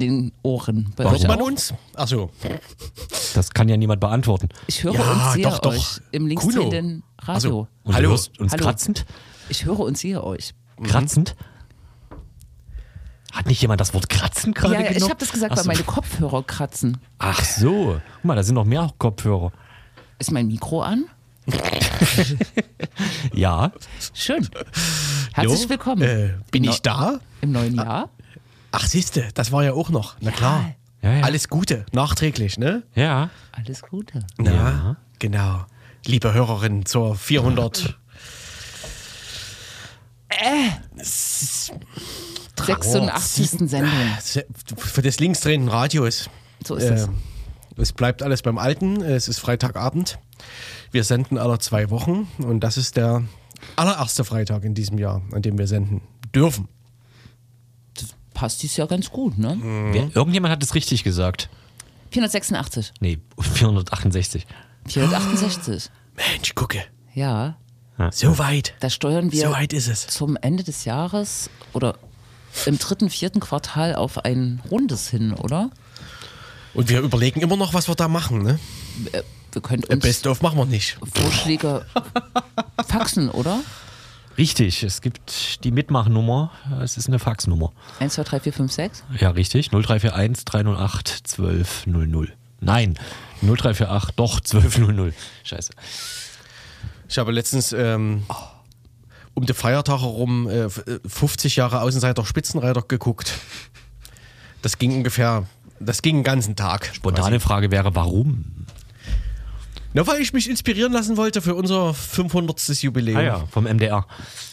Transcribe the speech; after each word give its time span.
den 0.00 0.32
Ohren. 0.42 0.92
Bei 0.96 1.04
Hört 1.04 1.14
euch 1.14 1.26
man 1.28 1.40
auch? 1.40 1.46
uns? 1.46 1.74
Achso. 1.94 2.30
Das 3.32 3.50
kann 3.50 3.68
ja 3.68 3.76
niemand 3.76 4.00
beantworten. 4.00 4.48
Ich 4.66 4.82
höre 4.82 4.92
Ja, 4.94 5.02
und 5.28 5.32
sehe 5.34 5.44
doch, 5.44 5.60
doch. 5.60 5.70
euch 5.72 6.00
im 6.10 6.26
linksdrehenden 6.26 7.04
Radio. 7.20 7.32
Also, 7.34 7.68
Und 7.84 7.94
Hallo. 7.94 8.08
du 8.08 8.10
hörst 8.10 8.40
uns 8.40 8.52
Hallo. 8.52 8.64
kratzend? 8.64 9.06
Ich 9.48 9.64
höre 9.66 9.78
und 9.78 9.96
sehe 9.96 10.24
euch. 10.24 10.52
Kratzend? 10.82 11.36
Hat 13.32 13.46
nicht 13.46 13.62
jemand 13.62 13.80
das 13.80 13.94
Wort 13.94 14.08
kratzen 14.08 14.52
gerade 14.52 14.74
Ja, 14.74 14.80
ja, 14.80 14.90
ich 14.90 15.04
habe 15.04 15.14
das 15.16 15.30
gesagt, 15.30 15.52
Ach 15.52 15.56
weil 15.58 15.62
so. 15.64 15.68
meine 15.70 15.84
Kopfhörer 15.84 16.42
kratzen. 16.42 16.96
Ach 17.18 17.44
so. 17.44 18.00
Guck 18.16 18.24
mal, 18.24 18.34
da 18.34 18.42
sind 18.42 18.56
noch 18.56 18.64
mehr 18.64 18.90
Kopfhörer. 18.98 19.52
Ist 20.18 20.32
mein 20.32 20.48
Mikro 20.48 20.82
an? 20.82 21.04
Ja. 23.32 23.72
Schön. 24.12 24.48
Herzlich 25.34 25.62
Jo, 25.62 25.68
willkommen. 25.68 26.02
Äh, 26.02 26.34
bin 26.50 26.64
ich 26.64 26.82
da? 26.82 27.20
Im 27.40 27.52
neuen 27.52 27.74
Jahr? 27.76 28.10
Ach, 28.72 28.86
siehste, 28.86 29.28
das 29.34 29.52
war 29.52 29.64
ja 29.64 29.72
auch 29.72 29.90
noch. 29.90 30.16
Na 30.20 30.30
klar. 30.30 30.74
Ja, 31.02 31.12
ja. 31.14 31.24
Alles 31.24 31.48
Gute, 31.48 31.86
nachträglich, 31.92 32.58
ne? 32.58 32.82
Ja. 32.94 33.30
Alles 33.52 33.82
Gute. 33.82 34.24
Na, 34.38 34.52
Ja. 34.52 34.96
genau. 35.18 35.64
Liebe 36.06 36.32
Hörerin 36.34 36.84
zur 36.86 37.14
400. 37.16 37.98
S- 40.96 41.72
86. 42.56 43.50
Sendung. 43.68 43.90
Se- 44.20 44.46
Für 44.76 45.02
das 45.02 45.18
linksdrehenden 45.18 45.68
Radios. 45.70 46.28
So 46.66 46.76
ist 46.76 46.84
es. 46.90 47.04
Äh, 47.04 47.08
es 47.76 47.92
bleibt 47.92 48.22
alles 48.22 48.42
beim 48.42 48.58
Alten. 48.58 49.00
Es 49.02 49.28
ist 49.28 49.38
Freitagabend. 49.38 50.18
Wir 50.92 51.04
senden 51.04 51.38
alle 51.38 51.58
zwei 51.58 51.90
Wochen 51.90 52.28
und 52.38 52.60
das 52.60 52.76
ist 52.76 52.96
der 52.96 53.24
allererste 53.76 54.24
Freitag 54.24 54.64
in 54.64 54.74
diesem 54.74 54.98
Jahr, 54.98 55.22
an 55.32 55.42
dem 55.42 55.58
wir 55.58 55.66
senden 55.66 56.02
dürfen. 56.34 56.68
Passt 58.40 58.62
dies 58.62 58.74
ja 58.78 58.86
ganz 58.86 59.10
gut, 59.10 59.36
ne? 59.36 59.58
Wer, 59.92 60.16
irgendjemand 60.16 60.50
hat 60.50 60.62
es 60.62 60.74
richtig 60.74 61.04
gesagt. 61.04 61.50
486. 62.10 62.94
Nee, 63.00 63.18
468. 63.38 64.46
468. 64.88 65.90
Mensch, 66.16 66.54
gucke. 66.54 66.82
Ja, 67.14 67.58
So 68.10 68.38
weit. 68.38 68.72
da 68.80 68.88
steuern 68.88 69.30
wir 69.30 69.42
So 69.48 69.52
weit 69.52 69.74
ist 69.74 69.88
es. 69.88 70.06
zum 70.06 70.38
Ende 70.40 70.64
des 70.64 70.86
Jahres 70.86 71.50
oder 71.74 71.96
im 72.64 72.78
dritten, 72.78 73.10
vierten 73.10 73.40
Quartal 73.40 73.94
auf 73.94 74.24
ein 74.24 74.62
rundes 74.70 75.08
hin, 75.10 75.34
oder? 75.34 75.70
Und 76.72 76.88
wir 76.88 77.00
überlegen 77.00 77.42
immer 77.42 77.58
noch, 77.58 77.74
was 77.74 77.88
wir 77.88 77.94
da 77.94 78.08
machen. 78.08 78.42
Ne? 78.42 78.58
Äh, 79.12 79.20
Wir 79.52 79.60
könnten 79.60 79.90
Äh, 79.92 79.96
uns 79.96 80.02
Best 80.02 80.26
of 80.26 80.40
machen 80.40 80.56
wir 80.56 80.64
nicht. 80.64 80.96
Vorschläge 81.14 81.84
faxen, 82.88 83.28
oder? 83.28 83.60
Richtig, 84.40 84.82
es 84.82 85.02
gibt 85.02 85.62
die 85.64 85.70
Mitmachnummer. 85.70 86.50
Es 86.82 86.96
ist 86.96 87.08
eine 87.08 87.18
Faxnummer. 87.18 87.72
1, 87.98 88.14
2, 88.14 88.22
3, 88.24 88.40
4, 88.40 88.52
5, 88.54 88.72
6. 88.72 89.04
Ja, 89.18 89.30
richtig. 89.30 89.68
0341 89.70 90.44
308 90.46 91.22
1200. 91.38 92.32
Nein, 92.60 92.98
0348, 93.42 94.14
doch 94.16 94.36
1200. 94.38 95.14
Scheiße. 95.44 95.72
Ich 97.06 97.18
habe 97.18 97.32
letztens 97.32 97.72
ähm, 97.74 98.22
um 99.34 99.44
den 99.44 99.54
Feiertag 99.54 100.00
herum 100.00 100.48
äh, 100.48 100.64
f- 100.64 100.84
äh, 100.86 101.00
50 101.06 101.56
Jahre 101.56 101.82
Außenseiter 101.82 102.24
Spitzenreiter 102.24 102.80
geguckt. 102.80 103.34
Das 104.62 104.78
ging 104.78 104.94
ungefähr, 104.94 105.44
das 105.80 106.00
ging 106.00 106.16
den 106.16 106.24
ganzen 106.24 106.56
Tag. 106.56 106.90
Spontane 106.94 107.40
Frage 107.40 107.70
wäre, 107.70 107.94
warum? 107.94 108.44
Na, 109.92 110.06
weil 110.06 110.20
ich 110.20 110.32
mich 110.32 110.48
inspirieren 110.48 110.92
lassen 110.92 111.16
wollte 111.16 111.42
für 111.42 111.54
unser 111.54 111.94
500. 111.94 112.60
Jubiläum. 112.82 113.16
Ah 113.18 113.22
ja, 113.22 113.46
vom 113.50 113.64
MDR. 113.64 114.06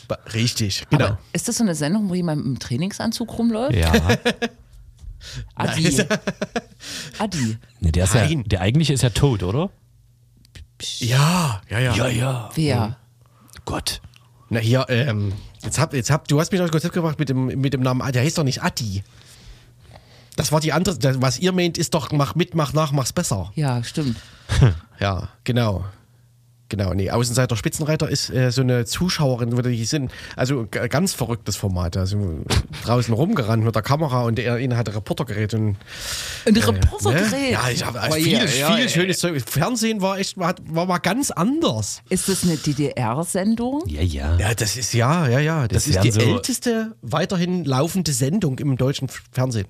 Ba- 0.07 0.17
Richtig, 0.33 0.85
genau. 0.89 1.05
Aber 1.05 1.19
ist 1.33 1.47
das 1.47 1.57
so 1.57 1.63
eine 1.63 1.75
Sendung, 1.75 2.09
wo 2.09 2.15
jemand 2.15 2.43
im 2.45 2.57
Trainingsanzug 2.57 3.37
rumläuft? 3.37 3.75
Ja. 3.75 3.91
Adi. 5.55 6.01
Adi. 7.19 7.57
Nee, 7.79 7.91
der, 7.91 8.05
ist 8.05 8.13
ja 8.13 8.25
Nein. 8.25 8.43
der 8.47 8.61
eigentliche 8.61 8.93
ist 8.93 9.03
ja 9.03 9.09
tot, 9.09 9.43
oder? 9.43 9.69
Ja, 10.99 11.61
ja, 11.69 11.79
ja. 11.79 12.07
ja. 12.07 12.49
Wer? 12.55 12.97
Gott. 13.65 14.01
Na 14.49 14.59
hier, 14.59 14.85
ähm, 14.89 15.33
jetzt 15.63 15.77
hab, 15.79 15.93
jetzt 15.93 16.09
hab, 16.09 16.27
du 16.27 16.39
hast 16.39 16.51
mich 16.51 16.61
das 16.61 16.71
Konzept 16.71 16.93
gebracht 16.93 17.19
mit 17.19 17.29
dem, 17.29 17.45
mit 17.47 17.73
dem 17.73 17.81
Namen, 17.81 18.01
Adi. 18.01 18.13
der 18.13 18.23
heißt 18.23 18.37
doch 18.37 18.43
nicht 18.43 18.63
Adi. 18.63 19.03
Das 20.37 20.51
war 20.53 20.61
die 20.61 20.71
andere, 20.71 20.95
was 21.21 21.39
ihr 21.39 21.51
meint, 21.51 21.77
ist 21.77 21.93
doch, 21.93 22.11
mach 22.13 22.35
mit, 22.35 22.55
mach 22.55 22.71
nach, 22.71 22.93
mach's 22.93 23.11
besser. 23.11 23.51
Ja, 23.55 23.83
stimmt. 23.83 24.17
Ja, 24.99 25.27
genau. 25.43 25.83
Genau, 26.69 26.93
nee, 26.93 27.09
Außenseiter 27.11 27.55
Spitzenreiter 27.55 28.09
ist 28.09 28.29
äh, 28.29 28.51
so 28.51 28.61
eine 28.61 28.83
Zuschauerin, 28.83 29.55
wo 29.55 29.61
die 29.61 29.85
sind, 29.85 30.11
also 30.35 30.67
ganz 30.69 31.13
verrücktes 31.13 31.55
Format. 31.55 31.95
Also 31.95 32.43
draußen 32.83 33.13
rumgerannt 33.13 33.63
mit 33.63 33.73
der 33.73 33.83
Kamera 33.83 34.23
und 34.23 34.37
der 34.37 34.55
eine 34.55 34.75
hatte 34.75 34.93
Reportergerät 34.93 35.53
und 35.53 35.77
Ein 36.45 36.53
Ne? 36.55 36.67
Reportergerät. 36.67 37.51
Ja, 37.53 37.69
ich 37.69 37.85
habe 37.85 37.99
Oh, 38.09 38.11
viel, 38.15 38.33
ja, 38.33 38.47
viel 38.47 38.59
ja, 38.59 38.77
ja. 38.79 38.89
schönes 38.89 39.19
Zeug. 39.19 39.41
Fernsehen 39.49 40.01
war 40.01 40.17
echt, 40.19 40.37
war, 40.37 40.55
war 40.65 40.85
mal 40.87 40.97
ganz 40.97 41.31
anders. 41.31 42.01
Ist 42.09 42.27
das 42.27 42.43
eine 42.43 42.57
DDR-Sendung? 42.57 43.83
Ja, 43.87 44.01
ja. 44.01 44.37
Ja, 44.37 44.53
das 44.53 44.75
ist 44.75 44.93
ja, 44.93 45.25
ja, 45.29 45.39
ja. 45.39 45.67
Das, 45.69 45.85
Das 45.85 45.95
ist 45.95 46.03
die 46.03 46.11
so- 46.11 46.19
älteste 46.19 46.95
weiterhin 47.01 47.63
laufende 47.63 48.11
Sendung 48.11 48.59
im 48.59 48.75
deutschen 48.75 49.07
Fernsehen. 49.31 49.67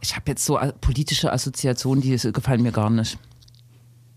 Ich 0.00 0.14
habe 0.14 0.24
jetzt 0.28 0.44
so 0.44 0.58
äh, 0.58 0.72
politische 0.80 1.32
Assoziationen, 1.32 2.02
die 2.02 2.16
gefallen 2.32 2.62
mir 2.62 2.72
gar 2.72 2.90
nicht. 2.90 3.18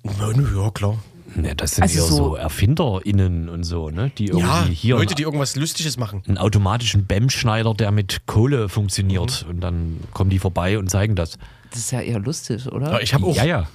Ja, 0.03 0.31
ja, 0.31 0.71
klar. 0.71 0.97
Ne, 1.35 1.55
das 1.55 1.71
sind 1.75 1.83
Also 1.83 1.99
eher 1.99 2.05
so, 2.05 2.15
so- 2.15 2.35
ErfinderInnen 2.35 3.47
und 3.47 3.63
so, 3.63 3.89
ne? 3.89 4.11
Die 4.17 4.25
irgendwie 4.27 4.45
Ja, 4.47 4.65
hier 4.65 4.95
Leute, 4.97 5.15
die 5.15 5.23
irgendwas 5.23 5.55
Lustiges 5.55 5.97
machen. 5.97 6.23
einen 6.27 6.37
automatischen 6.37 7.05
BEM-Schneider, 7.05 7.73
der 7.73 7.91
mit 7.91 8.25
Kohle 8.25 8.67
funktioniert. 8.67 9.43
Mhm. 9.45 9.49
Und 9.49 9.61
dann 9.61 9.99
kommen 10.13 10.29
die 10.29 10.39
vorbei 10.39 10.77
und 10.77 10.89
zeigen 10.89 11.15
das. 11.15 11.37
Das 11.69 11.79
ist 11.79 11.91
ja 11.91 12.01
eher 12.01 12.19
lustig, 12.19 12.67
oder? 12.69 12.91
Ja, 12.91 12.99
ich 12.99 13.13
habe 13.13 13.25
auch, 13.25 13.35
Ja, 13.35 13.45
ja. 13.45 13.67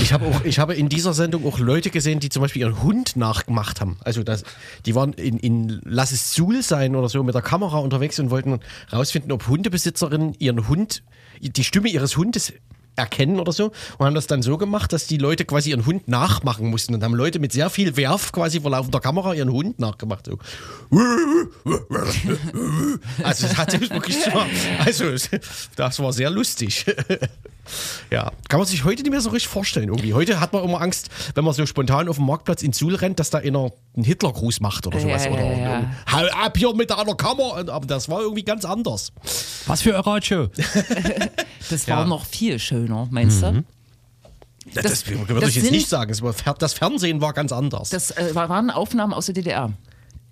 Ich 0.00 0.12
habe 0.12 0.26
auch, 0.26 0.44
ich 0.44 0.58
habe 0.58 0.74
in 0.74 0.88
dieser 0.88 1.14
Sendung 1.14 1.46
auch 1.46 1.58
Leute 1.58 1.90
gesehen, 1.90 2.20
die 2.20 2.28
zum 2.28 2.42
Beispiel 2.42 2.62
ihren 2.62 2.82
Hund 2.82 3.16
nachgemacht 3.16 3.80
haben. 3.80 3.96
Also 4.04 4.22
das, 4.22 4.44
die 4.84 4.94
waren 4.94 5.12
in, 5.14 5.38
in 5.38 5.80
Lass 5.84 6.12
es 6.12 6.34
Suhl 6.34 6.62
sein 6.62 6.96
oder 6.96 7.08
so 7.08 7.22
mit 7.22 7.34
der 7.34 7.42
Kamera 7.42 7.78
unterwegs 7.78 8.18
und 8.18 8.30
wollten 8.30 8.60
rausfinden, 8.92 9.32
ob 9.32 9.46
Hundebesitzerinnen 9.46 10.34
ihren 10.38 10.68
Hund, 10.68 11.02
die 11.40 11.64
Stimme 11.64 11.88
ihres 11.88 12.16
Hundes 12.16 12.52
erkennen 12.96 13.38
oder 13.40 13.52
so 13.52 13.72
und 13.98 14.06
haben 14.06 14.14
das 14.14 14.26
dann 14.26 14.42
so 14.42 14.56
gemacht, 14.58 14.92
dass 14.92 15.06
die 15.06 15.18
Leute 15.18 15.44
quasi 15.44 15.70
ihren 15.70 15.86
Hund 15.86 16.08
nachmachen 16.08 16.68
mussten 16.68 16.94
und 16.94 17.02
haben 17.04 17.14
Leute 17.14 17.38
mit 17.38 17.52
sehr 17.52 17.70
viel 17.70 17.96
Werf 17.96 18.32
quasi 18.32 18.60
vor 18.60 18.70
laufender 18.70 19.00
Kamera 19.00 19.34
ihren 19.34 19.50
Hund 19.52 19.78
nachgemacht. 19.78 20.26
So. 20.26 20.38
Also 23.22 23.46
das 23.46 23.56
hat 23.56 23.70
sich 23.70 23.90
wirklich 23.90 24.16
so, 24.22 24.30
also 24.84 25.28
das 25.76 25.98
war 26.00 26.12
sehr 26.12 26.30
lustig. 26.30 26.86
Ja, 28.12 28.30
kann 28.48 28.60
man 28.60 28.66
sich 28.68 28.84
heute 28.84 29.02
nicht 29.02 29.10
mehr 29.10 29.20
so 29.20 29.30
richtig 29.30 29.48
vorstellen 29.48 29.88
irgendwie. 29.88 30.14
Heute 30.14 30.38
hat 30.38 30.52
man 30.52 30.62
immer 30.62 30.80
Angst, 30.80 31.08
wenn 31.34 31.42
man 31.44 31.52
so 31.52 31.66
spontan 31.66 32.08
auf 32.08 32.14
dem 32.14 32.24
Marktplatz 32.26 32.62
in 32.62 32.72
Suhl 32.72 32.94
rennt, 32.94 33.18
dass 33.18 33.30
da 33.30 33.38
einer 33.38 33.72
einen 33.96 34.04
Hitlergruß 34.04 34.60
macht 34.60 34.86
oder 34.86 35.00
sowas. 35.00 35.24
Ja, 35.24 35.32
oder 35.32 35.42
ja, 35.42 35.58
ja. 35.80 35.90
Hau 36.12 36.26
ab 36.44 36.56
hier 36.56 36.72
mit 36.76 36.92
einer 36.92 37.16
Kamera. 37.16 37.64
Aber 37.72 37.84
das 37.86 38.08
war 38.08 38.20
irgendwie 38.20 38.44
ganz 38.44 38.64
anders. 38.64 39.10
Was 39.66 39.82
für 39.82 39.96
ein 39.96 40.00
Radio? 40.02 40.46
Das 41.68 41.88
war 41.88 42.02
Ja. 42.02 42.04
noch 42.04 42.24
viel 42.24 42.60
schöner, 42.60 42.85
meinst 43.10 43.42
du? 43.42 43.64
Das, 44.74 44.82
Das- 44.82 44.82
das 45.04 45.06
würde 45.08 45.34
das 45.40 45.50
ich 45.50 45.56
jetzt 45.56 45.64
sind- 45.66 45.72
nicht 45.74 45.88
sagen. 45.88 46.12
Das 46.58 46.72
Fernsehen 46.72 47.20
war 47.20 47.32
ganz 47.32 47.52
anders. 47.52 47.90
Das 47.90 48.10
äh, 48.12 48.34
waren 48.34 48.70
Aufnahmen 48.70 49.12
aus 49.12 49.26
der 49.26 49.34
DDR. 49.34 49.72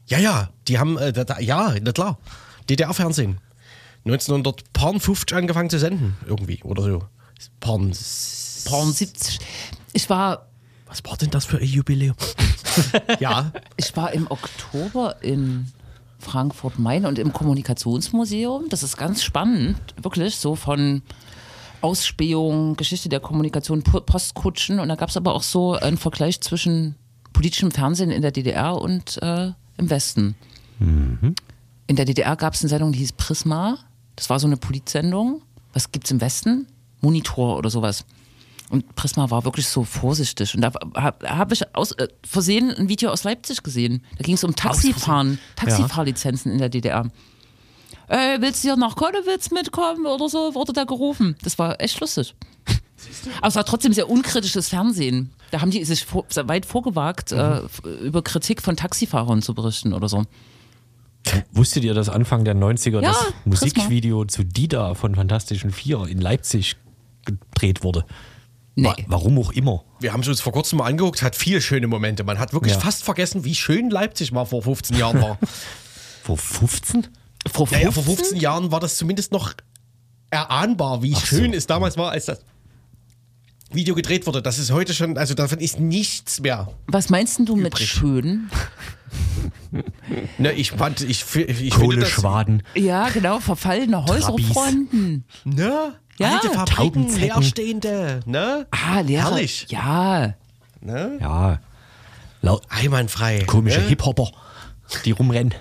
ja, 0.06 0.19
ja, 0.19 0.49
die 0.69 0.79
haben, 0.79 0.99
äh, 0.99 1.12
da, 1.12 1.25
da, 1.25 1.38
ja, 1.38 1.75
na 1.81 1.93
klar. 1.93 2.19
DDR-Fernsehen. 2.69 3.38
1950 4.06 5.34
angefangen 5.37 5.70
zu 5.70 5.79
senden, 5.79 6.17
irgendwie, 6.26 6.62
oder 6.62 6.82
so. 6.82 7.02
Porn. 7.61 7.93
Porn 8.64 8.93
70. 8.93 9.38
Ich 9.93 10.08
war, 10.11 10.46
Was 10.87 11.02
war 11.05 11.17
denn 11.17 11.31
das 11.31 11.44
für 11.46 11.58
ein 11.58 11.64
Jubiläum? 11.64 12.17
ja, 13.20 13.52
ich 13.76 13.96
war 13.96 14.12
im 14.12 14.31
Oktober 14.31 15.17
in 15.23 15.70
Frankfurt-Main 16.19 17.06
und 17.06 17.19
im 17.19 17.32
Kommunikationsmuseum. 17.32 18.69
Das 18.69 18.82
ist 18.82 18.96
ganz 18.96 19.23
spannend, 19.23 19.76
wirklich, 20.00 20.37
so 20.37 20.55
von 20.56 21.02
Ausspähung, 21.84 22.76
Geschichte 22.76 23.08
der 23.08 23.20
Kommunikation, 23.20 23.82
Po- 23.82 24.00
Postkutschen. 24.00 24.81
Und 24.81 24.88
da 24.88 24.94
gab 24.96 25.10
es 25.10 25.16
aber 25.16 25.34
auch 25.34 25.42
so 25.42 25.75
einen 25.75 25.98
Vergleich 25.98 26.40
zwischen 26.40 26.94
politischem 27.32 27.70
Fernsehen 27.70 28.10
in 28.10 28.22
der 28.22 28.31
DDR 28.32 28.76
und 28.81 29.22
äh, 29.22 29.52
im 29.76 29.90
Westen. 29.90 30.34
In 31.86 31.96
der 31.96 32.04
DDR 32.04 32.36
gab 32.36 32.54
es 32.54 32.62
eine 32.62 32.69
Sendung, 32.70 32.92
die 32.92 32.98
hieß 33.00 33.12
Prisma. 33.12 33.78
Das 34.16 34.31
war 34.31 34.38
so 34.40 34.46
eine 34.46 34.56
Politsendung. 34.56 35.42
Was 35.72 35.92
gibt's 35.92 36.10
im 36.10 36.20
Westen? 36.20 36.66
Monitor 37.00 37.58
oder 37.58 37.69
sowas. 37.70 38.04
Und 38.70 38.94
Prisma 38.96 39.31
war 39.31 39.44
wirklich 39.44 39.69
so 39.69 39.84
vorsichtig. 39.84 40.54
Und 40.54 40.62
da 40.62 40.72
habe 40.96 41.28
hab 41.28 41.52
ich 41.52 41.75
aus 41.76 41.92
äh, 41.92 42.08
Versehen 42.26 42.70
ein 42.75 42.88
Video 42.88 43.10
aus 43.10 43.25
Leipzig 43.25 43.62
gesehen. 43.62 44.02
Da 44.16 44.22
ging 44.25 44.34
es 44.36 44.42
um 44.44 44.56
Taxifahren, 44.56 45.38
Taxifahrlizenzen 45.56 46.50
in 46.50 46.58
der 46.58 46.70
DDR. 46.70 47.10
Äh, 48.09 48.41
willst 48.41 48.62
du 48.65 48.69
hier 48.69 48.77
nach 48.77 48.97
Konnewitz 48.97 49.51
mitkommen 49.51 50.06
oder 50.06 50.29
so? 50.29 50.55
Wurde 50.55 50.73
da 50.73 50.85
gerufen. 50.85 51.37
Das 51.43 51.59
war 51.59 51.81
echt 51.81 52.01
lustig. 52.01 52.35
Aber 53.39 53.49
es 53.49 53.55
war 53.56 53.65
trotzdem 53.65 53.93
sehr 53.93 54.09
unkritisches 54.11 54.69
Fernsehen. 54.69 55.31
Da 55.51 55.61
haben 55.61 55.71
die 55.71 55.85
sich 55.85 56.05
vor, 56.05 56.25
weit 56.35 56.67
vorgewagt, 56.67 57.33
äh, 57.33 57.59
f- 57.61 57.83
über 58.03 58.23
Kritik 58.23 58.62
von 58.62 58.77
Taxifahrern 58.77 59.43
zu 59.43 59.55
berichten 59.55 59.93
oder 59.93 60.09
so. 60.09 60.25
Wusstet 61.53 61.85
ihr, 61.85 61.95
dass 61.95 62.09
Anfang 62.09 62.45
der 62.45 62.55
90er 62.55 63.01
Ja, 63.03 63.12
das. 63.12 63.33
Musikvideo 63.45 64.25
zu 64.27 64.45
Dida 64.45 64.95
von 64.95 65.15
Fantastischen 65.15 65.71
Vier 65.71 66.06
in 66.06 66.21
Leipzig 66.21 66.77
gedreht 67.25 67.83
wurde? 67.83 68.05
Nee. 68.75 68.89
Wa- 68.89 68.97
Warum 69.06 69.39
auch 69.39 69.53
immer. 69.53 69.85
Wir 70.01 70.12
haben 70.12 70.21
es 70.21 70.29
uns 70.29 70.41
vor 70.41 70.53
kurzem 70.53 70.79
mal 70.79 70.87
angeguckt, 70.87 71.23
hat 71.23 71.35
viele 71.37 71.61
schöne 71.62 71.87
Momente. 71.87 72.25
Man 72.25 72.39
hat 72.39 72.53
wirklich 72.53 72.75
Ja. 72.75 72.81
fast 72.81 73.05
vergessen, 73.05 73.45
wie 73.45 73.55
schön 73.55 73.89
Leipzig 73.91 74.33
mal 74.33 74.45
vor 74.45 74.62
15 74.62 74.97
Jahren 74.99 75.21
war. 75.23 75.39
Vor 76.23 76.39
15? 76.39 77.06
Vor 77.50 77.69
naja, 77.70 77.91
vor 77.91 78.02
15 78.05 78.38
Jahren 78.38 78.70
war 78.70 78.81
das 78.81 78.96
zumindest 78.96 79.32
noch 79.32 79.52
erahnbar, 80.31 81.02
wie 81.02 81.14
Ach 81.14 81.20
so. 81.20 81.37
schön 81.37 81.52
es 81.55 81.67
damals 81.67 81.96
war, 81.96 82.11
als 82.11 82.26
das 82.26 82.41
Video 83.70 83.94
gedreht 83.94 84.26
wurde. 84.26 84.41
Das 84.43 84.58
ist 84.58 84.70
heute 84.70 84.94
schon, 84.94 85.19
also 85.19 85.35
davon 85.35 85.58
ist 85.58 85.79
nichts 85.81 86.41
mehr. 86.41 86.69
Was 86.87 87.11
meinst 87.11 87.38
denn 87.38 87.46
du 87.46 87.56
mit 87.56 87.75
Übrig. 87.75 87.88
schön? 87.88 88.50
Ne, 90.38 90.52
ich 90.52 90.70
fand, 90.73 91.00
ich, 91.00 91.20
ich 91.20 91.25
finde 91.25 91.55
das, 91.55 91.70
Kohleschwaden. 91.79 92.62
Ja, 92.75 93.08
genau, 93.11 93.41
verfallene 93.41 94.05
Häuserfronten. 94.05 95.25
ne? 95.44 95.94
Ja, 96.19 96.35
Alte 96.35 96.50
Fabriken, 96.50 97.12
leerstehende, 97.17 98.20
ne? 98.25 98.67
Ah, 98.70 99.00
Lehrer. 99.00 99.31
Herrlich. 99.31 99.67
Ja. 99.69 100.35
Ne? 100.81 101.19
Ja. 101.20 101.58
Einwandfrei. 102.69 103.41
komische 103.44 103.81
ne? 103.81 103.88
Hip-Hopper, 103.88 104.31
die 105.05 105.11
rumrennen. 105.11 105.55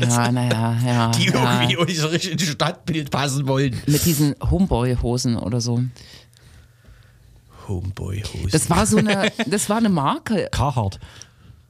Ja, 0.00 0.32
naja, 0.32 0.76
ja. 0.84 1.10
Die 1.10 1.26
ja. 1.26 1.62
irgendwie 1.62 1.76
unsere 1.76 2.16
ins 2.16 2.42
Stadtbild 2.42 3.10
passen 3.10 3.46
wollen. 3.46 3.80
Mit 3.86 4.04
diesen 4.04 4.34
Homeboy-Hosen 4.40 5.36
oder 5.36 5.60
so. 5.60 5.82
Homeboy-Hose. 7.66 8.48
Das 8.50 8.70
war 8.70 8.86
so 8.86 8.96
eine, 8.96 9.30
das 9.46 9.68
war 9.68 9.76
eine 9.76 9.88
Marke. 9.88 10.48
Carhartt. 10.50 10.98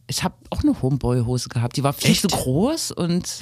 Ich 0.07 0.25
habe 0.25 0.35
auch 0.51 0.63
eine 0.63 0.81
Homeboy-Hose 0.81 1.49
gehabt. 1.49 1.77
Die 1.77 1.83
war 1.83 1.93
viel 1.93 2.13
Echt? 2.13 2.23
zu 2.23 2.29
groß 2.29 2.93
und 2.93 3.41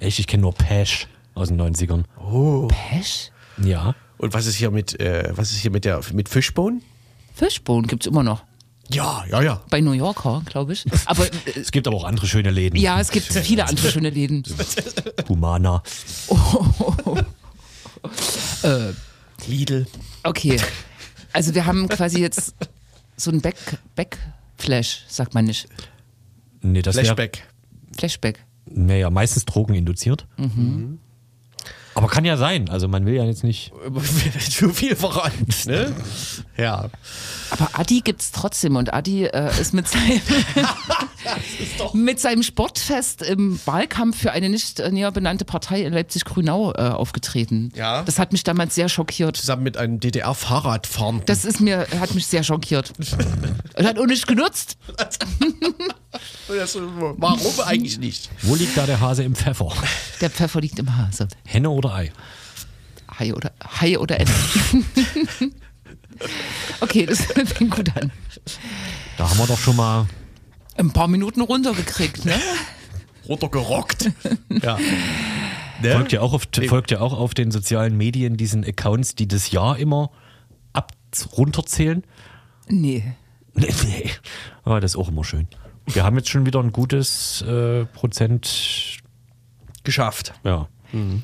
Echt, 0.00 0.18
ich 0.18 0.26
kenne 0.26 0.42
nur 0.42 0.54
Pesh 0.54 1.06
aus 1.34 1.48
den 1.48 1.60
90ern. 1.60 2.04
Pesch. 2.68 3.30
Ja. 3.62 3.94
Und 4.18 4.34
was 4.34 4.46
ist 4.46 4.56
hier 4.56 4.70
mit, 4.70 4.98
äh, 5.00 5.32
was 5.36 5.50
ist 5.50 5.58
hier 5.58 5.70
mit 5.70 5.84
der, 5.84 6.00
mit 6.12 6.28
Fishbone? 6.28 6.80
Fishbone 7.34 7.86
gibt's 7.86 8.06
immer 8.06 8.24
noch. 8.24 8.42
Ja, 8.90 9.24
ja, 9.30 9.42
ja. 9.42 9.62
Bei 9.70 9.80
New 9.80 9.92
Yorker, 9.92 10.42
glaube 10.46 10.72
ich. 10.72 10.84
Aber 11.06 11.26
äh, 11.26 11.30
Es 11.60 11.70
gibt 11.72 11.86
aber 11.86 11.96
auch 11.96 12.04
andere 12.04 12.26
schöne 12.26 12.50
Läden. 12.50 12.76
ja, 12.78 13.00
es 13.00 13.10
gibt 13.10 13.26
viele 13.26 13.66
andere 13.66 13.90
schöne 13.90 14.10
Läden. 14.10 14.42
Humana. 15.28 15.82
Lidl. 19.46 19.86
Okay. 20.24 20.60
Also 21.32 21.54
wir 21.54 21.66
haben 21.66 21.88
quasi 21.88 22.20
jetzt 22.20 22.54
so 23.16 23.30
ein 23.30 23.40
Back, 23.40 23.56
Backflash, 23.94 25.04
sagt 25.08 25.34
man 25.34 25.44
nicht. 25.44 25.68
Nee, 26.62 26.82
das 26.82 26.96
wäre 26.96 27.06
Flashback. 27.06 27.46
Flashback. 27.96 28.44
naja, 28.66 29.10
meistens 29.10 29.44
drogeninduziert. 29.44 30.26
Mhm. 30.36 30.98
Aber 31.98 32.06
kann 32.06 32.24
ja 32.24 32.36
sein. 32.36 32.68
Also 32.68 32.86
man 32.86 33.06
will 33.06 33.14
ja 33.14 33.24
jetzt 33.24 33.42
nicht. 33.42 33.72
Zu 34.50 34.70
viel 34.70 34.94
verrannt, 34.94 35.66
ne? 35.66 35.92
Ja. 36.56 36.90
Aber 37.50 37.70
Adi 37.72 38.02
gibt's 38.02 38.30
trotzdem 38.30 38.76
und 38.76 38.94
Adi 38.94 39.24
äh, 39.24 39.50
ist 39.60 39.74
mit 39.74 39.88
seinem, 39.88 40.20
mit 42.04 42.20
seinem 42.20 42.44
Sportfest 42.44 43.22
im 43.22 43.58
Wahlkampf 43.64 44.20
für 44.20 44.30
eine 44.30 44.48
nicht 44.48 44.78
äh, 44.78 44.92
näher 44.92 45.10
benannte 45.10 45.44
Partei 45.44 45.82
in 45.82 45.92
Leipzig-Grünau 45.92 46.74
äh, 46.74 46.82
aufgetreten. 46.90 47.72
Ja. 47.74 48.04
Das 48.04 48.20
hat 48.20 48.30
mich 48.30 48.44
damals 48.44 48.76
sehr 48.76 48.88
schockiert. 48.88 49.36
Zusammen 49.36 49.64
mit 49.64 49.76
einem 49.76 49.98
DDR-Fahrradfahrenden. 49.98 51.26
Das 51.26 51.44
ist 51.44 51.60
mir, 51.60 51.84
hat 51.98 52.14
mich 52.14 52.28
sehr 52.28 52.44
schockiert. 52.44 52.92
Und 53.76 53.86
hat 53.86 53.98
auch 53.98 54.06
nicht 54.06 54.28
genutzt. 54.28 54.78
Warum 56.48 57.60
eigentlich 57.60 57.98
nicht? 57.98 58.30
Wo 58.42 58.54
liegt 58.54 58.76
da 58.76 58.86
der 58.86 59.00
Hase 59.00 59.22
im 59.22 59.34
Pfeffer? 59.34 59.72
Der 60.20 60.30
Pfeffer 60.30 60.60
liegt 60.60 60.78
im 60.78 60.96
Hase. 60.96 61.28
Henne 61.44 61.70
oder 61.70 61.94
Ei? 61.94 62.12
Hai 63.18 63.34
oder, 63.34 63.52
Hai 63.62 63.98
oder 63.98 64.20
Ente. 64.20 64.32
okay, 66.80 67.06
das 67.06 67.22
fängt 67.22 67.70
gut 67.70 67.96
an. 67.96 68.12
Da 69.16 69.28
haben 69.28 69.38
wir 69.38 69.46
doch 69.46 69.58
schon 69.58 69.76
mal. 69.76 70.06
Ein 70.76 70.92
paar 70.92 71.08
Minuten 71.08 71.40
runtergekriegt, 71.40 72.24
ne? 72.24 72.34
Runtergerockt. 73.28 74.10
ja. 74.62 74.78
Folgt 75.82 76.12
ja, 76.12 76.20
auch 76.20 76.32
auf, 76.32 76.48
folgt 76.68 76.90
ja 76.90 77.00
auch 77.00 77.12
auf 77.12 77.34
den 77.34 77.50
sozialen 77.50 77.96
Medien 77.96 78.36
diesen 78.36 78.64
Accounts, 78.64 79.14
die 79.14 79.28
das 79.28 79.50
Jahr 79.50 79.78
immer 79.78 80.10
ab 80.72 80.92
runterzählen. 81.36 82.04
Nee. 82.68 83.14
Nee, 83.54 83.74
nee. 83.84 84.10
Aber 84.64 84.80
das 84.80 84.92
ist 84.92 84.96
auch 84.96 85.08
immer 85.08 85.24
schön. 85.24 85.48
Wir 85.92 86.04
haben 86.04 86.16
jetzt 86.16 86.28
schon 86.28 86.46
wieder 86.46 86.60
ein 86.60 86.72
gutes 86.72 87.42
äh, 87.42 87.84
Prozent. 87.86 88.98
Geschafft. 89.84 90.34
Ja. 90.44 90.68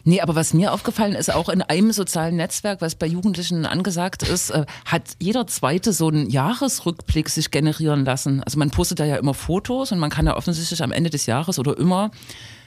Nee, 0.05 0.21
aber 0.21 0.35
was 0.35 0.53
mir 0.53 0.73
aufgefallen 0.73 1.15
ist, 1.15 1.33
auch 1.33 1.49
in 1.49 1.63
einem 1.63 1.93
sozialen 1.93 2.37
Netzwerk, 2.37 2.83
was 2.83 2.97
bei 2.97 3.07
Jugendlichen 3.07 3.65
angesagt 3.65 4.23
ist, 4.23 4.51
äh, 4.51 4.67
hat 4.85 5.17
jeder 5.21 5.47
zweite 5.47 5.95
so 5.95 6.09
einen 6.09 6.29
Jahresrückblick 6.29 7.31
sich 7.31 7.51
generieren 7.51 8.05
lassen. 8.05 8.43
Also 8.43 8.59
man 8.59 8.71
postet 8.71 9.01
da 9.01 9.07
ja 9.07 9.17
immer 9.17 9.33
Fotos 9.33 9.91
und 9.91 9.99
man 9.99 10.11
kann 10.11 10.27
ja 10.27 10.37
offensichtlich 10.37 10.83
am 10.83 10.93
Ende 10.93 11.09
des 11.09 11.25
Jahres 11.25 11.59
oder 11.59 11.79
immer 11.79 12.11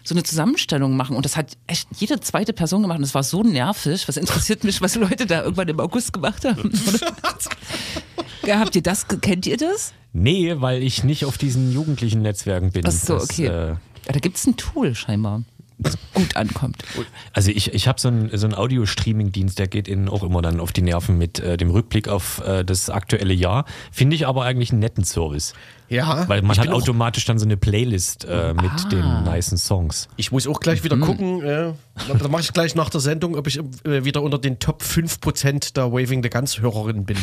so 0.08 0.16
eine 0.16 0.24
Zusammenstellung 0.24 0.96
machen. 0.96 1.16
Und 1.18 1.26
das 1.26 1.36
hat 1.36 1.58
echt 1.68 1.90
jede 1.98 2.20
zweite 2.22 2.54
Person 2.54 2.82
gemacht. 2.82 2.98
Und 2.98 3.04
das 3.04 3.14
war 3.14 3.24
so 3.24 3.44
nervig. 3.44 4.08
Was 4.08 4.16
interessiert 4.16 4.64
mich, 4.64 4.82
was 4.82 4.96
Leute 4.96 5.26
da 5.26 5.44
irgendwann 5.44 5.68
im 5.68 5.80
August 5.80 6.14
gemacht 6.14 6.46
haben? 6.46 6.72
habt 8.48 8.76
ihr 8.76 8.84
das, 8.84 9.08
kennt 9.22 9.46
ihr 9.46 9.58
das? 9.58 9.94
Nee, 10.14 10.56
weil 10.60 10.82
ich 10.82 11.04
nicht 11.04 11.26
auf 11.26 11.38
diesen 11.38 11.74
jugendlichen 11.74 12.22
Netzwerken 12.22 12.72
bin. 12.72 12.86
Ach 12.88 12.92
so, 12.92 13.16
Das, 13.16 13.24
okay. 13.24 13.48
äh, 13.48 13.68
Ja, 13.70 13.78
da 14.14 14.20
gibt's 14.20 14.48
ein 14.48 14.56
Tool 14.56 14.96
scheinbar, 14.96 15.44
gut 16.14 16.36
ankommt. 16.36 16.84
Also 17.34 17.52
ich, 17.52 17.74
ich 17.74 17.88
habe 17.88 18.00
so 18.00 18.08
einen 18.08 18.36
so 18.36 18.48
einen 18.48 18.56
Audio-Streaming-Dienst, 18.56 19.60
der 19.60 19.68
geht 19.68 19.88
Ihnen 19.88 20.10
auch 20.10 20.24
immer 20.24 20.42
dann 20.42 20.60
auf 20.60 20.72
die 20.72 20.82
Nerven 20.82 21.18
mit 21.18 21.40
äh, 21.40 21.56
dem 21.58 21.70
Rückblick 21.70 22.08
auf 22.08 22.42
äh, 22.46 22.64
das 22.66 22.90
aktuelle 22.90 23.34
Jahr. 23.34 23.66
Finde 23.92 24.16
ich 24.16 24.26
aber 24.28 24.44
eigentlich 24.44 24.72
einen 24.72 24.80
netten 24.80 25.04
Service. 25.04 25.54
Ja. 25.90 26.28
Weil 26.28 26.42
man 26.42 26.58
hat 26.58 26.68
automatisch 26.70 27.24
dann 27.26 27.40
so 27.40 27.46
eine 27.46 27.56
Playlist 27.56 28.26
äh, 28.26 28.54
mit 28.54 28.66
Ah. 28.72 28.90
den 28.90 29.24
nicen 29.24 29.58
Songs. 29.58 30.10
Ich 30.18 30.32
muss 30.32 30.46
auch 30.48 30.60
gleich 30.60 30.84
wieder 30.84 30.98
gucken. 30.98 31.42
Äh, 31.44 31.74
da 32.20 32.28
mache 32.28 32.42
ich 32.42 32.52
gleich 32.52 32.76
nach 32.76 32.90
der 32.90 33.00
Sendung, 33.00 33.36
ob 33.36 33.48
ich 33.48 33.58
äh, 33.86 34.04
wieder 34.04 34.22
unter 34.22 34.38
den 34.40 34.60
Top 34.60 34.82
5% 34.82 35.74
der 35.76 35.92
Waving 35.94 36.24
the 36.24 36.30
Guns 36.30 36.60
Hörerinnen 36.60 37.06
bin. 37.06 37.18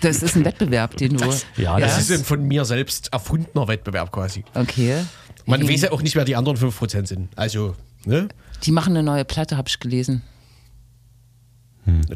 Das 0.00 0.22
ist 0.22 0.36
ein 0.36 0.44
Wettbewerb, 0.44 0.96
den 0.96 1.16
du. 1.18 1.24
Ja, 1.56 1.78
Das 1.78 1.96
das 1.96 2.08
ist 2.08 2.18
ein 2.20 2.24
von 2.24 2.42
mir 2.46 2.64
selbst 2.64 3.12
erfundener 3.12 3.68
Wettbewerb 3.68 4.10
quasi. 4.12 4.44
Okay. 4.54 5.04
Man 5.50 5.60
Mhm. 5.62 5.68
weiß 5.68 5.82
ja 5.82 5.92
auch 5.92 6.02
nicht, 6.02 6.14
wer 6.16 6.24
die 6.24 6.36
anderen 6.36 6.56
5% 6.56 7.06
sind. 7.08 7.28
Also, 7.36 7.76
ne? 8.04 8.28
Die 8.64 8.72
machen 8.72 8.90
eine 8.96 9.02
neue 9.02 9.24
Platte, 9.24 9.56
habe 9.56 9.68
ich 9.68 9.78
gelesen. 9.80 10.22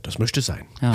Das 0.03 0.19
möchte 0.19 0.41
sein. 0.41 0.65
Ja. 0.81 0.93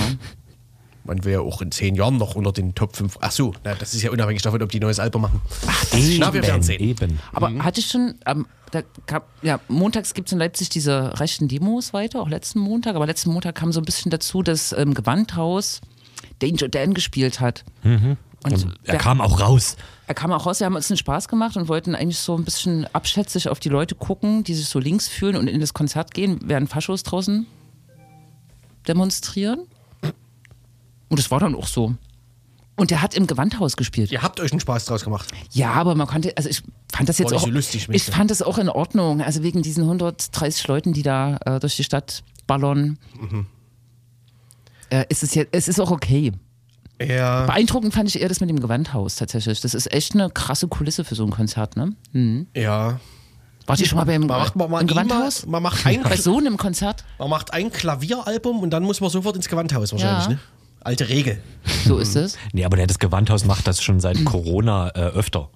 Man 1.04 1.26
wäre 1.26 1.42
auch 1.42 1.62
in 1.62 1.72
zehn 1.72 1.96
Jahren 1.96 2.18
noch 2.18 2.36
unter 2.36 2.52
den 2.52 2.76
Top 2.76 2.96
5. 2.96 3.18
Ach 3.22 3.32
so, 3.32 3.54
na, 3.64 3.74
das 3.76 3.94
ist 3.94 4.04
ja 4.04 4.12
unabhängig 4.12 4.42
davon, 4.42 4.62
ob 4.62 4.70
die 4.72 4.78
ein 4.80 4.84
neues 4.84 5.00
Album 5.00 5.24
machen. 5.24 5.42
Ach, 5.68 5.86
Na, 6.20 6.34
wir 6.34 6.44
werden 6.44 6.62
sehen. 6.62 6.80
eben. 6.82 7.20
Aber 7.34 7.52
hatte 7.64 7.80
ich 7.82 7.88
schon, 7.88 8.16
ähm, 8.26 8.46
da 8.72 8.84
gab, 9.08 9.28
ja, 9.42 9.60
montags 9.68 10.14
gibt 10.14 10.28
es 10.30 10.34
in 10.34 10.40
Leipzig 10.40 10.70
diese 10.70 11.20
rechten 11.20 11.48
Demos 11.48 11.94
weiter, 11.94 12.22
auch 12.22 12.30
letzten 12.30 12.60
Montag, 12.60 12.96
aber 12.96 13.06
letzten 13.08 13.32
Montag 13.32 13.56
kam 13.56 13.72
so 13.74 13.82
ein 13.82 13.86
bisschen 13.86 14.12
dazu, 14.12 14.44
dass 14.44 14.72
ähm, 14.74 14.94
Gewandhaus 14.94 15.82
Danger 16.40 16.70
Dan 16.70 16.94
gespielt 16.94 17.40
hat. 17.42 17.66
Und, 18.44 18.54
Und 18.54 18.80
er 18.84 18.92
der- 18.94 18.98
kam 19.00 19.20
auch 19.22 19.40
raus. 19.42 19.76
er 20.08 20.14
kam 20.16 20.32
auch 20.32 20.46
raus, 20.46 20.60
wir 20.60 20.66
haben 20.66 20.76
uns 20.76 20.90
einen 20.90 20.98
Spaß 20.98 21.28
gemacht 21.28 21.58
und 21.58 21.68
wollten 21.68 21.94
eigentlich 21.96 22.20
so 22.20 22.38
ein 22.38 22.46
bisschen 22.46 22.88
abschätzig 22.94 23.50
auf 23.50 23.60
die 23.60 23.70
Leute 23.70 23.96
gucken, 23.96 24.44
die 24.46 24.54
sich 24.56 24.68
so 24.70 24.80
links 24.80 25.08
fühlen 25.10 25.36
und 25.36 25.48
in 25.48 25.60
das 25.60 25.74
Konzert 25.74 26.14
gehen, 26.14 26.40
während 26.44 26.70
Faschos 26.70 27.04
draußen 27.04 27.46
demonstrieren. 28.88 29.62
Und 31.10 31.20
das 31.20 31.32
war 31.32 31.40
dann 31.40 31.56
auch 31.56 31.68
so. 31.68 31.96
Und 32.76 32.92
der 32.92 33.02
hat 33.02 33.14
im 33.14 33.28
Gewandhaus 33.28 33.76
gespielt. 33.76 34.10
Ihr 34.12 34.22
habt 34.22 34.40
euch 34.40 34.52
einen 34.52 34.62
Spaß 34.62 34.86
draus 34.86 35.04
gemacht. 35.04 35.30
Ja, 35.52 35.74
aber 35.74 35.96
man 35.96 36.08
konnte, 36.08 36.36
also 36.38 36.48
ich 36.48 36.64
fand 36.94 37.10
das 37.10 37.18
jetzt 37.18 37.34
auch, 37.34 37.42
so 37.42 37.50
lustig, 37.50 37.90
ich 37.92 38.04
fand 38.04 38.32
das 38.32 38.42
auch 38.42 38.58
in 38.58 38.70
Ordnung. 38.70 39.22
Also 39.22 39.44
wegen 39.44 39.62
diesen 39.62 39.84
130 39.84 40.66
Leuten, 40.68 40.94
die 40.94 41.02
da 41.02 41.38
äh, 41.46 41.60
durch 41.60 41.76
die 41.76 41.84
Stadt 41.84 42.24
ballern, 42.48 42.98
Mhm. 43.20 43.48
äh, 44.92 45.06
ist 45.10 45.24
es 45.24 45.36
jetzt, 45.36 45.50
es 45.54 45.68
ist 45.68 45.80
auch 45.82 45.92
okay. 45.92 46.32
Ja. 47.02 47.46
Beeindruckend 47.46 47.94
fand 47.94 48.10
ich 48.10 48.22
eher 48.22 48.28
das 48.30 48.40
mit 48.42 48.50
dem 48.50 48.60
Gewandhaus 48.60 49.16
tatsächlich. 49.16 49.62
Das 49.62 49.74
ist 49.74 49.92
echt 49.94 50.14
eine 50.16 50.30
krasse 50.30 50.68
Kulisse 50.68 51.04
für 51.04 51.16
so 51.16 51.24
ein 51.24 51.30
Konzert, 51.32 51.78
ne? 51.78 51.94
Hm. 52.14 52.48
Ja. 52.56 53.00
Wart 53.66 53.80
ihr 53.80 53.86
schon 53.88 53.98
mal 53.98 54.06
beim 54.06 54.22
Man 54.22 54.28
macht, 54.40 54.56
man, 54.56 54.70
man, 54.72 54.82
im 54.82 54.90
immer, 54.90 55.04
Gewandhaus? 55.06 55.46
man, 55.46 55.62
macht 55.64 55.86
ein, 55.86 56.02
Bei 56.04 56.18
so 56.18 56.38
einem 56.38 56.58
Konzert? 56.58 57.06
man 57.20 57.30
macht 57.30 57.54
ein 57.54 57.72
Klavieralbum 57.72 58.60
und 58.60 58.72
dann 58.72 58.84
muss 58.84 59.00
man 59.00 59.10
sofort 59.12 59.36
ins 59.36 59.48
Gewandhaus 59.48 59.92
wahrscheinlich, 59.92 60.24
Ja. 60.26 60.30
ne? 60.32 60.40
Alte 60.82 61.08
Regel. 61.10 61.42
So 61.86 61.98
ist 62.00 62.16
es. 62.16 62.38
Nee, 62.54 62.66
aber 62.66 62.78
der- 62.78 62.88
das 62.88 63.00
Gewandhaus 63.00 63.46
macht 63.46 63.68
das 63.68 63.82
schon 63.84 63.96
Mhm. 63.96 64.00
seit 64.00 64.26
Corona 64.26 64.90
äh, 64.90 65.00
öfter. 65.10 65.50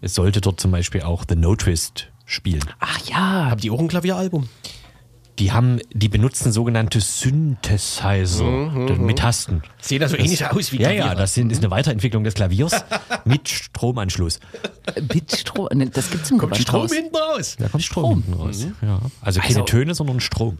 Es 0.00 0.14
sollte 0.14 0.40
dort 0.40 0.60
zum 0.60 0.70
Beispiel 0.72 1.02
auch 1.02 1.24
The 1.28 1.36
No 1.36 1.54
Twist 1.54 2.08
spielen. 2.26 2.64
Ach 2.80 2.98
ja. 3.08 3.48
Habt 3.50 3.62
ihr 3.64 3.72
auch 3.72 3.78
ein 3.80 3.86
Klavieralbum? 3.88 4.48
Die 5.38 5.50
haben, 5.50 5.80
die 5.92 6.08
benutzen 6.08 6.52
sogenannte 6.52 7.00
Synthesizer 7.00 8.44
mit 8.44 9.18
Tasten. 9.18 9.62
Sehen 9.80 10.00
da 10.00 10.08
so 10.08 10.16
ähnlich 10.16 10.44
aus 10.46 10.72
wie 10.72 10.76
Ja, 10.76 10.88
Klaviere. 10.88 11.06
ja, 11.08 11.14
das 11.14 11.34
sind, 11.34 11.50
ist 11.50 11.58
eine 11.58 11.70
Weiterentwicklung 11.70 12.22
des 12.22 12.34
Klaviers 12.34 12.72
mit 13.24 13.48
Stromanschluss. 13.48 14.40
Mit 15.12 15.34
Strom. 15.34 15.68
Ne, 15.72 15.88
Das 15.88 16.10
gibt's 16.10 16.30
im 16.30 16.38
Kommt 16.38 16.56
Strom 16.58 16.86
Gewandhaus. 16.86 16.96
hinten 16.96 17.16
raus. 17.16 17.56
Da 17.58 17.68
kommt 17.68 17.82
Strom, 17.82 18.22
hinten 18.22 18.34
raus. 18.34 18.66
Ja. 18.82 19.00
Also 19.22 19.40
keine 19.40 19.54
Also- 19.54 19.64
Töne, 19.64 19.94
sondern 19.94 20.20
Strom. 20.20 20.58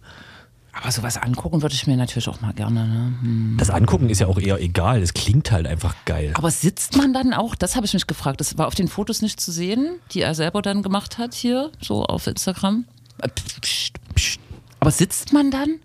Aber 0.75 0.91
sowas 0.91 1.19
angucken 1.19 1.61
würde 1.61 1.75
ich 1.75 1.87
mir 1.87 1.99
natürlich 1.99 2.29
auch 2.29 2.41
mal 2.41 2.55
gerne. 2.55 2.87
Ne? 2.89 3.15
Hm. 3.21 3.57
Das 3.59 3.69
Angucken 3.69 4.09
ist 4.09 4.21
ja 4.21 4.27
auch 4.27 4.39
eher 4.39 4.59
egal. 4.59 5.03
Es 5.03 5.13
klingt 5.13 5.53
halt 5.53 5.67
einfach 5.67 5.95
geil. 6.07 6.33
Aber 6.35 6.51
sitzt 6.51 6.97
man 6.97 7.13
dann 7.13 7.35
auch? 7.35 7.55
Das 7.55 7.77
habe 7.77 7.85
ich 7.85 7.93
mich 7.93 8.07
gefragt. 8.07 8.41
Das 8.41 8.57
war 8.57 8.69
auf 8.69 8.75
den 8.75 8.89
Fotos 8.89 9.21
nicht 9.21 9.39
zu 9.39 9.53
sehen, 9.53 9.97
die 10.13 10.23
er 10.23 10.35
selber 10.35 10.63
dann 10.63 10.83
gemacht 10.83 11.19
hat 11.19 11.35
hier, 11.35 11.71
so 11.83 12.05
auf 12.07 12.27
Instagram. 12.27 12.87
Äh, 13.21 13.29
pst, 13.61 13.93
pst. 14.15 14.41
Aber 14.83 14.91
sitzt 14.91 15.33
man 15.33 15.53
dann 15.53 15.79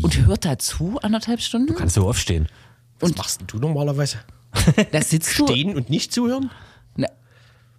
und 0.00 0.16
hört 0.26 0.44
dazu 0.44 1.00
anderthalb 1.02 1.40
Stunden? 1.40 1.74
Kannst 1.74 1.96
du 1.96 2.08
aufstehen. 2.08 2.46
Was 3.00 3.16
machst 3.16 3.40
denn 3.40 3.48
du 3.48 3.58
normalerweise? 3.58 4.18
Da 4.92 5.02
sitzt 5.02 5.36
du. 5.40 5.48
Stehen 5.48 5.74
und 5.74 5.90
nicht 5.90 6.12
zuhören? 6.12 6.52
Na, 6.94 7.08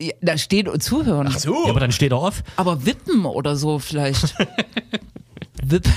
ja, 0.02 0.12
da 0.22 0.38
stehen 0.38 0.68
und 0.68 0.84
zuhören. 0.84 1.30
Ach 1.32 1.40
so. 1.40 1.64
Ja, 1.64 1.70
aber 1.70 1.80
dann 1.80 1.94
steht 1.94 2.12
er 2.12 2.18
auf. 2.18 2.44
Aber 2.58 2.86
wippen 2.86 3.24
oder 3.26 3.56
so 3.56 3.80
vielleicht. 3.80 4.36
wippen. 5.64 5.94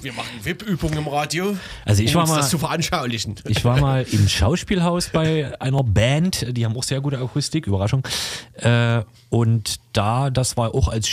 Wir 0.00 0.12
machen 0.12 0.30
VIP-Übungen 0.44 0.98
im 0.98 1.08
Radio. 1.08 1.56
Also 1.84 2.04
ich 2.04 2.10
um 2.10 2.14
war 2.14 2.22
uns 2.22 2.30
mal- 2.30 2.36
das 2.36 2.50
zu 2.50 2.58
veranschaulichen. 2.58 3.34
Ich 3.48 3.64
war 3.64 3.80
mal 3.80 4.06
im 4.12 4.28
Schauspielhaus 4.28 5.08
bei 5.08 5.60
einer 5.60 5.82
Band, 5.82 6.56
die 6.56 6.64
haben 6.64 6.76
auch 6.76 6.84
sehr 6.84 7.00
gute 7.00 7.18
Akustik, 7.18 7.66
Überraschung. 7.66 8.06
Äh, 8.54 9.02
und 9.28 9.80
da, 9.92 10.30
das 10.30 10.56
war 10.56 10.72
auch 10.72 10.86
als 10.86 11.08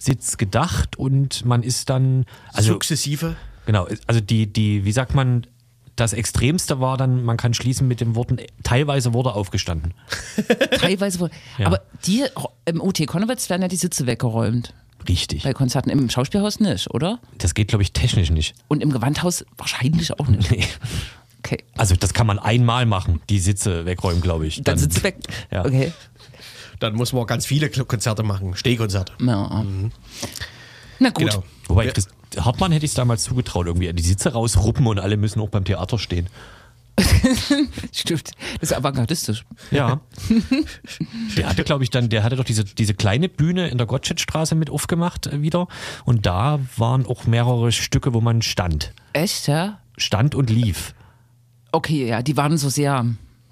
Sitz 0.00 0.36
gedacht 0.36 0.96
und 0.96 1.44
man 1.44 1.62
ist 1.62 1.90
dann, 1.90 2.26
also 2.52 2.72
Sukzessive. 2.72 3.36
genau, 3.64 3.88
also 4.06 4.20
die, 4.20 4.46
die, 4.46 4.84
wie 4.84 4.92
sagt 4.92 5.14
man, 5.14 5.46
das 5.96 6.12
Extremste 6.12 6.78
war 6.78 6.98
dann, 6.98 7.24
man 7.24 7.38
kann 7.38 7.54
schließen 7.54 7.88
mit 7.88 8.00
den 8.00 8.14
Worten, 8.14 8.38
teilweise 8.62 9.14
wurde 9.14 9.34
aufgestanden. 9.34 9.94
Teilweise 10.78 11.20
wohl. 11.20 11.30
Ja. 11.56 11.66
Aber 11.66 11.80
die 12.04 12.24
im 12.66 12.82
OT 12.82 13.06
Konnewitz 13.06 13.48
werden 13.48 13.62
ja 13.62 13.68
die 13.68 13.76
Sitze 13.76 14.06
weggeräumt. 14.06 14.74
Richtig. 15.08 15.44
Bei 15.44 15.54
Konzerten 15.54 15.88
im 15.88 16.10
Schauspielhaus 16.10 16.60
nicht, 16.60 16.90
oder? 16.92 17.18
Das 17.38 17.54
geht, 17.54 17.68
glaube 17.68 17.82
ich, 17.82 17.92
technisch 17.92 18.30
nicht. 18.30 18.54
Und 18.68 18.82
im 18.82 18.90
Gewandhaus 18.90 19.44
wahrscheinlich 19.56 20.18
auch 20.18 20.28
nicht. 20.28 20.50
Nee. 20.50 20.64
Okay. 21.38 21.58
Also 21.76 21.94
das 21.94 22.12
kann 22.12 22.26
man 22.26 22.40
einmal 22.40 22.86
machen, 22.86 23.20
die 23.30 23.38
Sitze 23.38 23.86
wegräumen, 23.86 24.20
glaube 24.20 24.46
ich. 24.48 24.62
Dann 24.62 24.78
sitzt 24.78 25.04
weg. 25.04 25.16
Ja. 25.52 25.64
Okay. 25.64 25.92
Dann 26.78 26.94
muss 26.94 27.12
man 27.12 27.26
ganz 27.26 27.46
viele 27.46 27.68
Konzerte 27.70 28.22
machen. 28.22 28.56
Stehkonzerte. 28.56 29.12
Ja. 29.20 29.64
Na 30.98 31.10
gut. 31.10 31.30
Genau. 31.30 31.44
Wobei, 31.68 31.88
Chris 31.88 32.08
Hartmann 32.38 32.72
hätte 32.72 32.84
ich 32.84 32.90
es 32.90 32.94
damals 32.94 33.24
zugetraut, 33.24 33.66
irgendwie 33.66 33.92
die 33.92 34.02
Sitze 34.02 34.32
rausruppen 34.32 34.86
und 34.86 34.98
alle 34.98 35.16
müssen 35.16 35.40
auch 35.40 35.48
beim 35.48 35.64
Theater 35.64 35.98
stehen. 35.98 36.28
Stimmt. 37.92 38.30
Das 38.60 38.70
ist 38.70 38.76
avantgardistisch. 38.76 39.44
Ja. 39.70 40.00
Der 41.36 41.48
hatte, 41.48 41.62
glaube 41.64 41.84
ich, 41.84 41.90
dann, 41.90 42.08
der 42.08 42.22
hatte 42.22 42.36
doch 42.36 42.44
diese, 42.44 42.64
diese 42.64 42.94
kleine 42.94 43.28
Bühne 43.28 43.68
in 43.68 43.76
der 43.76 43.86
Gottschedstraße 43.86 44.54
mit 44.54 44.70
aufgemacht 44.70 45.26
äh, 45.26 45.42
wieder. 45.42 45.68
Und 46.04 46.24
da 46.24 46.58
waren 46.76 47.04
auch 47.04 47.26
mehrere 47.26 47.70
Stücke, 47.70 48.14
wo 48.14 48.22
man 48.22 48.40
stand. 48.40 48.94
Echt, 49.12 49.46
ja? 49.46 49.80
Stand 49.98 50.34
und 50.34 50.48
lief. 50.48 50.94
Okay, 51.72 52.08
ja, 52.08 52.22
die 52.22 52.36
waren 52.36 52.56
so 52.56 52.70
sehr. 52.70 53.04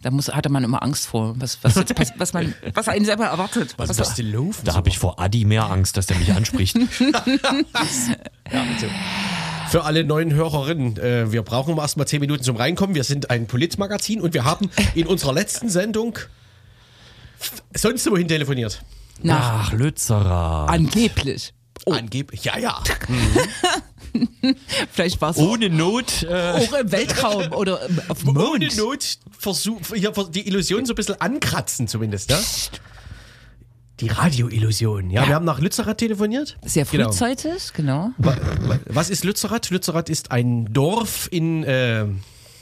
Da 0.04 0.10
muss, 0.10 0.28
hatte 0.28 0.50
man 0.50 0.62
immer 0.64 0.82
Angst 0.82 1.06
vor, 1.06 1.34
was, 1.38 1.58
was, 1.62 1.76
jetzt, 1.76 1.94
pass- 1.94 2.12
was, 2.18 2.34
man, 2.34 2.52
was 2.74 2.88
einen 2.88 3.06
selber 3.06 3.24
erwartet. 3.24 3.72
Was 3.78 3.88
Was, 3.88 3.98
ist 3.98 4.06
das 4.06 4.14
denn 4.16 4.30
laufen? 4.32 4.62
Da 4.64 4.74
habe 4.74 4.90
ich 4.90 4.98
vor 4.98 5.18
Adi 5.18 5.46
mehr 5.46 5.70
Angst, 5.70 5.96
dass 5.96 6.04
der 6.04 6.18
mich 6.18 6.30
anspricht. 6.34 6.76
Für 9.70 9.84
alle 9.84 10.04
neuen 10.04 10.32
Hörerinnen, 10.34 10.98
äh, 10.98 11.32
wir 11.32 11.42
brauchen 11.42 11.76
erstmal 11.78 12.06
zehn 12.06 12.20
Minuten 12.20 12.42
zum 12.44 12.56
Reinkommen. 12.56 12.94
Wir 12.94 13.04
sind 13.04 13.30
ein 13.30 13.46
Politmagazin 13.46 14.20
und 14.20 14.34
wir 14.34 14.44
haben 14.44 14.70
in 14.94 15.06
unserer 15.06 15.32
letzten 15.32 15.68
Sendung 15.70 16.18
sonst 17.74 18.08
wohin 18.10 18.28
telefoniert. 18.28 18.82
nach 19.22 19.68
Ach, 19.68 19.72
Lützerer. 19.72 20.66
angeblich. 20.68 21.54
Angeblich. 21.86 22.44
Ja, 22.44 22.58
ja. 22.58 22.78
Vielleicht 24.92 25.20
war 25.20 25.30
es 25.30 25.36
Ohne 25.38 25.68
Not. 25.70 26.22
Äh, 26.22 26.34
auch 26.52 26.72
im 26.74 26.92
Weltraum 26.92 27.52
oder 27.52 27.84
im- 27.86 28.00
auf 28.08 28.20
dem 28.20 28.28
Ohne 28.36 28.66
Mond. 28.66 28.76
Not 28.76 29.18
versuch, 29.38 29.80
hier 29.94 30.12
die 30.30 30.46
Illusion 30.46 30.86
so 30.86 30.92
ein 30.92 30.96
bisschen 30.96 31.20
ankratzen 31.20 31.88
zumindest, 31.88 32.30
ne? 32.30 32.38
Die 34.00 34.08
Radioillusion. 34.08 35.10
Ja, 35.10 35.26
wir 35.28 35.34
haben 35.36 35.44
nach 35.44 35.60
Lützerath 35.60 35.98
telefoniert. 35.98 36.58
Sehr 36.64 36.84
Genau. 36.84 37.04
frühzeitig, 37.10 37.72
genau. 37.74 38.10
Wa- 38.18 38.36
Was 38.86 39.08
ist 39.08 39.24
Lützerath? 39.24 39.70
Lützerath 39.70 40.08
ist 40.10 40.32
ein 40.32 40.72
Dorf 40.72 41.28
in 41.30 41.62
äh, 41.62 42.04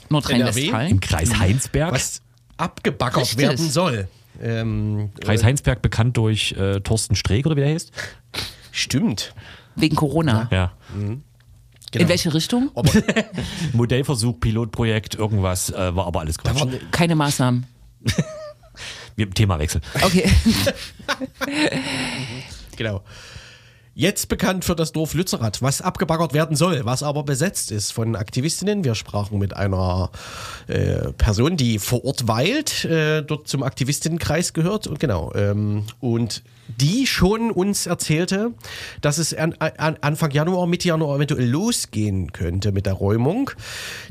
Nordrhein-Westfalen. 0.09 0.91
Im 0.91 0.99
Kreis 0.99 1.37
Heinsberg. 1.39 1.91
was 1.91 2.21
abgebaggert 2.57 3.21
Richtig. 3.23 3.39
werden 3.39 3.69
soll. 3.69 4.07
Ähm, 4.41 5.09
Kreis 5.21 5.43
Heinsberg 5.43 5.81
bekannt 5.81 6.17
durch 6.17 6.51
äh, 6.53 6.79
Thorsten 6.81 7.15
Streeck 7.15 7.45
oder 7.47 7.55
wie 7.55 7.61
der 7.61 7.73
heißt. 7.73 7.91
stimmt. 8.71 9.33
Wegen 9.75 9.95
Corona. 9.95 10.47
Ja. 10.51 10.73
Genau. 11.93 12.03
In 12.03 12.09
welche 12.09 12.33
Richtung? 12.33 12.71
Modellversuch, 13.73 14.39
Pilotprojekt, 14.39 15.13
irgendwas, 15.15 15.69
äh, 15.69 15.95
war 15.95 16.07
aber 16.07 16.21
alles 16.21 16.37
Quatsch. 16.39 16.59
war- 16.59 16.67
Keine 16.91 17.15
Maßnahmen. 17.15 17.65
Wir, 19.15 19.29
Themawechsel. 19.29 19.79
Okay. 20.01 20.27
Genau. 22.75 23.01
Jetzt 23.95 24.27
bekannt 24.27 24.65
für 24.65 24.75
das 24.75 24.91
Dorf 24.91 25.13
Lützerath, 25.13 25.61
was 25.61 25.79
abgebaggert 25.79 26.33
werden 26.33 26.55
soll, 26.55 26.83
was 26.83 27.03
aber 27.03 27.21
besetzt 27.21 27.69
ist 27.69 27.91
von 27.91 28.15
Aktivistinnen. 28.15 28.83
Wir 28.83 28.95
sprachen 28.95 29.37
mit 29.37 29.55
einer 29.55 30.09
äh, 30.65 31.11
Person, 31.11 31.57
die 31.57 31.77
vor 31.77 32.03
Ort 32.03 32.27
weilt, 32.27 32.85
äh, 32.85 33.21
dort 33.21 33.47
zum 33.47 33.61
Aktivistinnenkreis 33.61 34.53
gehört 34.53 34.87
und 34.87 34.99
genau. 34.99 35.31
Ähm, 35.35 35.83
und 35.99 36.41
die 36.79 37.05
schon 37.05 37.51
uns 37.51 37.85
erzählte, 37.85 38.51
dass 39.01 39.17
es 39.17 39.33
an, 39.33 39.53
an 39.59 39.97
Anfang 40.01 40.31
Januar, 40.31 40.65
Mitte 40.65 40.87
Januar 40.87 41.17
eventuell 41.17 41.47
losgehen 41.47 42.31
könnte 42.31 42.71
mit 42.71 42.85
der 42.85 42.93
Räumung. 42.93 43.51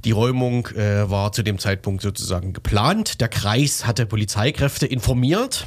Die 0.05 0.11
Räumung 0.13 0.67
äh, 0.69 1.11
war 1.11 1.33
zu 1.33 1.43
dem 1.43 1.59
Zeitpunkt 1.59 2.03
sozusagen 2.03 2.53
geplant. 2.53 3.21
Der 3.21 3.29
Kreis 3.29 3.87
hatte 3.87 4.07
Polizeikräfte 4.07 4.87
informiert. 4.87 5.67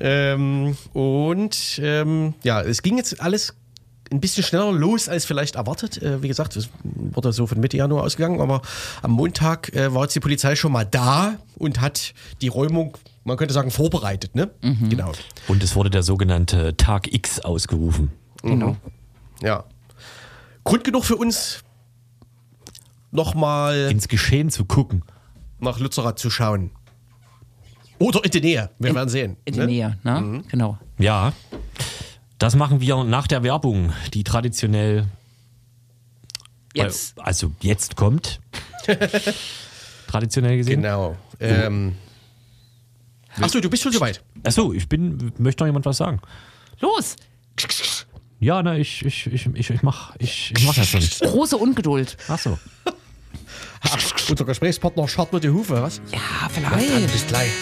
Ähm, 0.00 0.76
und 0.92 1.78
ähm, 1.82 2.34
ja, 2.42 2.62
es 2.62 2.82
ging 2.82 2.96
jetzt 2.96 3.20
alles 3.20 3.43
ein 4.12 4.20
bisschen 4.20 4.42
schneller 4.42 4.70
los 4.72 5.08
als 5.08 5.24
vielleicht 5.24 5.54
erwartet. 5.54 6.02
Äh, 6.02 6.22
wie 6.22 6.28
gesagt, 6.28 6.56
es 6.56 6.68
wurde 6.82 7.32
so 7.32 7.46
von 7.46 7.58
Mitte 7.60 7.76
Januar 7.76 8.04
ausgegangen, 8.04 8.40
aber 8.40 8.62
am 9.02 9.12
Montag 9.12 9.74
äh, 9.74 9.92
war 9.94 10.02
jetzt 10.02 10.14
die 10.14 10.20
Polizei 10.20 10.56
schon 10.56 10.72
mal 10.72 10.84
da 10.84 11.38
und 11.56 11.80
hat 11.80 12.14
die 12.42 12.48
Räumung, 12.48 12.96
man 13.24 13.36
könnte 13.36 13.54
sagen, 13.54 13.70
vorbereitet. 13.70 14.34
Ne? 14.34 14.50
Genau. 14.60 15.12
Und 15.48 15.62
es 15.62 15.74
wurde 15.74 15.90
der 15.90 16.02
sogenannte 16.02 16.76
Tag 16.76 17.12
X 17.12 17.40
ausgerufen. 17.40 18.10
Genau. 18.42 18.76
Ja. 19.40 19.64
Grund 20.64 20.84
genug 20.84 21.04
für 21.04 21.16
uns, 21.16 21.62
nochmal 23.10 23.88
Ins 23.90 24.08
Geschehen 24.08 24.50
zu 24.50 24.64
gucken. 24.64 25.02
nach 25.60 25.78
Lützerath 25.78 26.18
zu 26.18 26.30
schauen. 26.30 26.70
Oder 27.98 28.24
in 28.24 28.30
die 28.30 28.40
Nähe. 28.40 28.70
Wir 28.78 28.94
werden 28.94 29.08
sehen. 29.08 29.36
In 29.44 29.54
die 29.54 29.60
ne? 29.60 29.66
Nähe, 29.66 29.98
ne? 30.02 30.42
Genau. 30.50 30.78
Ja. 30.98 31.32
Das 32.44 32.56
machen 32.56 32.82
wir 32.82 33.04
nach 33.04 33.26
der 33.26 33.42
Werbung, 33.42 33.94
die 34.12 34.22
traditionell 34.22 35.06
Jetzt. 36.74 37.16
Bei, 37.16 37.22
also 37.22 37.52
jetzt 37.62 37.96
kommt. 37.96 38.38
traditionell 40.08 40.58
gesehen. 40.58 40.82
Genau. 40.82 41.16
Ähm, 41.40 41.96
Achso, 43.40 43.60
du 43.60 43.70
bist 43.70 43.82
schon 43.82 43.92
soweit. 43.92 44.22
Achso, 44.42 44.74
ich 44.74 44.86
bin, 44.86 45.32
möchte 45.38 45.62
noch 45.62 45.68
jemand 45.68 45.86
was 45.86 45.96
sagen? 45.96 46.20
Los! 46.80 47.16
Ja, 48.40 48.62
na, 48.62 48.76
ich, 48.76 49.02
ich, 49.06 49.26
ich, 49.28 49.46
ich, 49.46 49.70
ich 49.70 49.82
mach, 49.82 50.14
ich, 50.18 50.52
ich 50.54 50.66
mach 50.66 50.74
das 50.74 50.86
schon. 50.86 51.00
Große 51.00 51.56
Ungeduld. 51.56 52.18
Achso. 52.28 52.58
Ach, 53.80 53.96
unser 54.28 54.44
Gesprächspartner 54.44 55.08
scharrt 55.08 55.32
nur 55.32 55.40
die 55.40 55.48
Hufe, 55.48 55.80
was? 55.80 56.02
Ja, 56.12 56.18
Dann 56.42 56.50
vielleicht. 56.50 57.10
bis 57.10 57.26
gleich. 57.26 57.52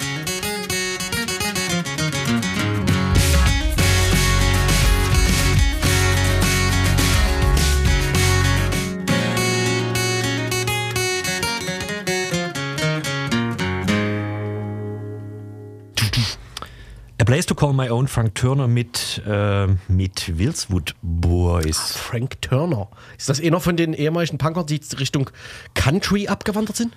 A 17.23 17.25
Place 17.25 17.47
to 17.47 17.55
Call 17.55 17.73
My 17.73 17.88
Own, 17.88 18.09
Frank 18.09 18.35
Turner 18.35 18.67
mit, 18.67 19.23
äh, 19.29 19.69
mit 19.87 20.38
Wilswood 20.38 20.97
Boys. 21.02 21.93
Frank 21.93 22.43
Turner. 22.43 22.88
Ist 23.17 23.29
das 23.29 23.41
einer 23.41 23.61
von 23.61 23.76
den 23.76 23.95
ehemaligen 23.95 24.38
Punkern, 24.38 24.67
die 24.67 24.81
Richtung 24.99 25.31
Country 25.75 26.26
abgewandert 26.26 26.75
sind? 26.75 26.97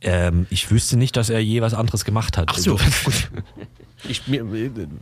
Ähm, 0.00 0.48
ich 0.50 0.72
wüsste 0.72 0.96
nicht, 0.96 1.16
dass 1.16 1.30
er 1.30 1.38
je 1.38 1.62
was 1.62 1.74
anderes 1.74 2.04
gemacht 2.04 2.36
hat. 2.36 2.48
Ach 2.50 2.58
so, 2.58 2.78
gut. 2.78 3.30
Ich, 4.08 4.26
mir, 4.26 4.44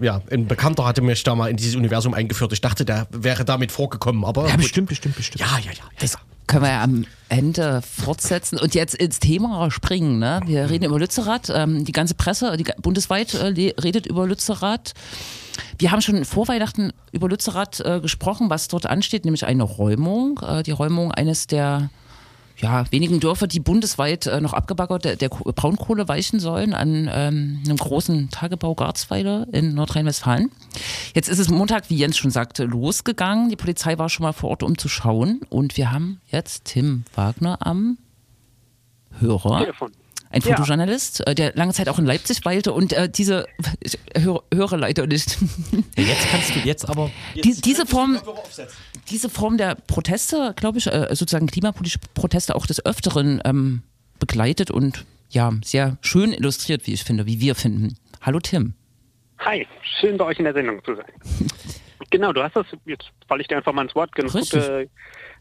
ja, 0.03 0.21
ein 0.31 0.47
Bekannter 0.47 0.85
hatte 0.85 1.01
mich 1.01 1.23
da 1.23 1.35
mal 1.35 1.49
in 1.49 1.57
dieses 1.57 1.75
Universum 1.75 2.13
eingeführt. 2.13 2.53
Ich 2.53 2.61
dachte, 2.61 2.85
der 2.85 3.07
wäre 3.11 3.47
damit 3.47 3.73
vorgekommen, 3.73 4.23
aber. 4.23 4.49
Ja, 4.49 4.57
gut. 4.57 4.65
bestimmt, 4.65 4.91
bestimmt, 4.91 5.17
bestimmt. 5.17 5.41
Ja, 5.41 5.59
ja, 5.65 5.71
ja. 5.71 5.85
Das 5.99 6.19
können 6.49 6.64
wir 6.64 6.71
ja 6.71 6.83
am 6.83 7.05
Ende 7.28 7.83
fortsetzen 7.83 8.59
und 8.59 8.75
jetzt 8.75 8.95
ins 8.95 9.21
Thema 9.21 9.71
springen. 9.71 10.19
Ne? 10.19 10.40
Wir 10.47 10.69
reden 10.69 10.85
über 10.87 10.99
Lützerath. 10.99 11.50
Ähm, 11.55 11.85
die 11.85 11.93
ganze 11.93 12.14
Presse, 12.14 12.57
die, 12.57 12.64
bundesweit 12.78 13.35
äh, 13.35 13.75
redet 13.81 14.07
über 14.07 14.26
Lützerath. 14.26 14.95
Wir 15.78 15.93
haben 15.93 16.00
schon 16.00 16.25
vor 16.25 16.49
Weihnachten 16.49 16.93
über 17.12 17.28
Lützerath 17.28 17.81
äh, 17.81 18.00
gesprochen, 18.00 18.50
was 18.50 18.69
dort 18.69 18.87
ansteht, 18.87 19.25
nämlich 19.25 19.47
eine 19.47 19.62
Räumung. 19.62 20.40
Äh, 20.40 20.62
die 20.62 20.73
Räumung 20.73 21.12
eines 21.12 21.47
der 21.47 21.90
ja, 22.61 22.85
wenigen 22.91 23.21
Dörfer, 23.21 23.47
die 23.47 23.61
bundesweit 23.61 24.27
äh, 24.27 24.41
noch 24.41 24.53
abgebaggert 24.53 25.05
der, 25.05 25.17
der 25.17 25.29
Ko- 25.29 25.53
Braunkohle 25.53 26.09
weichen 26.09 26.41
sollen 26.41 26.75
an 26.75 27.09
ähm, 27.12 27.62
einem 27.65 27.77
großen 27.77 28.31
Tagebau 28.31 28.75
Garzweiler 28.75 29.47
in 29.53 29.75
Nordrhein-Westfalen. 29.75 30.50
Jetzt 31.15 31.29
ist 31.29 31.38
es 31.38 31.49
Montag, 31.50 31.88
wie 31.88 31.97
Jens 31.97 32.17
schon 32.17 32.31
sagte, 32.31 32.65
losgegangen. 32.65 33.49
Die 33.49 33.57
Polizei 33.57 33.97
war 33.99 34.09
schon 34.09 34.25
mal 34.25 34.33
vor 34.33 34.50
Ort, 34.50 34.62
um 34.62 34.77
zu 34.77 34.88
schauen. 34.88 35.41
Und 35.50 35.77
wir 35.77 35.93
haben 35.93 36.21
jetzt 36.27 36.65
Tim 36.65 37.05
Wagner 37.15 37.59
am 37.61 37.99
Hörer. 39.21 39.61
Telefon. 39.61 39.93
Ein 40.31 40.43
Ja. 40.43 40.57
Fotojournalist, 40.57 41.27
äh, 41.27 41.35
der 41.35 41.55
lange 41.55 41.73
Zeit 41.73 41.89
auch 41.89 41.99
in 41.99 42.05
Leipzig 42.05 42.45
weilte 42.45 42.73
und 42.73 42.93
äh, 42.93 43.09
diese, 43.09 43.47
ich 43.81 43.99
höre, 44.17 44.43
höre 44.53 44.77
leider 44.77 45.07
nicht, 45.07 45.39
Ja, 45.97 46.05
jetzt 46.05 46.29
kannst 46.31 46.55
du 46.55 46.61
jetzt 46.61 46.89
aber. 46.89 47.11
die, 47.35 47.59
diese 47.61 47.87
Form, 47.87 48.19
diese 49.09 49.31
Form 49.31 49.57
der 49.57 49.75
Proteste, 49.75 50.53
glaube 50.57 50.79
ich, 50.79 50.87
äh, 50.87 51.09
sozusagen 51.11 51.47
klimapolitische 51.47 51.99
Proteste 52.15 52.55
auch 52.57 52.67
des 52.67 52.85
Öfteren 52.85 53.41
ähm, 53.45 53.83
begleitet 54.19 54.71
und 54.71 55.07
ja, 55.31 55.53
sehr 55.65 55.97
schön 56.03 56.33
illustriert, 56.33 56.87
wie 56.87 56.93
ich 56.93 57.05
finde, 57.05 57.27
wie 57.27 57.41
wir 57.41 57.55
finden. 57.55 57.97
Hallo 58.21 58.41
Tim. 58.41 58.75
Hi, 59.39 59.67
schön 60.01 60.17
bei 60.19 60.25
euch 60.27 60.39
in 60.39 60.45
der 60.45 60.55
Sendung 60.55 60.83
zu 60.85 60.95
sein. 60.95 61.07
genau, 62.11 62.33
du 62.33 62.43
hast 62.43 62.57
das, 62.57 62.67
jetzt 62.87 63.05
falle 63.29 63.41
ich 63.43 63.49
dir 63.49 63.57
einfach 63.57 63.73
mal 63.73 63.83
ins 63.83 63.95
Wort, 63.95 64.15
genug 64.15 64.35
Richtig. 64.35 64.63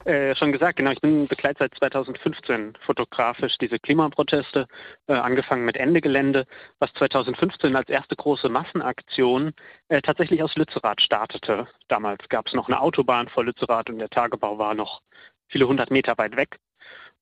Äh, 0.07 0.35
schon 0.35 0.53
gesagt. 0.53 0.77
Genau, 0.77 0.91
ich 0.91 1.01
bin 1.01 1.27
begleitet 1.27 1.59
seit 1.59 1.75
2015 1.75 2.77
fotografisch 2.85 3.57
diese 3.57 3.77
Klimaproteste, 3.77 4.67
äh, 5.07 5.13
angefangen 5.13 5.65
mit 5.65 5.75
Ende 5.75 5.99
Gelände, 5.99 6.47
was 6.79 6.93
2015 6.93 7.75
als 7.75 7.89
erste 7.89 8.15
große 8.15 8.47
Massenaktion 8.47 9.53
äh, 9.89 10.01
tatsächlich 10.01 10.41
aus 10.41 10.55
Lützerath 10.55 11.01
startete. 11.01 11.67
Damals 11.89 12.27
gab 12.29 12.47
es 12.47 12.53
noch 12.53 12.67
eine 12.67 12.79
Autobahn 12.79 13.27
vor 13.27 13.43
Lützerath 13.43 13.89
und 13.89 13.99
der 13.99 14.09
Tagebau 14.09 14.57
war 14.57 14.75
noch 14.75 15.01
viele 15.47 15.67
hundert 15.67 15.91
Meter 15.91 16.17
weit 16.17 16.37
weg. 16.37 16.57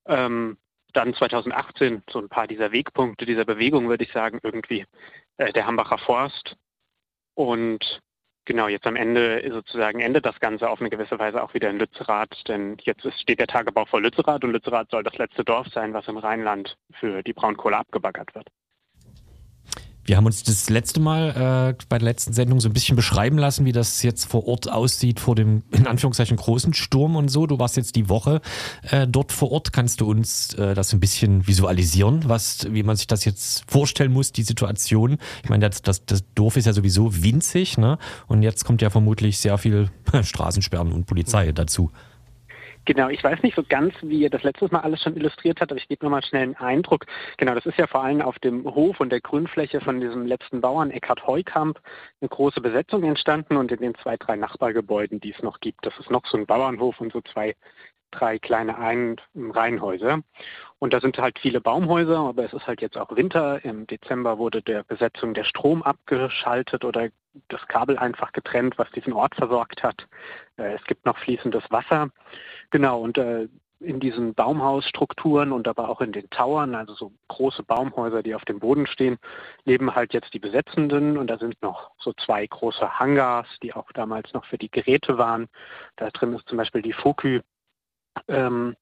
Ähm, 0.07 0.57
dann 0.93 1.13
2018 1.13 2.03
so 2.09 2.19
ein 2.19 2.29
paar 2.29 2.47
dieser 2.47 2.71
Wegpunkte 2.71 3.25
dieser 3.25 3.45
Bewegung, 3.45 3.89
würde 3.89 4.03
ich 4.03 4.11
sagen, 4.11 4.39
irgendwie 4.43 4.85
äh, 5.37 5.51
der 5.51 5.65
Hambacher 5.65 5.97
Forst. 5.97 6.55
Und 7.33 8.01
genau, 8.45 8.67
jetzt 8.67 8.87
am 8.87 8.95
Ende 8.95 9.43
sozusagen 9.51 9.99
endet 9.99 10.25
das 10.25 10.39
Ganze 10.39 10.69
auf 10.69 10.79
eine 10.79 10.89
gewisse 10.89 11.19
Weise 11.19 11.43
auch 11.43 11.53
wieder 11.53 11.69
in 11.69 11.79
Lützerath, 11.79 12.47
denn 12.47 12.77
jetzt 12.81 13.05
steht 13.21 13.39
der 13.39 13.47
Tagebau 13.47 13.85
vor 13.85 14.01
Lützerath 14.01 14.43
und 14.43 14.51
Lützerath 14.51 14.89
soll 14.89 15.03
das 15.03 15.17
letzte 15.17 15.43
Dorf 15.43 15.67
sein, 15.67 15.93
was 15.93 16.07
im 16.07 16.17
Rheinland 16.17 16.77
für 16.99 17.23
die 17.23 17.33
Braunkohle 17.33 17.77
abgebaggert 17.77 18.33
wird. 18.35 18.47
Wir 20.05 20.17
haben 20.17 20.27
uns 20.27 20.43
das 20.43 20.69
letzte 20.69 20.99
Mal 20.99 21.73
äh, 21.75 21.83
bei 21.89 21.97
der 21.97 22.05
letzten 22.05 22.31
Sendung 22.31 22.59
so 22.59 22.69
ein 22.69 22.73
bisschen 22.73 22.95
beschreiben 22.95 23.39
lassen, 23.39 23.65
wie 23.65 23.71
das 23.71 24.03
jetzt 24.03 24.25
vor 24.25 24.47
Ort 24.47 24.71
aussieht, 24.71 25.19
vor 25.19 25.33
dem 25.33 25.63
in 25.71 25.87
Anführungszeichen 25.87 26.37
großen 26.37 26.75
Sturm 26.75 27.15
und 27.15 27.29
so. 27.29 27.47
Du 27.47 27.57
warst 27.57 27.75
jetzt 27.75 27.95
die 27.95 28.07
Woche 28.07 28.39
äh, 28.91 29.07
dort 29.07 29.31
vor 29.31 29.51
Ort. 29.51 29.73
Kannst 29.73 30.01
du 30.01 30.09
uns 30.09 30.53
äh, 30.53 30.75
das 30.75 30.93
ein 30.93 30.99
bisschen 30.99 31.47
visualisieren, 31.47 32.21
was, 32.27 32.67
wie 32.71 32.83
man 32.83 32.95
sich 32.95 33.07
das 33.07 33.25
jetzt 33.25 33.63
vorstellen 33.67 34.13
muss, 34.13 34.31
die 34.31 34.43
Situation? 34.43 35.17
Ich 35.43 35.49
meine, 35.49 35.67
das, 35.67 35.81
das, 35.81 36.05
das 36.05 36.23
Dorf 36.35 36.55
ist 36.55 36.65
ja 36.65 36.73
sowieso 36.73 37.23
winzig, 37.23 37.79
ne? 37.79 37.97
Und 38.27 38.43
jetzt 38.43 38.63
kommt 38.63 38.83
ja 38.83 38.91
vermutlich 38.91 39.39
sehr 39.39 39.57
viel 39.57 39.89
Straßensperren 40.21 40.91
und 40.91 41.07
Polizei 41.07 41.51
dazu. 41.51 41.89
Genau, 42.85 43.09
ich 43.09 43.23
weiß 43.23 43.41
nicht 43.41 43.55
so 43.55 43.63
ganz, 43.67 43.95
wie 44.01 44.19
ihr 44.19 44.29
das 44.29 44.43
letztes 44.43 44.69
Mal 44.71 44.81
alles 44.81 45.01
schon 45.01 45.15
illustriert 45.15 45.59
habt, 45.59 45.71
aber 45.71 45.79
ich 45.79 45.87
gebe 45.87 46.05
nochmal 46.05 46.23
schnell 46.23 46.43
einen 46.43 46.55
Eindruck. 46.55 47.05
Genau, 47.37 47.55
das 47.55 47.65
ist 47.65 47.79
ja 47.79 47.87
vor 47.87 48.03
allem 48.03 48.21
auf 48.21 48.37
dem 48.39 48.63
Hof 48.63 48.99
und 48.99 49.09
der 49.09 49.21
Grünfläche 49.21 49.81
von 49.81 49.99
diesem 49.99 50.27
letzten 50.27 50.61
Bauern 50.61 50.91
Eckhard 50.91 51.25
Heukamp 51.25 51.79
eine 52.21 52.29
große 52.29 52.61
Besetzung 52.61 53.03
entstanden 53.03 53.57
und 53.57 53.71
in 53.71 53.79
den 53.79 53.95
zwei, 53.95 54.17
drei 54.17 54.35
Nachbargebäuden, 54.35 55.19
die 55.19 55.31
es 55.33 55.41
noch 55.41 55.59
gibt. 55.61 55.83
Das 55.85 55.97
ist 55.97 56.11
noch 56.11 56.25
so 56.27 56.37
ein 56.37 56.45
Bauernhof 56.45 57.01
und 57.01 57.11
so 57.11 57.21
zwei, 57.21 57.55
drei 58.11 58.37
kleine 58.37 58.77
Ein- 58.77 59.19
Reihenhäuser. 59.35 60.21
Und 60.77 60.93
da 60.93 61.01
sind 61.01 61.17
halt 61.17 61.39
viele 61.39 61.61
Baumhäuser, 61.61 62.19
aber 62.19 62.45
es 62.45 62.53
ist 62.53 62.67
halt 62.67 62.81
jetzt 62.81 62.97
auch 62.97 63.15
Winter. 63.15 63.65
Im 63.65 63.87
Dezember 63.87 64.37
wurde 64.37 64.61
der 64.61 64.83
Besetzung 64.83 65.33
der 65.33 65.43
Strom 65.45 65.81
abgeschaltet 65.81 66.85
oder 66.85 67.09
das 67.47 67.67
Kabel 67.67 67.97
einfach 67.97 68.31
getrennt, 68.31 68.77
was 68.77 68.89
diesen 68.91 69.11
Ort 69.13 69.35
versorgt 69.35 69.81
hat. 69.81 70.05
Äh, 70.57 70.75
Es 70.75 70.83
gibt 70.85 71.05
noch 71.05 71.17
fließendes 71.17 71.63
Wasser. 71.69 72.09
Genau, 72.71 73.01
und 73.01 73.17
äh, 73.17 73.47
in 73.79 73.99
diesen 73.99 74.33
Baumhausstrukturen 74.33 75.51
und 75.51 75.67
aber 75.67 75.89
auch 75.89 76.01
in 76.01 76.11
den 76.11 76.29
Towern, 76.29 76.75
also 76.75 76.93
so 76.93 77.11
große 77.27 77.63
Baumhäuser, 77.63 78.23
die 78.23 78.35
auf 78.35 78.45
dem 78.45 78.59
Boden 78.59 78.87
stehen, 78.87 79.17
leben 79.65 79.93
halt 79.95 80.13
jetzt 80.13 80.33
die 80.33 80.39
Besetzenden 80.39 81.17
und 81.17 81.27
da 81.27 81.37
sind 81.37 81.61
noch 81.61 81.91
so 81.99 82.13
zwei 82.13 82.45
große 82.47 82.99
Hangars, 82.99 83.47
die 83.61 83.73
auch 83.73 83.91
damals 83.91 84.33
noch 84.33 84.45
für 84.45 84.57
die 84.57 84.71
Geräte 84.71 85.17
waren. 85.17 85.47
Da 85.97 86.09
drin 86.09 86.33
ist 86.33 86.47
zum 86.47 86.57
Beispiel 86.57 86.81
die 86.81 86.93
Fokü. 86.93 87.41
Ähm, 88.27 88.75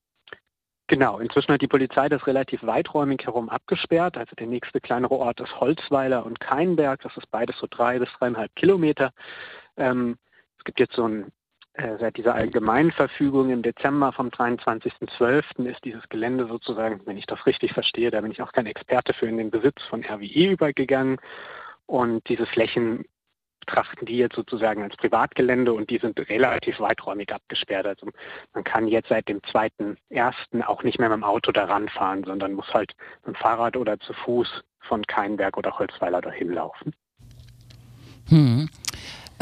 genau, 0.88 1.17
inzwischen 1.19 1.54
hat 1.54 1.62
die 1.62 1.67
Polizei 1.67 2.08
das 2.08 2.28
relativ 2.28 2.63
weiträumig 2.63 3.26
herum 3.26 3.50
abgesperrt. 3.50 4.17
Also 4.17 4.36
der 4.36 4.48
nächste 4.48 4.80
kleinere 4.80 5.15
Ort 5.15 5.39
ist 5.41 5.60
Holzweiler 5.60 6.26
und 6.26 6.39
Keinberg. 6.39 7.02
Das 7.02 7.17
ist 7.17 7.30
beides 7.32 7.58
so 7.58 7.67
drei 7.69 7.98
bis 7.98 8.10
dreieinhalb 8.19 8.56
Kilometer. 8.56 9.12
Ähm, 9.76 10.17
es 10.60 10.63
gibt 10.63 10.80
jetzt 10.80 10.96
so 10.96 11.08
ein 11.08 11.32
seit 11.99 12.17
dieser 12.17 12.36
Allgemeinverfügung 12.36 13.49
im 13.49 13.63
Dezember 13.63 14.12
vom 14.13 14.29
23.12. 14.29 15.65
ist 15.65 15.83
dieses 15.83 16.07
Gelände 16.09 16.47
sozusagen, 16.47 17.01
wenn 17.05 17.17
ich 17.17 17.25
das 17.25 17.45
richtig 17.47 17.73
verstehe, 17.73 18.12
da 18.12 18.21
bin 18.21 18.31
ich 18.31 18.41
auch 18.41 18.51
kein 18.51 18.67
Experte 18.67 19.13
für, 19.13 19.25
in 19.25 19.38
den 19.38 19.49
Besitz 19.49 19.81
von 19.89 20.03
RWE 20.03 20.51
übergegangen. 20.51 21.17
Und 21.88 22.27
diese 22.29 22.45
Flächen 22.45 23.05
betrachten 23.65 24.05
die 24.05 24.17
jetzt 24.17 24.36
sozusagen 24.36 24.83
als 24.83 24.95
Privatgelände 24.97 25.73
und 25.73 25.89
die 25.89 25.97
sind 25.97 26.19
relativ 26.29 26.79
weiträumig 26.79 27.33
abgesperrt. 27.33 27.88
Also 27.88 28.09
man 28.53 28.63
kann 28.63 28.88
jetzt 28.88 29.09
seit 29.09 29.27
dem 29.27 29.39
2.1. 29.39 30.63
auch 30.65 30.83
nicht 30.83 30.99
mehr 30.99 31.09
mit 31.09 31.17
dem 31.17 31.23
Auto 31.23 31.51
daran 31.51 31.89
fahren, 31.89 32.23
sondern 32.25 32.53
muss 32.53 32.71
halt 32.73 32.93
mit 33.25 33.36
dem 33.36 33.39
Fahrrad 33.39 33.77
oder 33.77 33.99
zu 33.99 34.13
Fuß 34.13 34.63
von 34.81 35.01
Keinberg 35.07 35.57
oder 35.57 35.77
Holzweiler 35.79 36.21
dahin 36.21 36.51
laufen. 36.51 36.93
Hm. 38.29 38.69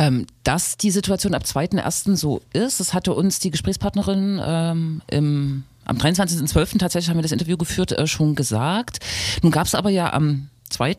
Ähm, 0.01 0.25
dass 0.43 0.77
die 0.77 0.89
Situation 0.89 1.35
ab 1.35 1.43
2.1. 1.43 2.15
so 2.15 2.41
ist, 2.53 2.79
das 2.79 2.95
hatte 2.95 3.13
uns 3.13 3.37
die 3.37 3.51
Gesprächspartnerin 3.51 4.41
ähm, 4.43 5.01
im, 5.11 5.63
am 5.85 5.97
23.12. 5.97 6.79
tatsächlich 6.79 7.09
haben 7.11 7.17
wir 7.17 7.21
das 7.21 7.31
Interview 7.31 7.55
geführt, 7.55 7.91
äh, 7.91 8.07
schon 8.07 8.33
gesagt. 8.33 8.97
Nun 9.43 9.51
gab 9.51 9.67
es 9.67 9.75
aber 9.75 9.91
ja 9.91 10.11
am 10.11 10.49
2. 10.71 10.95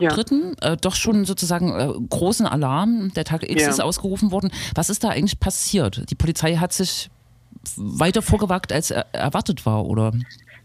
Ja. 0.00 0.10
Dritten, 0.10 0.54
äh, 0.60 0.76
doch 0.76 0.96
schon 0.96 1.24
sozusagen 1.24 1.72
äh, 1.78 1.88
großen 2.10 2.44
Alarm. 2.46 3.10
Der 3.14 3.24
Tag 3.24 3.48
X 3.48 3.62
Ja. 3.62 3.70
ist 3.70 3.80
ausgerufen 3.80 4.30
worden. 4.32 4.50
Was 4.74 4.90
ist 4.90 5.02
da 5.02 5.08
eigentlich 5.08 5.40
passiert? 5.40 6.10
Die 6.10 6.14
Polizei 6.14 6.56
hat 6.56 6.74
sich 6.74 7.08
weiter 7.76 8.20
vorgewagt, 8.20 8.70
als 8.70 8.90
er 8.90 9.06
erwartet 9.14 9.64
war, 9.64 9.86
oder? 9.86 10.12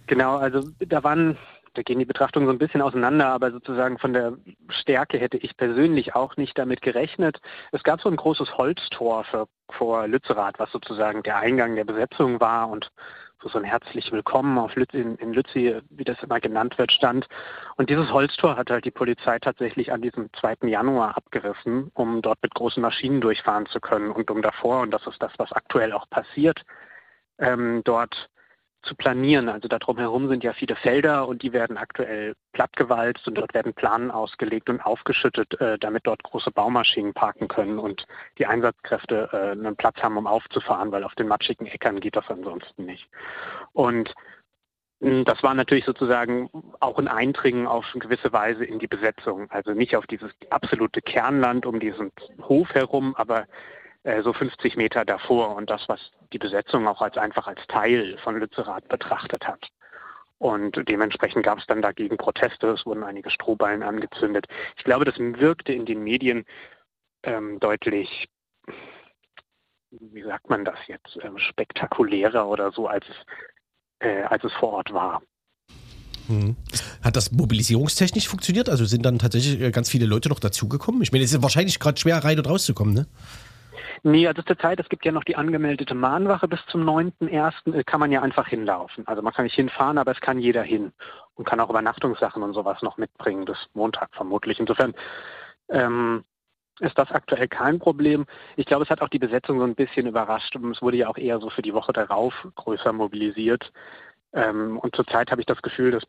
Genau, 0.07 0.37
also 0.37 0.69
da 0.87 1.03
waren, 1.03 1.37
da 1.75 1.83
gehen 1.83 1.99
die 1.99 2.05
Betrachtungen 2.05 2.47
so 2.47 2.53
ein 2.53 2.57
bisschen 2.57 2.81
auseinander, 2.81 3.27
aber 3.27 3.51
sozusagen 3.51 3.99
von 3.99 4.13
der 4.13 4.33
Stärke 4.69 5.17
hätte 5.17 5.37
ich 5.37 5.57
persönlich 5.57 6.15
auch 6.15 6.37
nicht 6.37 6.57
damit 6.57 6.81
gerechnet. 6.81 7.39
Es 7.71 7.83
gab 7.83 8.01
so 8.01 8.09
ein 8.09 8.15
großes 8.15 8.57
Holztor 8.57 9.23
für, 9.25 9.47
vor 9.71 10.07
Lützerath, 10.07 10.57
was 10.57 10.71
sozusagen 10.71 11.23
der 11.23 11.37
Eingang 11.37 11.75
der 11.75 11.83
Besetzung 11.83 12.39
war 12.39 12.69
und 12.69 12.89
so 13.51 13.59
ein 13.59 13.63
herzlich 13.63 14.11
willkommen 14.11 14.57
auf 14.57 14.75
Lütz, 14.75 14.93
in, 14.93 15.17
in 15.17 15.33
Lützi, 15.33 15.79
wie 15.89 16.03
das 16.03 16.21
immer 16.23 16.39
genannt 16.39 16.79
wird, 16.79 16.91
stand. 16.91 17.27
Und 17.75 17.91
dieses 17.91 18.11
Holztor 18.11 18.57
hat 18.57 18.71
halt 18.71 18.85
die 18.85 18.91
Polizei 18.91 19.37
tatsächlich 19.37 19.91
an 19.91 20.01
diesem 20.01 20.29
2. 20.39 20.67
Januar 20.67 21.15
abgerissen, 21.15 21.91
um 21.93 22.23
dort 22.23 22.41
mit 22.41 22.55
großen 22.55 22.81
Maschinen 22.81 23.21
durchfahren 23.21 23.67
zu 23.67 23.79
können 23.79 24.09
und 24.09 24.31
um 24.31 24.41
davor, 24.41 24.81
und 24.81 24.91
das 24.91 25.05
ist 25.05 25.21
das, 25.21 25.31
was 25.37 25.51
aktuell 25.51 25.93
auch 25.93 26.09
passiert, 26.09 26.63
ähm, 27.37 27.81
dort 27.83 28.29
zu 28.85 28.95
planieren. 28.95 29.49
Also 29.49 29.67
da 29.67 29.79
drumherum 29.79 30.29
sind 30.29 30.43
ja 30.43 30.53
viele 30.53 30.75
Felder 30.75 31.27
und 31.27 31.41
die 31.43 31.53
werden 31.53 31.77
aktuell 31.77 32.35
plattgewalzt 32.53 33.27
und 33.27 33.35
dort 33.35 33.53
werden 33.53 33.73
Planen 33.73 34.11
ausgelegt 34.11 34.69
und 34.69 34.81
aufgeschüttet, 34.81 35.59
äh, 35.59 35.77
damit 35.77 36.07
dort 36.07 36.23
große 36.23 36.51
Baumaschinen 36.51 37.13
parken 37.13 37.47
können 37.47 37.79
und 37.79 38.05
die 38.37 38.45
Einsatzkräfte 38.45 39.29
äh, 39.33 39.51
einen 39.51 39.75
Platz 39.75 40.01
haben, 40.01 40.17
um 40.17 40.27
aufzufahren, 40.27 40.91
weil 40.91 41.03
auf 41.03 41.15
den 41.15 41.27
matschigen 41.27 41.65
Äckern 41.65 41.99
geht 41.99 42.15
das 42.15 42.29
ansonsten 42.29 42.85
nicht. 42.85 43.09
Und 43.73 44.13
mh, 44.99 45.23
das 45.23 45.43
war 45.43 45.53
natürlich 45.53 45.85
sozusagen 45.85 46.49
auch 46.79 46.97
ein 46.97 47.07
Eindringen 47.07 47.67
auf 47.67 47.85
eine 47.93 48.01
gewisse 48.01 48.31
Weise 48.31 48.65
in 48.65 48.79
die 48.79 48.87
Besetzung. 48.87 49.49
Also 49.51 49.71
nicht 49.71 49.95
auf 49.95 50.07
dieses 50.07 50.31
absolute 50.49 51.01
Kernland 51.01 51.65
um 51.65 51.79
diesen 51.79 52.11
Hof 52.43 52.73
herum, 52.73 53.15
aber 53.15 53.45
äh, 54.05 54.21
so 54.21 54.33
50 54.33 54.77
Meter 54.77 55.03
davor 55.03 55.55
und 55.55 55.69
das, 55.69 55.89
was 55.89 55.99
die 56.31 56.37
Besetzung 56.37 56.87
auch 56.87 57.01
als 57.01 57.17
einfach 57.17 57.47
als 57.47 57.59
Teil 57.67 58.17
von 58.23 58.39
Lützerath 58.39 58.87
betrachtet 58.87 59.47
hat. 59.47 59.67
Und 60.37 60.77
dementsprechend 60.87 61.43
gab 61.43 61.57
es 61.57 61.65
dann 61.65 61.81
dagegen 61.81 62.17
Proteste, 62.17 62.67
es 62.67 62.85
wurden 62.85 63.03
einige 63.03 63.31
Strohballen 63.31 63.81
angezündet. 63.81 64.45
Ich 64.77 64.83
glaube, 64.83 65.05
das 65.05 65.17
wirkte 65.17 65.73
in 65.73 65.87
den 65.87 66.03
Medien 66.03 66.45
ähm, 67.23 67.59
deutlich, 67.59 68.27
wie 69.89 70.23
sagt 70.23 70.51
man 70.51 70.65
das 70.65 70.77
jetzt, 70.85 71.17
ähm, 71.23 71.39
spektakulärer 71.39 72.47
oder 72.47 72.71
so, 72.71 72.87
als 72.87 73.05
es, 73.09 73.15
äh, 74.07 74.21
als 74.23 74.43
es 74.43 74.53
vor 74.53 74.73
Ort 74.73 74.93
war. 74.93 75.23
Mhm. 76.27 76.57
Hat 77.01 77.15
das 77.15 77.31
mobilisierungstechnisch 77.31 78.27
funktioniert? 78.27 78.69
Also 78.69 78.85
sind 78.85 79.03
dann 79.03 79.17
tatsächlich 79.17 79.59
äh, 79.61 79.71
ganz 79.71 79.89
viele 79.89 80.05
Leute 80.05 80.29
noch 80.29 80.39
dazugekommen? 80.39 81.01
Ich 81.01 81.11
meine, 81.11 81.23
es 81.23 81.33
ist 81.33 81.41
wahrscheinlich 81.41 81.79
gerade 81.79 81.99
schwer 81.99 82.23
rein 82.23 82.37
und 82.37 82.47
rauszukommen, 82.47 82.93
ne? 82.93 83.07
Nee, 84.07 84.27
also 84.27 84.43
zur 84.43 84.59
Zeit, 84.59 84.79
es 84.79 84.87
gibt 84.87 85.03
ja 85.03 85.11
noch 85.11 85.23
die 85.23 85.35
angemeldete 85.35 85.95
Mahnwache 85.95 86.47
bis 86.47 86.63
zum 86.67 86.87
9.1. 86.87 87.73
Äh, 87.73 87.83
kann 87.83 87.99
man 87.99 88.11
ja 88.11 88.21
einfach 88.21 88.47
hinlaufen. 88.47 89.07
Also 89.07 89.23
man 89.23 89.33
kann 89.33 89.45
nicht 89.45 89.55
hinfahren, 89.55 89.97
aber 89.97 90.11
es 90.11 90.21
kann 90.21 90.37
jeder 90.37 90.61
hin 90.61 90.93
und 91.33 91.45
kann 91.45 91.59
auch 91.59 91.71
Übernachtungssachen 91.71 92.43
und 92.43 92.53
sowas 92.53 92.83
noch 92.83 92.97
mitbringen, 92.97 93.45
bis 93.45 93.57
Montag 93.73 94.13
vermutlich. 94.13 94.59
Insofern 94.59 94.93
ähm, 95.69 96.23
ist 96.81 96.95
das 96.99 97.09
aktuell 97.11 97.47
kein 97.47 97.79
Problem. 97.79 98.27
Ich 98.57 98.67
glaube, 98.67 98.83
es 98.83 98.91
hat 98.91 99.01
auch 99.01 99.09
die 99.09 99.17
Besetzung 99.17 99.57
so 99.57 99.65
ein 99.65 99.73
bisschen 99.73 100.05
überrascht. 100.05 100.55
Es 100.55 100.83
wurde 100.83 100.97
ja 100.97 101.07
auch 101.07 101.17
eher 101.17 101.39
so 101.39 101.49
für 101.49 101.63
die 101.63 101.73
Woche 101.73 101.91
darauf 101.91 102.35
größer 102.53 102.93
mobilisiert. 102.93 103.71
Ähm, 104.33 104.77
und 104.77 104.95
zurzeit 104.95 105.31
habe 105.31 105.41
ich 105.41 105.47
das 105.47 105.63
Gefühl, 105.63 105.89
dass 105.89 106.03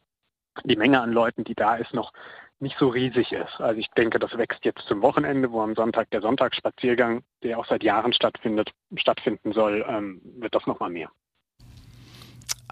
die 0.65 0.77
Menge 0.77 1.01
an 1.01 1.13
Leuten, 1.13 1.45
die 1.45 1.55
da 1.55 1.77
ist, 1.77 1.95
noch 1.95 2.13
nicht 2.59 2.77
so 2.79 2.89
riesig 2.89 3.33
ist. 3.33 3.61
Also 3.61 3.79
ich 3.79 3.89
denke, 3.97 4.19
das 4.19 4.37
wächst 4.37 4.65
jetzt 4.65 4.83
zum 4.89 5.03
Wochenende, 5.03 5.51
wo 5.53 5.61
am 5.61 5.75
Sonntag 5.75 6.11
der 6.11 6.23
Sonntagsspaziergang, 6.23 7.23
der 7.43 7.59
auch 7.59 7.67
seit 7.67 7.83
Jahren 7.83 8.13
stattfindet, 8.13 8.71
stattfinden 8.97 9.53
soll, 9.53 9.85
ähm, 9.89 10.21
wird 10.39 10.55
das 10.55 10.67
nochmal 10.67 10.91
mehr. 10.91 11.11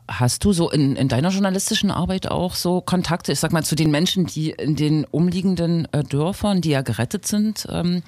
Hast 0.07 0.45
du 0.45 0.53
so 0.53 0.71
in, 0.71 0.97
in 0.97 1.09
deiner 1.09 1.31
journalistischen 1.31 1.91
Arbeit 1.91 2.31
auch 2.31 2.55
so 2.55 2.83
Kontakte, 2.83 3.33
ich 3.33 3.41
sag 3.41 3.53
mal, 3.53 3.65
zu 3.65 3.75
den 3.75 3.91
Menschen, 3.91 4.27
die 4.27 4.51
in 4.51 4.77
den 4.77 5.05
umliegenden 5.07 5.89
äh, 5.93 6.03
Dörfern, 6.03 6.61
die 6.61 6.71
ja 6.71 6.83
gerettet 6.83 7.27
sind, 7.27 7.67
ähm, 7.71 8.03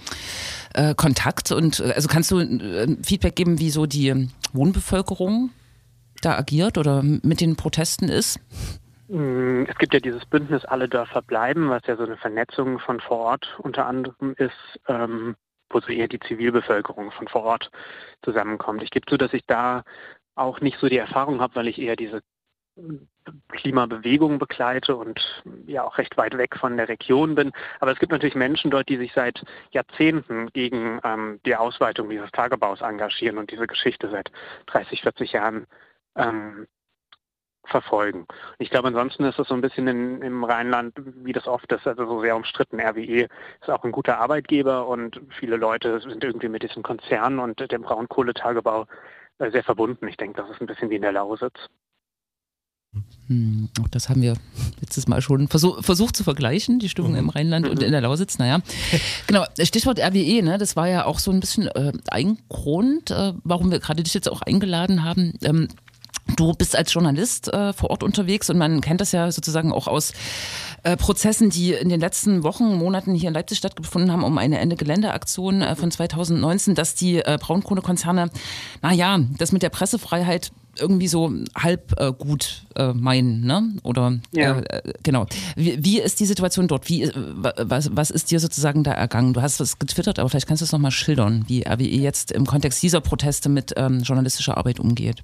äh, 0.74 0.94
Kontakt 0.94 1.52
und 1.52 1.80
äh, 1.80 1.92
also 1.94 2.08
kannst 2.08 2.30
du 2.30 2.40
äh, 2.40 2.96
Feedback 3.02 3.34
geben, 3.34 3.58
wie 3.58 3.70
so 3.70 3.86
die 3.86 4.28
Wohnbevölkerung 4.52 5.50
da 6.20 6.36
agiert 6.36 6.76
oder 6.76 7.02
mit 7.02 7.40
den 7.40 7.56
Protesten 7.56 8.08
ist? 8.08 8.40
Mm, 9.08 9.64
es 9.68 9.76
gibt 9.78 9.94
ja 9.94 10.00
dieses 10.00 10.24
Bündnis 10.26 10.64
Alle 10.64 10.88
Dörfer 10.88 11.22
bleiben, 11.22 11.70
was 11.70 11.82
ja 11.86 11.96
so 11.96 12.04
eine 12.04 12.16
Vernetzung 12.16 12.78
von 12.78 13.00
vor 13.00 13.18
Ort 13.18 13.58
unter 13.58 13.86
anderem 13.86 14.34
ist, 14.36 14.80
ähm, 14.88 15.36
wo 15.70 15.80
so 15.80 15.88
eher 15.92 16.08
die 16.08 16.20
Zivilbevölkerung 16.20 17.12
von 17.12 17.28
vor 17.28 17.42
Ort 17.42 17.70
zusammenkommt. 18.22 18.82
Ich 18.82 18.90
gebe 18.90 19.06
zu, 19.06 19.16
dass 19.16 19.32
ich 19.32 19.44
da 19.46 19.84
auch 20.34 20.60
nicht 20.60 20.78
so 20.78 20.88
die 20.88 20.98
Erfahrung 20.98 21.40
habe, 21.40 21.54
weil 21.56 21.68
ich 21.68 21.78
eher 21.80 21.96
diese 21.96 22.22
Klimabewegung 23.48 24.38
begleite 24.38 24.96
und 24.96 25.42
ja 25.66 25.82
auch 25.82 25.98
recht 25.98 26.16
weit 26.16 26.36
weg 26.36 26.56
von 26.58 26.76
der 26.76 26.88
Region 26.88 27.34
bin. 27.34 27.52
Aber 27.80 27.92
es 27.92 27.98
gibt 27.98 28.12
natürlich 28.12 28.34
Menschen 28.34 28.70
dort, 28.70 28.88
die 28.88 28.98
sich 28.98 29.12
seit 29.14 29.42
Jahrzehnten 29.70 30.50
gegen 30.52 31.00
ähm, 31.02 31.40
die 31.46 31.56
Ausweitung 31.56 32.10
dieses 32.10 32.30
Tagebaus 32.32 32.82
engagieren 32.82 33.38
und 33.38 33.50
diese 33.50 33.66
Geschichte 33.66 34.10
seit 34.10 34.30
30, 34.66 35.02
40 35.02 35.32
Jahren 35.32 35.66
ähm, 36.16 36.66
verfolgen. 37.66 38.26
Ich 38.58 38.70
glaube, 38.70 38.88
ansonsten 38.88 39.24
ist 39.24 39.38
es 39.38 39.48
so 39.48 39.54
ein 39.54 39.60
bisschen 39.60 39.88
in, 39.88 40.22
im 40.22 40.44
Rheinland, 40.44 40.94
wie 40.96 41.32
das 41.32 41.46
oft 41.46 41.70
ist, 41.72 41.86
also 41.86 42.06
so 42.06 42.20
sehr 42.20 42.36
umstritten. 42.36 42.80
RWE 42.80 43.28
ist 43.60 43.70
auch 43.70 43.84
ein 43.84 43.92
guter 43.92 44.18
Arbeitgeber 44.18 44.86
und 44.86 45.20
viele 45.38 45.56
Leute 45.56 46.00
sind 46.00 46.22
irgendwie 46.22 46.48
mit 46.48 46.62
diesem 46.62 46.82
Konzern 46.82 47.38
und 47.38 47.70
dem 47.70 47.82
Braunkohletagebau 47.82 48.86
äh, 49.38 49.50
sehr 49.50 49.64
verbunden. 49.64 50.08
Ich 50.08 50.16
denke, 50.16 50.40
das 50.40 50.50
ist 50.50 50.60
ein 50.60 50.66
bisschen 50.66 50.90
wie 50.90 50.96
in 50.96 51.02
der 51.02 51.12
Lausitz. 51.12 51.68
Hm, 53.26 53.68
das 53.90 54.08
haben 54.08 54.22
wir 54.22 54.34
letztes 54.80 55.08
Mal 55.08 55.20
schon 55.20 55.48
versuch, 55.48 55.82
versucht 55.82 56.16
zu 56.16 56.24
vergleichen, 56.24 56.78
die 56.78 56.88
Stimmung 56.88 57.12
mhm. 57.12 57.18
im 57.18 57.28
Rheinland 57.28 57.66
mhm. 57.66 57.72
und 57.72 57.82
in 57.82 57.92
der 57.92 58.00
Lausitz. 58.00 58.38
Naja, 58.38 58.60
genau, 59.26 59.44
Stichwort 59.60 59.98
RWE, 59.98 60.42
ne, 60.42 60.58
das 60.58 60.76
war 60.76 60.88
ja 60.88 61.04
auch 61.04 61.18
so 61.18 61.30
ein 61.30 61.40
bisschen 61.40 61.66
äh, 61.66 61.92
ein 62.10 62.38
Grund, 62.48 63.10
äh, 63.10 63.32
warum 63.42 63.70
wir 63.70 63.80
gerade 63.80 64.02
dich 64.02 64.14
jetzt 64.14 64.30
auch 64.30 64.42
eingeladen 64.42 65.04
haben. 65.04 65.34
Ähm, 65.42 65.68
Du 66.34 66.52
bist 66.52 66.76
als 66.76 66.92
Journalist 66.92 67.52
äh, 67.52 67.72
vor 67.72 67.90
Ort 67.90 68.02
unterwegs 68.02 68.50
und 68.50 68.58
man 68.58 68.80
kennt 68.80 69.00
das 69.00 69.12
ja 69.12 69.30
sozusagen 69.30 69.72
auch 69.72 69.86
aus 69.86 70.12
äh, 70.82 70.96
Prozessen, 70.96 71.50
die 71.50 71.72
in 71.72 71.88
den 71.88 72.00
letzten 72.00 72.42
Wochen, 72.42 72.76
Monaten 72.76 73.14
hier 73.14 73.28
in 73.28 73.34
Leipzig 73.34 73.58
stattgefunden 73.58 74.10
haben, 74.10 74.24
um 74.24 74.36
eine 74.38 74.58
Ende-Gelände-Aktion 74.58 75.62
äh, 75.62 75.76
von 75.76 75.90
2019, 75.90 76.74
dass 76.74 76.94
die 76.94 77.18
äh, 77.18 77.38
Braunkohlekonzerne, 77.40 78.30
naja, 78.82 79.18
das 79.38 79.52
mit 79.52 79.62
der 79.62 79.70
Pressefreiheit 79.70 80.50
irgendwie 80.78 81.08
so 81.08 81.32
halb 81.56 81.98
äh, 81.98 82.12
gut 82.12 82.66
äh, 82.74 82.92
meinen, 82.92 83.46
ne? 83.46 83.72
Oder 83.82 84.18
ja. 84.32 84.58
äh, 84.58 84.92
genau. 85.02 85.26
Wie, 85.56 85.82
wie, 85.82 86.00
ist 86.00 86.20
die 86.20 86.26
Situation 86.26 86.68
dort? 86.68 86.88
Wie, 86.88 87.04
äh, 87.04 87.12
was, 87.56 87.96
was 87.96 88.10
ist 88.10 88.30
dir 88.30 88.40
sozusagen 88.40 88.84
da 88.84 88.92
ergangen? 88.92 89.32
Du 89.32 89.42
hast 89.42 89.60
was 89.60 89.78
getwittert, 89.78 90.18
aber 90.18 90.28
vielleicht 90.28 90.46
kannst 90.46 90.60
du 90.60 90.64
es 90.64 90.72
nochmal 90.72 90.90
schildern, 90.90 91.44
wie 91.48 91.66
RWE 91.66 91.84
jetzt 91.84 92.32
im 92.32 92.46
Kontext 92.46 92.82
dieser 92.82 93.00
Proteste 93.00 93.48
mit 93.48 93.72
ähm, 93.76 94.00
journalistischer 94.00 94.56
Arbeit 94.56 94.80
umgeht. 94.80 95.22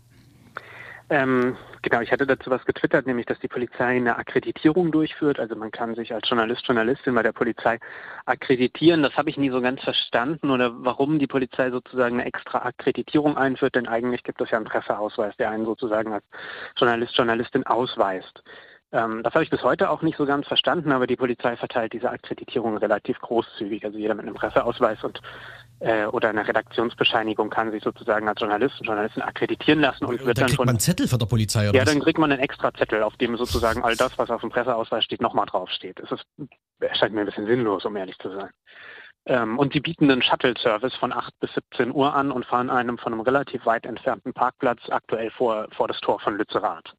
Ähm, 1.12 1.58
genau, 1.82 2.00
ich 2.00 2.10
hatte 2.10 2.26
dazu 2.26 2.48
was 2.48 2.64
getwittert, 2.64 3.06
nämlich, 3.06 3.26
dass 3.26 3.38
die 3.38 3.48
Polizei 3.48 3.96
eine 3.96 4.16
Akkreditierung 4.16 4.90
durchführt. 4.90 5.38
Also 5.38 5.54
man 5.54 5.70
kann 5.70 5.94
sich 5.94 6.14
als 6.14 6.26
Journalist, 6.26 6.66
Journalistin 6.66 7.14
bei 7.14 7.22
der 7.22 7.32
Polizei 7.32 7.78
akkreditieren. 8.24 9.02
Das 9.02 9.14
habe 9.18 9.28
ich 9.28 9.36
nie 9.36 9.50
so 9.50 9.60
ganz 9.60 9.82
verstanden 9.82 10.50
oder 10.50 10.72
warum 10.74 11.18
die 11.18 11.26
Polizei 11.26 11.70
sozusagen 11.70 12.18
eine 12.18 12.24
extra 12.24 12.60
Akkreditierung 12.60 13.36
einführt, 13.36 13.74
denn 13.74 13.88
eigentlich 13.88 14.22
gibt 14.22 14.40
es 14.40 14.50
ja 14.52 14.56
einen 14.56 14.64
Presseausweis, 14.64 15.36
der 15.36 15.50
einen 15.50 15.66
sozusagen 15.66 16.14
als 16.14 16.24
Journalist, 16.78 17.14
Journalistin 17.14 17.66
ausweist. 17.66 18.42
Ähm, 18.92 19.22
das 19.22 19.34
habe 19.34 19.44
ich 19.44 19.50
bis 19.50 19.62
heute 19.62 19.90
auch 19.90 20.00
nicht 20.00 20.16
so 20.16 20.24
ganz 20.24 20.46
verstanden, 20.46 20.92
aber 20.92 21.06
die 21.06 21.16
Polizei 21.16 21.56
verteilt 21.56 21.92
diese 21.92 22.10
Akkreditierung 22.10 22.78
relativ 22.78 23.18
großzügig. 23.20 23.84
Also 23.84 23.98
jeder 23.98 24.14
mit 24.14 24.24
einem 24.24 24.34
Presseausweis 24.34 25.04
und 25.04 25.20
äh, 25.82 26.06
oder 26.06 26.28
einer 26.28 26.46
Redaktionsbescheinigung 26.46 27.50
kann 27.50 27.72
sich 27.72 27.82
sozusagen 27.82 28.28
als 28.28 28.40
Journalist 28.40 28.78
und 28.80 28.86
Journalistin 28.86 29.22
akkreditieren 29.22 29.80
lassen 29.80 30.04
und, 30.04 30.20
und 30.20 30.26
wird 30.26 30.38
dann, 30.38 30.46
dann 30.46 30.56
von 30.56 30.66
man 30.66 30.74
einen 30.74 30.80
Zettel 30.80 31.08
von 31.08 31.18
der 31.18 31.26
Polizei 31.26 31.68
oder 31.68 31.76
Ja, 31.76 31.84
was? 31.84 31.92
dann 31.92 32.02
kriegt 32.02 32.18
man 32.18 32.30
einen 32.30 32.40
extra 32.40 32.72
Zettel, 32.72 33.02
auf 33.02 33.16
dem 33.16 33.36
sozusagen 33.36 33.82
all 33.82 33.96
das, 33.96 34.16
was 34.16 34.30
auf 34.30 34.40
dem 34.40 34.50
Presseausweis 34.50 35.04
steht, 35.04 35.20
nochmal 35.20 35.46
draufsteht. 35.46 35.98
Es 35.98 36.12
ist, 36.12 36.24
erscheint 36.78 37.14
mir 37.14 37.20
ein 37.20 37.26
bisschen 37.26 37.46
sinnlos, 37.46 37.84
um 37.84 37.96
ehrlich 37.96 38.16
zu 38.18 38.30
sein. 38.30 38.50
Ähm, 39.26 39.58
und 39.58 39.72
sie 39.72 39.80
bieten 39.80 40.10
einen 40.10 40.22
Shuttle-Service 40.22 40.94
von 40.96 41.12
8 41.12 41.38
bis 41.40 41.52
17 41.54 41.92
Uhr 41.92 42.14
an 42.14 42.30
und 42.30 42.46
fahren 42.46 42.70
einem 42.70 42.98
von 42.98 43.12
einem 43.12 43.22
relativ 43.22 43.66
weit 43.66 43.84
entfernten 43.84 44.32
Parkplatz 44.32 44.80
aktuell 44.88 45.30
vor, 45.32 45.66
vor 45.72 45.88
das 45.88 46.00
Tor 46.00 46.20
von 46.20 46.36
Lützerath. 46.36 46.94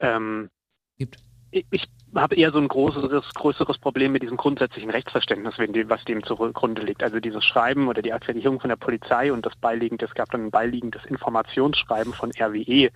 Ähm, 0.00 0.50
Gibt. 0.98 1.16
Ich 1.50 1.88
habe 2.14 2.36
eher 2.36 2.52
so 2.52 2.58
ein 2.58 2.68
größeres, 2.68 3.34
größeres 3.34 3.78
Problem 3.78 4.12
mit 4.12 4.22
diesem 4.22 4.36
grundsätzlichen 4.36 4.90
Rechtsverständnis, 4.90 5.54
was 5.58 6.04
dem 6.04 6.24
zugrunde 6.24 6.82
liegt. 6.82 7.02
Also 7.02 7.20
dieses 7.20 7.44
Schreiben 7.44 7.88
oder 7.88 8.02
die 8.02 8.12
Akkreditierung 8.12 8.60
von 8.60 8.70
der 8.70 8.76
Polizei 8.76 9.32
und 9.32 9.44
das 9.44 9.54
beiliegende, 9.56 10.06
es 10.06 10.14
gab 10.14 10.30
dann 10.30 10.46
ein 10.46 10.50
beiliegendes 10.50 11.04
Informationsschreiben 11.04 12.14
von 12.14 12.30
RWE, 12.30 12.90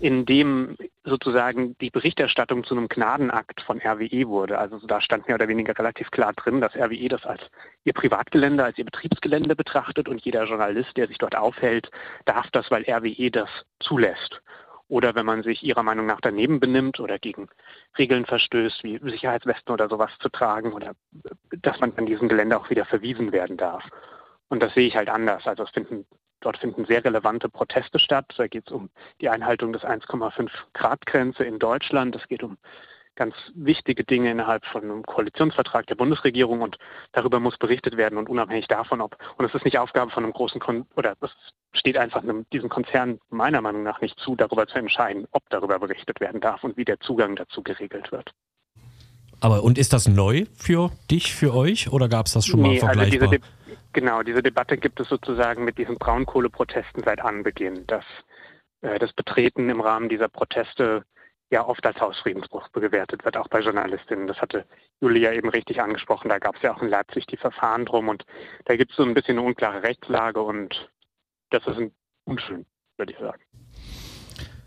in 0.00 0.26
dem 0.26 0.76
sozusagen 1.04 1.76
die 1.78 1.90
Berichterstattung 1.90 2.64
zu 2.64 2.74
einem 2.74 2.88
Gnadenakt 2.88 3.60
von 3.62 3.80
RWE 3.80 4.28
wurde. 4.28 4.58
Also 4.58 4.78
da 4.86 5.00
stand 5.00 5.28
mehr 5.28 5.36
oder 5.36 5.48
weniger 5.48 5.78
relativ 5.78 6.10
klar 6.10 6.32
drin, 6.32 6.60
dass 6.60 6.74
RWE 6.74 7.08
das 7.08 7.24
als 7.24 7.42
ihr 7.84 7.92
Privatgelände, 7.92 8.64
als 8.64 8.78
ihr 8.78 8.84
Betriebsgelände 8.84 9.54
betrachtet 9.54 10.08
und 10.08 10.22
jeder 10.24 10.44
Journalist, 10.44 10.96
der 10.96 11.06
sich 11.06 11.18
dort 11.18 11.36
aufhält, 11.36 11.90
darf 12.24 12.50
das, 12.50 12.70
weil 12.70 12.84
RWE 12.88 13.30
das 13.30 13.48
zulässt 13.78 14.40
oder 14.90 15.14
wenn 15.14 15.24
man 15.24 15.42
sich 15.42 15.62
ihrer 15.62 15.84
Meinung 15.84 16.06
nach 16.06 16.20
daneben 16.20 16.58
benimmt 16.58 16.98
oder 16.98 17.18
gegen 17.18 17.48
Regeln 17.96 18.26
verstößt, 18.26 18.82
wie 18.82 18.98
Sicherheitswesten 18.98 19.72
oder 19.72 19.88
sowas 19.88 20.10
zu 20.18 20.28
tragen 20.28 20.72
oder 20.72 20.92
dass 21.62 21.78
man 21.80 21.92
an 21.96 22.06
diesem 22.06 22.28
Gelände 22.28 22.58
auch 22.58 22.68
wieder 22.70 22.84
verwiesen 22.84 23.30
werden 23.30 23.56
darf. 23.56 23.84
Und 24.48 24.60
das 24.60 24.74
sehe 24.74 24.88
ich 24.88 24.96
halt 24.96 25.08
anders. 25.08 25.46
Also 25.46 25.64
finden, 25.66 26.06
dort 26.40 26.58
finden 26.58 26.86
sehr 26.86 27.04
relevante 27.04 27.48
Proteste 27.48 28.00
statt. 28.00 28.34
Da 28.36 28.48
geht 28.48 28.66
es 28.66 28.72
um 28.72 28.90
die 29.20 29.28
Einhaltung 29.28 29.72
des 29.72 29.82
1,5 29.82 30.50
Grad 30.74 31.06
Grenze 31.06 31.44
in 31.44 31.60
Deutschland. 31.60 32.16
Es 32.16 32.26
geht 32.26 32.42
um 32.42 32.58
ganz 33.20 33.34
wichtige 33.54 34.02
Dinge 34.02 34.30
innerhalb 34.30 34.64
von 34.64 34.82
einem 34.82 35.02
Koalitionsvertrag 35.02 35.86
der 35.86 35.94
Bundesregierung 35.94 36.62
und 36.62 36.78
darüber 37.12 37.38
muss 37.38 37.58
berichtet 37.58 37.98
werden 37.98 38.16
und 38.16 38.30
unabhängig 38.30 38.66
davon, 38.66 39.02
ob, 39.02 39.18
und 39.36 39.44
es 39.44 39.54
ist 39.54 39.66
nicht 39.66 39.76
Aufgabe 39.76 40.10
von 40.10 40.24
einem 40.24 40.32
großen, 40.32 40.58
Kon 40.58 40.86
oder 40.96 41.14
es 41.20 41.30
steht 41.72 41.98
einfach 41.98 42.22
einem, 42.22 42.46
diesem 42.50 42.70
Konzern 42.70 43.20
meiner 43.28 43.60
Meinung 43.60 43.82
nach 43.82 44.00
nicht 44.00 44.18
zu, 44.20 44.36
darüber 44.36 44.66
zu 44.66 44.78
entscheiden, 44.78 45.26
ob 45.32 45.42
darüber 45.50 45.78
berichtet 45.78 46.18
werden 46.18 46.40
darf 46.40 46.64
und 46.64 46.78
wie 46.78 46.86
der 46.86 46.98
Zugang 47.00 47.36
dazu 47.36 47.62
geregelt 47.62 48.10
wird. 48.10 48.32
Aber 49.40 49.64
und 49.64 49.76
ist 49.76 49.92
das 49.92 50.08
neu 50.08 50.46
für 50.56 50.90
dich, 51.10 51.34
für 51.34 51.52
euch 51.52 51.92
oder 51.92 52.08
gab 52.08 52.24
es 52.24 52.32
das 52.32 52.46
schon 52.46 52.62
nee, 52.62 52.68
mal 52.68 52.78
vergleichbar? 52.78 53.28
Also 53.28 53.36
diese 53.36 53.42
genau, 53.92 54.22
diese 54.22 54.42
Debatte 54.42 54.78
gibt 54.78 54.98
es 54.98 55.10
sozusagen 55.10 55.66
mit 55.66 55.76
diesen 55.76 55.98
Braunkohleprotesten 55.98 57.02
seit 57.04 57.20
Anbeginn, 57.20 57.86
dass 57.86 58.04
äh, 58.80 58.98
das 58.98 59.12
Betreten 59.12 59.68
im 59.68 59.82
Rahmen 59.82 60.08
dieser 60.08 60.28
Proteste 60.28 61.04
ja 61.50 61.66
oft 61.66 61.84
als 61.84 62.00
Hausfriedensbruch 62.00 62.70
gewertet 62.72 63.24
wird, 63.24 63.36
auch 63.36 63.48
bei 63.48 63.60
Journalistinnen. 63.60 64.26
Das 64.26 64.40
hatte 64.40 64.64
Julia 65.00 65.32
eben 65.32 65.48
richtig 65.48 65.80
angesprochen. 65.80 66.28
Da 66.28 66.38
gab 66.38 66.56
es 66.56 66.62
ja 66.62 66.74
auch 66.74 66.82
in 66.82 66.88
Leipzig 66.88 67.26
die 67.26 67.36
Verfahren 67.36 67.84
drum 67.84 68.08
und 68.08 68.24
da 68.66 68.76
gibt 68.76 68.92
es 68.92 68.96
so 68.96 69.02
ein 69.02 69.14
bisschen 69.14 69.38
eine 69.38 69.46
unklare 69.46 69.82
Rechtslage 69.82 70.40
und 70.40 70.88
das 71.50 71.66
ist 71.66 71.90
unschön, 72.24 72.64
würde 72.96 73.12
ich 73.12 73.18
sagen. 73.18 73.42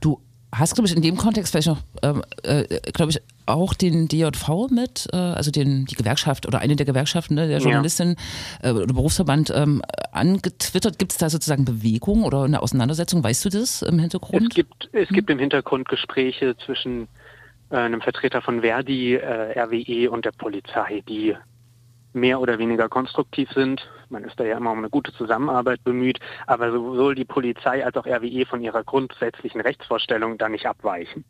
Du 0.01 0.21
hast, 0.53 0.75
glaube 0.75 0.87
ich, 0.87 0.95
in 0.95 1.01
dem 1.01 1.15
Kontext 1.15 1.51
vielleicht 1.51 1.69
noch, 1.69 1.81
ähm, 2.03 2.21
äh, 2.43 2.65
glaube 2.91 3.11
ich, 3.11 3.21
auch 3.45 3.73
den 3.73 4.07
DJV 4.07 4.69
mit, 4.69 5.07
äh, 5.11 5.17
also 5.17 5.51
den, 5.51 5.85
die 5.85 5.95
Gewerkschaft 5.95 6.45
oder 6.45 6.59
eine 6.59 6.75
der 6.75 6.85
Gewerkschaften 6.85 7.35
ne, 7.35 7.47
der 7.47 7.59
Journalistin 7.59 8.15
ja. 8.61 8.69
äh, 8.69 8.73
oder 8.73 8.93
Berufsverband 8.93 9.51
ähm, 9.55 9.81
angetwittert. 10.11 10.99
Gibt 10.99 11.11
es 11.11 11.17
da 11.17 11.29
sozusagen 11.29 11.65
Bewegung 11.65 12.23
oder 12.23 12.43
eine 12.43 12.61
Auseinandersetzung? 12.61 13.23
Weißt 13.23 13.45
du 13.45 13.49
das 13.49 13.81
im 13.81 13.99
Hintergrund? 13.99 14.47
Es 14.49 14.55
gibt, 14.55 14.89
es 14.91 15.09
gibt 15.09 15.29
im 15.29 15.39
Hintergrund 15.39 15.87
Gespräche 15.87 16.55
zwischen 16.65 17.07
äh, 17.69 17.77
einem 17.77 18.01
Vertreter 18.01 18.41
von 18.41 18.61
Verdi, 18.61 19.15
äh, 19.15 19.59
RWE 19.59 20.09
und 20.11 20.25
der 20.25 20.31
Polizei, 20.31 21.03
die 21.07 21.35
mehr 22.13 22.39
oder 22.39 22.59
weniger 22.59 22.89
konstruktiv 22.89 23.49
sind. 23.51 23.89
Man 24.09 24.23
ist 24.23 24.39
da 24.39 24.43
ja 24.43 24.57
immer 24.57 24.71
um 24.71 24.77
eine 24.77 24.89
gute 24.89 25.11
Zusammenarbeit 25.13 25.83
bemüht, 25.83 26.19
aber 26.45 26.71
sowohl 26.71 27.15
die 27.15 27.25
Polizei 27.25 27.83
als 27.83 27.95
auch 27.97 28.05
RWE 28.05 28.45
von 28.45 28.61
ihrer 28.61 28.83
grundsätzlichen 28.83 29.61
Rechtsvorstellung 29.61 30.37
da 30.37 30.49
nicht 30.49 30.67
abweichen. 30.67 31.25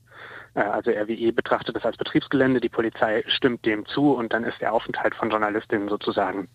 Äh, 0.55 0.61
also 0.61 0.91
RWE 0.91 1.31
betrachtet 1.33 1.75
es 1.75 1.85
als 1.85 1.97
Betriebsgelände, 1.97 2.59
die 2.59 2.69
Polizei 2.69 3.23
stimmt 3.27 3.65
dem 3.65 3.85
zu 3.85 4.13
und 4.13 4.33
dann 4.33 4.43
ist 4.43 4.61
der 4.61 4.73
Aufenthalt 4.73 5.15
von 5.15 5.29
Journalistinnen 5.29 5.89
sozusagen 5.89 6.47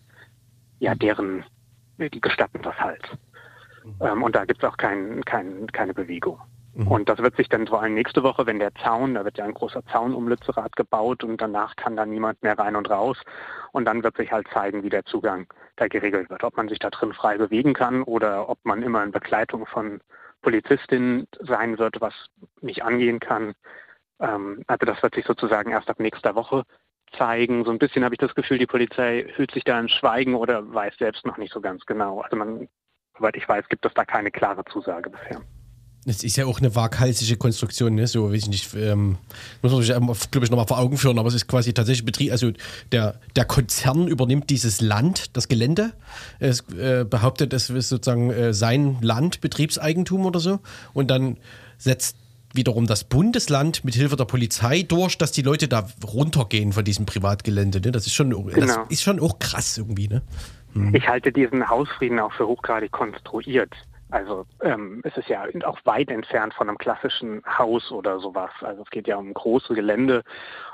ja 0.79 0.95
deren, 0.95 1.43
die 1.97 2.21
gestatten 2.21 2.61
das 2.61 2.77
halt. 2.79 3.03
Mhm. 3.83 3.95
Ähm, 4.01 4.23
und 4.23 4.35
da 4.35 4.45
gibt 4.45 4.63
es 4.63 4.69
auch 4.69 4.77
kein, 4.77 5.23
kein, 5.25 5.67
keine 5.67 5.93
Bewegung. 5.93 6.39
Mhm. 6.73 6.87
Und 6.87 7.09
das 7.09 7.19
wird 7.19 7.35
sich 7.35 7.49
dann 7.49 7.67
vor 7.67 7.81
allem 7.81 7.93
nächste 7.93 8.23
Woche, 8.23 8.45
wenn 8.45 8.59
der 8.59 8.73
Zaun, 8.75 9.15
da 9.15 9.25
wird 9.25 9.37
ja 9.37 9.45
ein 9.45 9.53
großer 9.53 9.85
Zaun 9.87 10.13
um 10.13 10.27
Lützerath 10.27 10.75
gebaut 10.75 11.23
und 11.23 11.41
danach 11.41 11.75
kann 11.75 11.95
da 11.95 12.05
niemand 12.05 12.41
mehr 12.43 12.57
rein 12.57 12.75
und 12.75 12.89
raus. 12.89 13.17
Und 13.71 13.85
dann 13.85 14.03
wird 14.03 14.17
sich 14.17 14.31
halt 14.31 14.47
zeigen, 14.53 14.83
wie 14.83 14.89
der 14.89 15.05
Zugang 15.05 15.47
da 15.75 15.87
geregelt 15.87 16.29
wird. 16.29 16.43
Ob 16.43 16.57
man 16.57 16.69
sich 16.69 16.79
da 16.79 16.89
drin 16.89 17.13
frei 17.13 17.37
bewegen 17.37 17.73
kann 17.73 18.03
oder 18.03 18.49
ob 18.49 18.59
man 18.63 18.81
immer 18.81 19.03
in 19.03 19.11
Begleitung 19.11 19.65
von 19.65 20.01
Polizistinnen 20.41 21.27
sein 21.41 21.77
wird, 21.77 21.99
was 21.99 22.13
nicht 22.61 22.83
angehen 22.83 23.19
kann. 23.19 23.53
Ähm, 24.19 24.63
also 24.67 24.85
das 24.85 25.01
wird 25.01 25.15
sich 25.15 25.25
sozusagen 25.25 25.71
erst 25.71 25.89
ab 25.89 25.99
nächster 25.99 26.35
Woche 26.35 26.63
zeigen. 27.17 27.65
So 27.65 27.71
ein 27.71 27.79
bisschen 27.79 28.03
habe 28.03 28.15
ich 28.15 28.19
das 28.19 28.35
Gefühl, 28.35 28.57
die 28.57 28.67
Polizei 28.67 29.25
hüllt 29.35 29.51
sich 29.51 29.63
da 29.63 29.79
in 29.79 29.89
Schweigen 29.89 30.35
oder 30.35 30.73
weiß 30.73 30.95
selbst 30.97 31.25
noch 31.25 31.37
nicht 31.37 31.53
so 31.53 31.61
ganz 31.61 31.85
genau. 31.85 32.21
Also 32.21 32.35
man, 32.35 32.67
soweit 33.17 33.35
ich 33.35 33.47
weiß, 33.47 33.67
gibt 33.69 33.85
es 33.85 33.93
da 33.93 34.05
keine 34.05 34.31
klare 34.31 34.63
Zusage 34.65 35.09
bisher. 35.09 35.41
Das 36.05 36.23
ist 36.23 36.37
ja 36.37 36.45
auch 36.45 36.59
eine 36.59 36.75
waghalsige 36.75 37.35
Konstruktion, 37.35 37.95
ne? 37.95 38.07
so 38.07 38.31
weiß 38.31 38.43
ich 38.43 38.47
nicht, 38.47 38.73
ähm, 38.73 39.17
muss 39.61 39.73
man 39.73 39.81
sich, 39.81 40.31
glaube 40.31 40.45
ich, 40.45 40.49
nochmal 40.49 40.65
vor 40.65 40.79
Augen 40.79 40.97
führen, 40.97 41.19
aber 41.19 41.27
es 41.27 41.35
ist 41.35 41.47
quasi 41.47 41.73
tatsächlich 41.73 42.05
Betrieb, 42.05 42.31
also 42.31 42.51
der, 42.93 43.19
der 43.35 43.43
Konzern 43.43 44.07
übernimmt 44.07 44.49
dieses 44.49 44.79
Land, 44.79 45.35
das 45.35 45.49
Gelände, 45.49 45.91
es 46.39 46.61
äh, 46.69 47.03
behauptet, 47.03 47.53
es 47.53 47.69
ist 47.69 47.89
sozusagen 47.89 48.31
äh, 48.31 48.53
sein 48.53 48.97
Land, 49.01 49.41
Betriebseigentum 49.41 50.25
oder 50.25 50.39
so 50.39 50.59
und 50.93 51.11
dann 51.11 51.37
setzt 51.77 52.15
wiederum 52.53 52.87
das 52.87 53.03
Bundesland 53.03 53.83
mit 53.85 53.95
Hilfe 53.95 54.15
der 54.15 54.25
Polizei 54.25 54.83
durch, 54.83 55.17
dass 55.17 55.31
die 55.31 55.41
Leute 55.41 55.67
da 55.67 55.87
runtergehen 56.03 56.73
von 56.73 56.83
diesem 56.83 57.05
Privatgelände. 57.05 57.81
Ne? 57.81 57.91
Das 57.91 58.07
ist 58.07 58.13
schon, 58.13 58.29
genau. 58.29 58.51
das 58.59 58.79
ist 58.89 59.03
schon 59.03 59.19
auch 59.19 59.39
krass 59.39 59.77
irgendwie. 59.77 60.07
Ne? 60.07 60.21
Hm. 60.73 60.93
Ich 60.95 61.07
halte 61.07 61.31
diesen 61.31 61.69
Hausfrieden 61.69 62.19
auch 62.19 62.33
für 62.33 62.47
hochgradig 62.47 62.91
konstruiert. 62.91 63.73
Also 64.11 64.47
ähm, 64.63 65.01
es 65.03 65.15
ist 65.17 65.29
ja 65.29 65.43
auch 65.65 65.77
weit 65.85 66.09
entfernt 66.09 66.55
von 66.55 66.67
einem 66.67 66.79
klassischen 66.79 67.43
Haus 67.45 67.91
oder 67.91 68.19
sowas. 68.19 68.49
Also 68.61 68.81
es 68.81 68.89
geht 68.89 69.07
ja 69.07 69.17
um 69.17 69.31
große 69.33 69.75
Gelände 69.75 70.23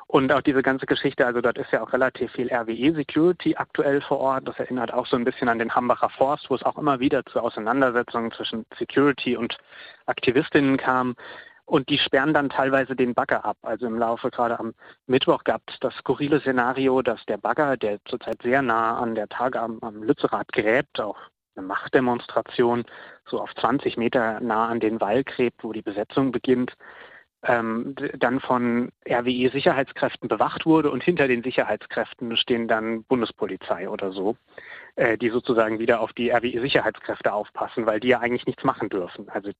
und 0.07 0.31
auch 0.31 0.41
diese 0.41 0.61
ganze 0.61 0.85
Geschichte, 0.85 1.25
also 1.25 1.41
dort 1.41 1.57
ist 1.57 1.71
ja 1.71 1.81
auch 1.81 1.91
relativ 1.91 2.31
viel 2.31 2.53
RWE-Security 2.53 3.55
aktuell 3.55 4.01
vor 4.01 4.19
Ort. 4.19 4.47
Das 4.47 4.57
erinnert 4.59 4.93
auch 4.93 5.07
so 5.07 5.17
ein 5.17 5.25
bisschen 5.25 5.49
an 5.49 5.57
den 5.57 5.73
Hambacher 5.73 6.09
Forst, 6.09 6.49
wo 6.49 6.55
es 6.55 6.63
auch 6.63 6.77
immer 6.77 6.99
wieder 6.99 7.25
zu 7.25 7.39
Auseinandersetzungen 7.39 8.31
zwischen 8.31 8.65
Security 8.77 9.35
und 9.35 9.57
Aktivistinnen 10.05 10.77
kam. 10.77 11.15
Und 11.65 11.89
die 11.89 11.97
sperren 11.97 12.33
dann 12.33 12.49
teilweise 12.49 12.95
den 12.95 13.15
Bagger 13.15 13.43
ab. 13.43 13.57
Also 13.63 13.87
im 13.87 13.97
Laufe 13.97 14.29
gerade 14.29 14.59
am 14.59 14.73
Mittwoch 15.07 15.43
gab 15.43 15.63
es 15.67 15.79
das 15.79 15.95
skurrile 15.95 16.39
Szenario, 16.39 17.01
dass 17.01 17.25
der 17.25 17.37
Bagger, 17.37 17.75
der 17.75 17.99
zurzeit 18.05 18.41
sehr 18.43 18.61
nah 18.61 18.99
an 18.99 19.15
der 19.15 19.27
Tage 19.27 19.59
am, 19.59 19.79
am 19.81 20.03
Lützerath 20.03 20.51
gräbt, 20.53 20.99
auch 20.99 21.17
eine 21.55 21.65
Machtdemonstration, 21.65 22.85
so 23.25 23.41
auf 23.41 23.53
20 23.55 23.97
Meter 23.97 24.39
nah 24.41 24.67
an 24.67 24.79
den 24.79 25.01
Wall 25.01 25.23
gräbt, 25.23 25.63
wo 25.63 25.73
die 25.73 25.81
Besetzung 25.81 26.31
beginnt, 26.31 26.73
ähm, 27.43 27.95
dann 28.17 28.39
von 28.39 28.91
RWE-Sicherheitskräften 29.07 30.27
bewacht 30.27 30.65
wurde 30.65 30.91
und 30.91 31.03
hinter 31.03 31.27
den 31.27 31.43
Sicherheitskräften 31.43 32.35
stehen 32.37 32.67
dann 32.67 33.03
Bundespolizei 33.03 33.89
oder 33.89 34.11
so, 34.11 34.35
äh, 34.95 35.17
die 35.17 35.29
sozusagen 35.29 35.79
wieder 35.79 36.01
auf 36.01 36.13
die 36.13 36.31
RWE-Sicherheitskräfte 36.31 37.33
aufpassen, 37.33 37.85
weil 37.85 37.99
die 37.99 38.09
ja 38.09 38.19
eigentlich 38.19 38.47
nichts 38.47 38.63
machen 38.63 38.89
dürfen. 38.89 39.29
Also 39.29 39.51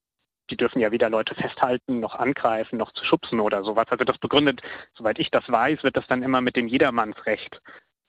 die 0.49 0.57
dürfen 0.57 0.79
ja 0.79 0.91
weder 0.91 1.09
Leute 1.09 1.35
festhalten, 1.35 1.99
noch 1.99 2.15
angreifen, 2.15 2.77
noch 2.77 2.91
zu 2.93 3.03
schubsen 3.03 3.39
oder 3.39 3.63
sowas. 3.63 3.87
Also 3.89 4.03
das 4.03 4.17
begründet, 4.17 4.61
soweit 4.93 5.19
ich 5.19 5.31
das 5.31 5.49
weiß, 5.49 5.83
wird 5.83 5.97
das 5.97 6.07
dann 6.07 6.23
immer 6.23 6.41
mit 6.41 6.55
dem 6.55 6.67
Jedermannsrecht 6.67 7.61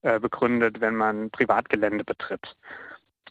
äh, 0.02 0.20
begründet, 0.20 0.80
wenn 0.80 0.96
man 0.96 1.30
Privatgelände 1.30 2.04
betritt. 2.04 2.56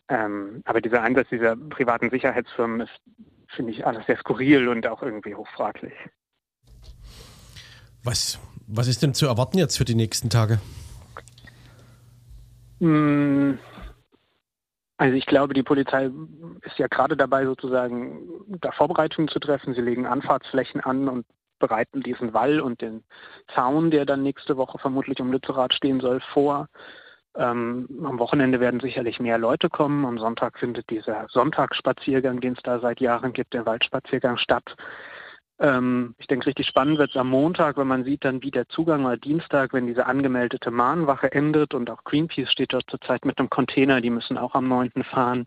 Ähm, 0.08 0.62
aber 0.66 0.82
dieser 0.82 1.02
Einsatz 1.02 1.30
dieser 1.30 1.56
privaten 1.56 2.10
Sicherheitsfirmen 2.10 2.82
ist, 2.82 3.02
finde 3.48 3.72
ich, 3.72 3.86
alles 3.86 4.06
sehr 4.06 4.18
skurril 4.18 4.68
und 4.68 4.86
auch 4.88 5.02
irgendwie 5.02 5.36
hochfraglich. 5.36 5.94
Was, 8.04 8.40
was 8.68 8.88
ist 8.88 9.02
denn 9.02 9.14
zu 9.14 9.26
erwarten 9.26 9.58
jetzt 9.58 9.78
für 9.78 9.86
die 9.86 9.96
nächsten 9.96 10.30
Tage? 10.30 10.60
Hm, 12.80 13.58
also 14.98 15.16
ich 15.16 15.26
glaube, 15.26 15.54
die 15.54 15.64
Polizei 15.64 16.10
ist 16.62 16.78
ja 16.78 16.88
gerade 16.88 17.18
dabei, 17.18 17.46
sozusagen 17.46 18.30
da 18.62 18.72
Vorbereitungen 18.72 19.28
zu 19.28 19.40
treffen. 19.40 19.74
Sie 19.74 19.82
legen 19.82 20.06
Anfahrtsflächen 20.06 20.82
an 20.82 21.10
und 21.10 21.26
bereiten 21.60 22.02
diesen 22.02 22.34
Wall 22.34 22.60
und 22.60 22.82
den 22.82 23.04
Zaun, 23.54 23.92
der 23.92 24.06
dann 24.06 24.24
nächste 24.24 24.58
Woche 24.58 24.78
vermutlich 24.78 25.20
um 25.20 25.32
Lützerath 25.32 25.74
stehen 25.74 26.00
soll, 26.00 26.22
vor. 26.34 26.68
Ähm, 27.38 27.88
am 28.06 28.20
Wochenende 28.20 28.62
werden 28.62 28.80
sicherlich 28.80 29.20
mehr 29.20 29.38
Leute 29.38 29.70
kommen. 29.70 30.06
Am 30.06 30.18
Sonntag 30.18 30.58
findet 30.58 30.90
dieser 30.90 31.28
Sonntagsspaziergang, 31.30 32.40
den 32.40 32.54
es 32.54 32.64
da 32.64 32.80
seit 32.80 33.02
Jahren 33.02 33.34
gibt, 33.34 33.54
der 33.54 33.66
Waldspaziergang 33.66 34.38
statt. 34.38 34.76
Ähm, 35.58 36.16
ich 36.18 36.28
denke, 36.28 36.48
richtig 36.48 36.68
spannend 36.68 36.98
wird 36.98 37.12
es 37.12 37.18
am 37.18 37.30
Montag, 37.30 37.78
wenn 37.78 37.88
man 37.88 38.04
sieht 38.04 38.26
dann, 38.26 38.44
wie 38.44 38.52
der 38.52 38.68
Zugang 38.68 39.06
oder 39.06 39.16
Dienstag, 39.16 39.72
wenn 39.72 39.88
diese 39.88 40.06
angemeldete 40.06 40.70
Mahnwache 40.70 41.32
endet 41.32 41.74
und 41.74 41.90
auch 41.90 42.04
Greenpeace 42.04 42.52
steht 42.52 42.74
dort 42.74 42.90
zurzeit 42.90 43.24
mit 43.24 43.38
einem 43.38 43.50
Container, 43.50 44.02
die 44.02 44.10
müssen 44.10 44.38
auch 44.38 44.54
am 44.54 44.68
9. 44.68 44.92
fahren, 45.04 45.46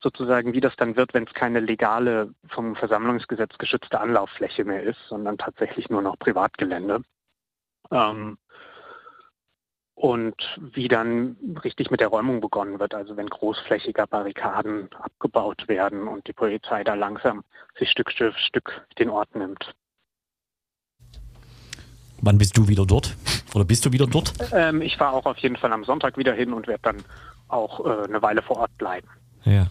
sozusagen, 0.00 0.52
wie 0.52 0.60
das 0.60 0.76
dann 0.76 0.96
wird, 0.96 1.14
wenn 1.14 1.24
es 1.24 1.32
keine 1.32 1.60
legale, 1.60 2.34
vom 2.48 2.76
Versammlungsgesetz 2.76 3.56
geschützte 3.56 3.98
Anlauffläche 3.98 4.64
mehr 4.64 4.82
ist, 4.82 5.00
sondern 5.08 5.38
tatsächlich 5.38 5.88
nur 5.88 6.02
noch 6.02 6.18
Privatgelände. 6.18 7.00
Ähm, 7.90 8.36
und 9.96 10.36
wie 10.74 10.88
dann 10.88 11.36
richtig 11.64 11.90
mit 11.90 12.00
der 12.00 12.08
Räumung 12.08 12.40
begonnen 12.40 12.78
wird, 12.78 12.94
also 12.94 13.16
wenn 13.16 13.28
großflächiger 13.28 14.06
Barrikaden 14.06 14.90
abgebaut 14.92 15.68
werden 15.68 16.06
und 16.06 16.28
die 16.28 16.34
Polizei 16.34 16.84
da 16.84 16.94
langsam 16.94 17.44
sich 17.78 17.90
Stück 17.90 18.12
für 18.12 18.32
Stück 18.34 18.86
den 18.98 19.08
Ort 19.08 19.34
nimmt. 19.34 19.74
Wann 22.20 22.36
bist 22.38 22.56
du 22.56 22.68
wieder 22.68 22.84
dort? 22.84 23.16
Oder 23.54 23.64
bist 23.64 23.86
du 23.86 23.92
wieder 23.92 24.06
dort? 24.06 24.34
Ähm, 24.52 24.82
ich 24.82 24.98
fahre 24.98 25.16
auch 25.16 25.24
auf 25.24 25.38
jeden 25.38 25.56
Fall 25.56 25.72
am 25.72 25.84
Sonntag 25.84 26.18
wieder 26.18 26.34
hin 26.34 26.52
und 26.52 26.66
werde 26.66 26.82
dann 26.82 26.96
auch 27.48 27.84
äh, 27.84 28.04
eine 28.04 28.20
Weile 28.20 28.42
vor 28.42 28.58
Ort 28.58 28.76
bleiben. 28.76 29.08
Ja. 29.44 29.68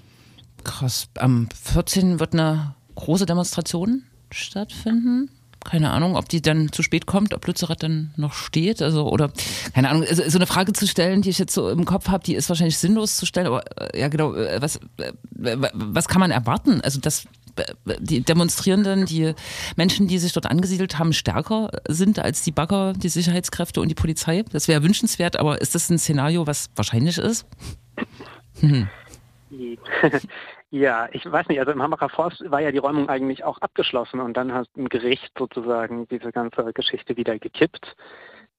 Krass. 0.63 1.07
Am 1.19 1.49
14. 1.53 2.19
wird 2.19 2.33
eine 2.33 2.75
große 2.95 3.27
Demonstration 3.27 4.05
stattfinden 4.31 5.29
keine 5.65 5.91
Ahnung, 5.91 6.15
ob 6.15 6.29
die 6.29 6.41
dann 6.41 6.71
zu 6.71 6.83
spät 6.83 7.05
kommt, 7.05 7.33
ob 7.33 7.45
Lützerath 7.45 7.83
dann 7.83 8.13
noch 8.15 8.33
steht, 8.33 8.81
also 8.81 9.09
oder 9.09 9.31
keine 9.73 9.89
Ahnung, 9.89 10.05
also, 10.07 10.23
so 10.27 10.37
eine 10.37 10.47
Frage 10.47 10.71
zu 10.71 10.87
stellen, 10.87 11.21
die 11.21 11.31
ich 11.31 11.39
jetzt 11.39 11.53
so 11.53 11.69
im 11.69 11.83
Kopf 11.83 12.07
habe, 12.07 12.23
die 12.23 12.35
ist 12.35 12.47
wahrscheinlich 12.47 12.77
sinnlos 12.77 13.17
zu 13.17 13.25
stellen, 13.25 13.47
aber 13.47 13.63
äh, 13.77 13.99
ja 13.99 14.07
genau, 14.07 14.33
äh, 14.35 14.61
was, 14.61 14.79
äh, 14.97 15.11
was 15.73 16.07
kann 16.07 16.21
man 16.21 16.31
erwarten? 16.31 16.79
Also 16.81 16.99
dass 16.99 17.25
die 17.99 18.21
Demonstrierenden, 18.21 19.05
die 19.05 19.33
Menschen, 19.75 20.07
die 20.07 20.19
sich 20.19 20.33
dort 20.33 20.45
angesiedelt 20.45 20.99
haben, 20.99 21.13
stärker 21.13 21.71
sind 21.87 22.19
als 22.19 22.41
die 22.41 22.51
Bagger, 22.51 22.93
die 22.93 23.09
Sicherheitskräfte 23.09 23.81
und 23.81 23.87
die 23.87 23.95
Polizei. 23.95 24.43
Das 24.51 24.67
wäre 24.67 24.83
wünschenswert, 24.83 25.37
aber 25.37 25.61
ist 25.61 25.73
das 25.73 25.89
ein 25.89 25.97
Szenario, 25.97 26.47
was 26.47 26.69
wahrscheinlich 26.75 27.17
ist? 27.17 27.45
Hm. 28.61 28.87
Ja, 30.71 31.07
ich 31.11 31.29
weiß 31.29 31.47
nicht, 31.47 31.59
also 31.59 31.71
im 31.71 31.81
Hambacher 31.81 32.09
Forst 32.09 32.43
war 32.51 32.59
ja 32.59 32.71
die 32.71 32.79
Räumung 32.79 33.07
eigentlich 33.07 33.43
auch 33.43 33.59
abgeschlossen 33.59 34.19
und 34.19 34.35
dann 34.35 34.53
hat 34.53 34.67
ein 34.75 34.89
Gericht 34.89 35.31
sozusagen 35.37 36.07
diese 36.07 36.31
ganze 36.31 36.73
Geschichte 36.73 37.15
wieder 37.17 37.37
gekippt. 37.37 37.95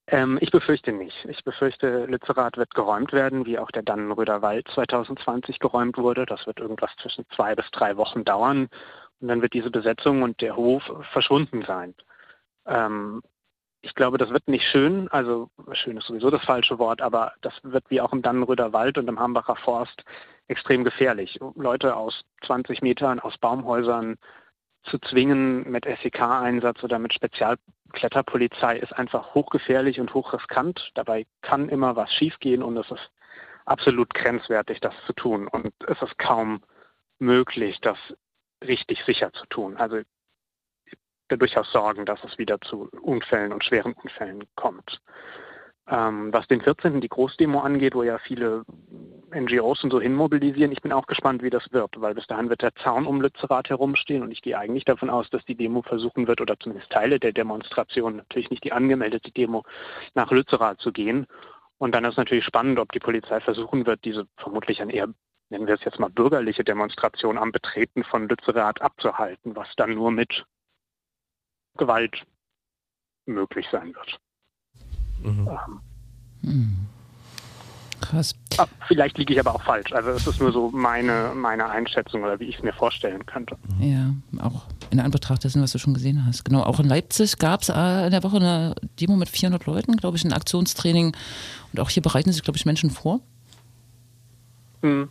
Ähm, 0.09 0.39
ich 0.41 0.51
befürchte 0.51 0.93
nicht. 0.93 1.25
Ich 1.29 1.43
befürchte, 1.43 2.07
Lützerath 2.07 2.57
wird 2.57 2.75
geräumt 2.75 3.13
werden, 3.13 3.45
wie 3.45 3.59
auch 3.59 3.71
der 3.73 3.83
Dannenröder 3.83 4.41
Wald 4.41 4.69
2020 4.73 5.59
geräumt 5.59 5.99
wurde. 5.99 6.27
Das 6.27 6.47
wird 6.47 6.61
irgendwas 6.61 6.95
zwischen 7.03 7.27
zwei 7.35 7.55
bis 7.57 7.69
drei 7.73 7.97
Wochen 7.97 8.25
dauern 8.25 8.69
und 9.21 9.29
dann 9.29 9.43
wird 9.43 9.53
diese 9.53 9.71
Besetzung 9.71 10.23
und 10.23 10.41
der 10.41 10.57
Hof 10.57 10.83
verschwunden 11.13 11.65
sein. 11.67 11.95
Ähm, 12.67 13.23
ich 13.83 13.95
glaube, 13.95 14.19
das 14.19 14.31
wird 14.31 14.49
nicht 14.49 14.65
schön, 14.65 15.09
also 15.09 15.49
schön 15.73 15.97
ist 15.97 16.07
sowieso 16.07 16.31
das 16.31 16.45
falsche 16.45 16.79
Wort, 16.79 17.01
aber 17.03 17.33
das 17.41 17.55
wird 17.63 17.85
wie 17.89 18.01
auch 18.01 18.13
im 18.13 18.23
Dannenröder 18.23 18.73
Wald 18.73 18.99
und 18.99 19.09
im 19.09 19.21
Hambacher 19.21 19.57
Forst 19.57 20.03
extrem 20.49 20.85
gefährlich. 20.85 21.39
Leute 21.55 21.97
aus 21.97 22.25
20 22.47 22.83
Metern, 22.83 23.21
aus 23.21 23.37
Baumhäusern 23.39 24.17
zu 24.85 24.99
zwingen 24.99 25.69
mit 25.71 25.85
SEK-Einsatz 25.85 26.83
oder 26.85 26.99
mit 26.99 27.13
Spezialkletterpolizei 27.13 28.79
ist 28.79 28.93
einfach 28.93 29.35
hochgefährlich 29.35 29.99
und 29.99 30.15
hochriskant. 30.15 30.93
Dabei 30.95 31.27
kann 31.43 31.69
immer 31.69 31.97
was 31.97 32.13
schiefgehen 32.13 32.63
und 32.63 32.77
es 32.77 32.91
ist 32.91 33.11
absolut 33.65 34.15
grenzwertig, 34.15 34.81
das 34.81 34.95
zu 35.07 35.13
tun. 35.13 35.49
Und 35.49 35.73
es 35.89 36.01
ist 36.01 36.19
kaum 36.19 36.63
möglich, 37.19 37.81
das 37.81 37.99
richtig 38.65 39.05
sicher 39.05 39.33
zu 39.33 39.47
tun. 39.47 39.77
Also 39.77 40.03
habe 41.31 41.39
durchaus 41.39 41.71
Sorgen, 41.73 42.07
dass 42.07 42.23
es 42.25 42.39
wieder 42.39 42.61
zu 42.61 42.89
Unfällen 43.01 43.53
und 43.53 43.65
schweren 43.65 43.93
Unfällen 43.95 44.45
kommt. 44.55 45.01
Ähm, 45.89 46.33
was 46.33 46.49
den 46.49 46.61
14. 46.61 47.01
die 47.01 47.09
Großdemo 47.09 47.61
angeht, 47.61 47.95
wo 47.95 48.03
ja 48.03 48.19
viele 48.19 48.65
NGOs 49.33 49.85
und 49.85 49.91
so 49.93 50.01
hinmobilisieren, 50.01 50.73
ich 50.73 50.83
bin 50.83 50.93
auch 50.93 51.07
gespannt, 51.07 51.45
wie 51.45 51.51
das 51.51 51.73
wird, 51.73 52.01
weil 52.01 52.15
bis 52.15 52.27
dahin 52.27 52.49
wird 52.49 52.63
der 52.63 52.75
Zaun 52.77 53.07
um 53.07 53.21
Lützerath 53.21 53.69
herumstehen 53.71 54.23
und 54.23 54.33
ich 54.33 54.43
gehe 54.43 54.59
eigentlich 54.59 54.85
davon 54.85 55.11
aus, 55.11 55.31
dass 55.31 55.45
die 55.45 55.55
Demo 55.55 55.83
versuchen 55.83 56.27
wird, 56.27 56.41
oder 56.41 56.59
zumindest 56.59 56.91
Teile 56.91 57.21
der 57.21 57.33
Demonstration, 57.33 58.17
natürlich 58.17 58.51
nicht 58.51 58.65
die 58.65 58.73
angemeldete 58.73 59.31
Demo, 59.31 59.65
nach 60.15 60.33
Lützerath 60.33 60.81
zu 60.81 60.91
gehen. 60.93 61.27
Und 61.79 61.95
dann 61.95 62.05
ist 62.05 62.17
natürlich 62.17 62.45
spannend, 62.45 62.81
ob 62.81 62.91
die 62.91 62.99
Polizei 62.99 63.41
versuchen 63.41 63.87
wird, 63.87 64.05
diese 64.05 64.27
vermutlich 64.39 64.83
ein 64.83 64.91
eher, 64.91 65.09
nennen 65.51 65.69
wir 65.69 65.75
es 65.75 65.85
jetzt 65.85 66.01
mal 66.01 66.11
bürgerliche 66.11 66.65
Demonstration 66.65 67.39
am 67.39 67.53
Betreten 67.53 68.03
von 68.03 68.29
Lützerath 68.29 68.83
abzuhalten, 68.83 69.55
was 69.55 69.69
dann 69.77 69.95
nur 69.95 70.11
mit 70.11 70.47
Gewalt 71.77 72.25
möglich 73.27 73.69
sein 73.71 73.95
wird. 73.95 74.19
Hm. 75.27 75.49
Ähm, 76.45 76.77
Krass. 78.01 78.35
ah, 78.59 78.67
vielleicht 78.87 79.19
liege 79.19 79.33
ich 79.33 79.41
aber 79.41 79.55
auch 79.55 79.63
falsch. 79.63 79.93
Also 79.93 80.11
es 80.11 80.27
ist 80.27 80.41
nur 80.41 80.53
so 80.53 80.71
meine, 80.71 81.33
meine 81.35 81.69
Einschätzung 81.69 82.23
oder 82.23 82.39
wie 82.39 82.45
ich 82.45 82.57
es 82.57 82.63
mir 82.63 82.73
vorstellen 82.73 83.25
könnte. 83.27 83.57
Ja, 83.81 84.15
auch 84.41 84.67
in 84.91 85.01
Anbetracht 85.01 85.43
dessen, 85.45 85.63
was 85.63 85.73
du 85.73 85.79
schon 85.79 85.95
gesehen 85.95 86.25
hast. 86.27 86.45
Genau, 86.45 86.63
auch 86.63 86.79
in 86.79 86.87
Leipzig 86.87 87.39
gab 87.39 87.63
es 87.63 87.69
äh, 87.69 88.05
in 88.05 88.11
der 88.11 88.23
Woche 88.23 88.37
eine 88.37 88.75
Demo 89.01 89.17
mit 89.17 89.29
400 89.29 89.67
Leuten, 89.67 89.97
glaube 89.97 90.17
ich, 90.17 90.25
ein 90.25 90.33
Aktionstraining. 90.33 91.17
Und 91.73 91.81
auch 91.81 91.91
hier 91.91 92.03
bereiten 92.03 92.33
sich, 92.33 92.43
glaube 92.43 92.59
ich, 92.59 92.67
Menschen 92.67 92.91
vor. 92.91 93.21
Hm. 94.83 95.09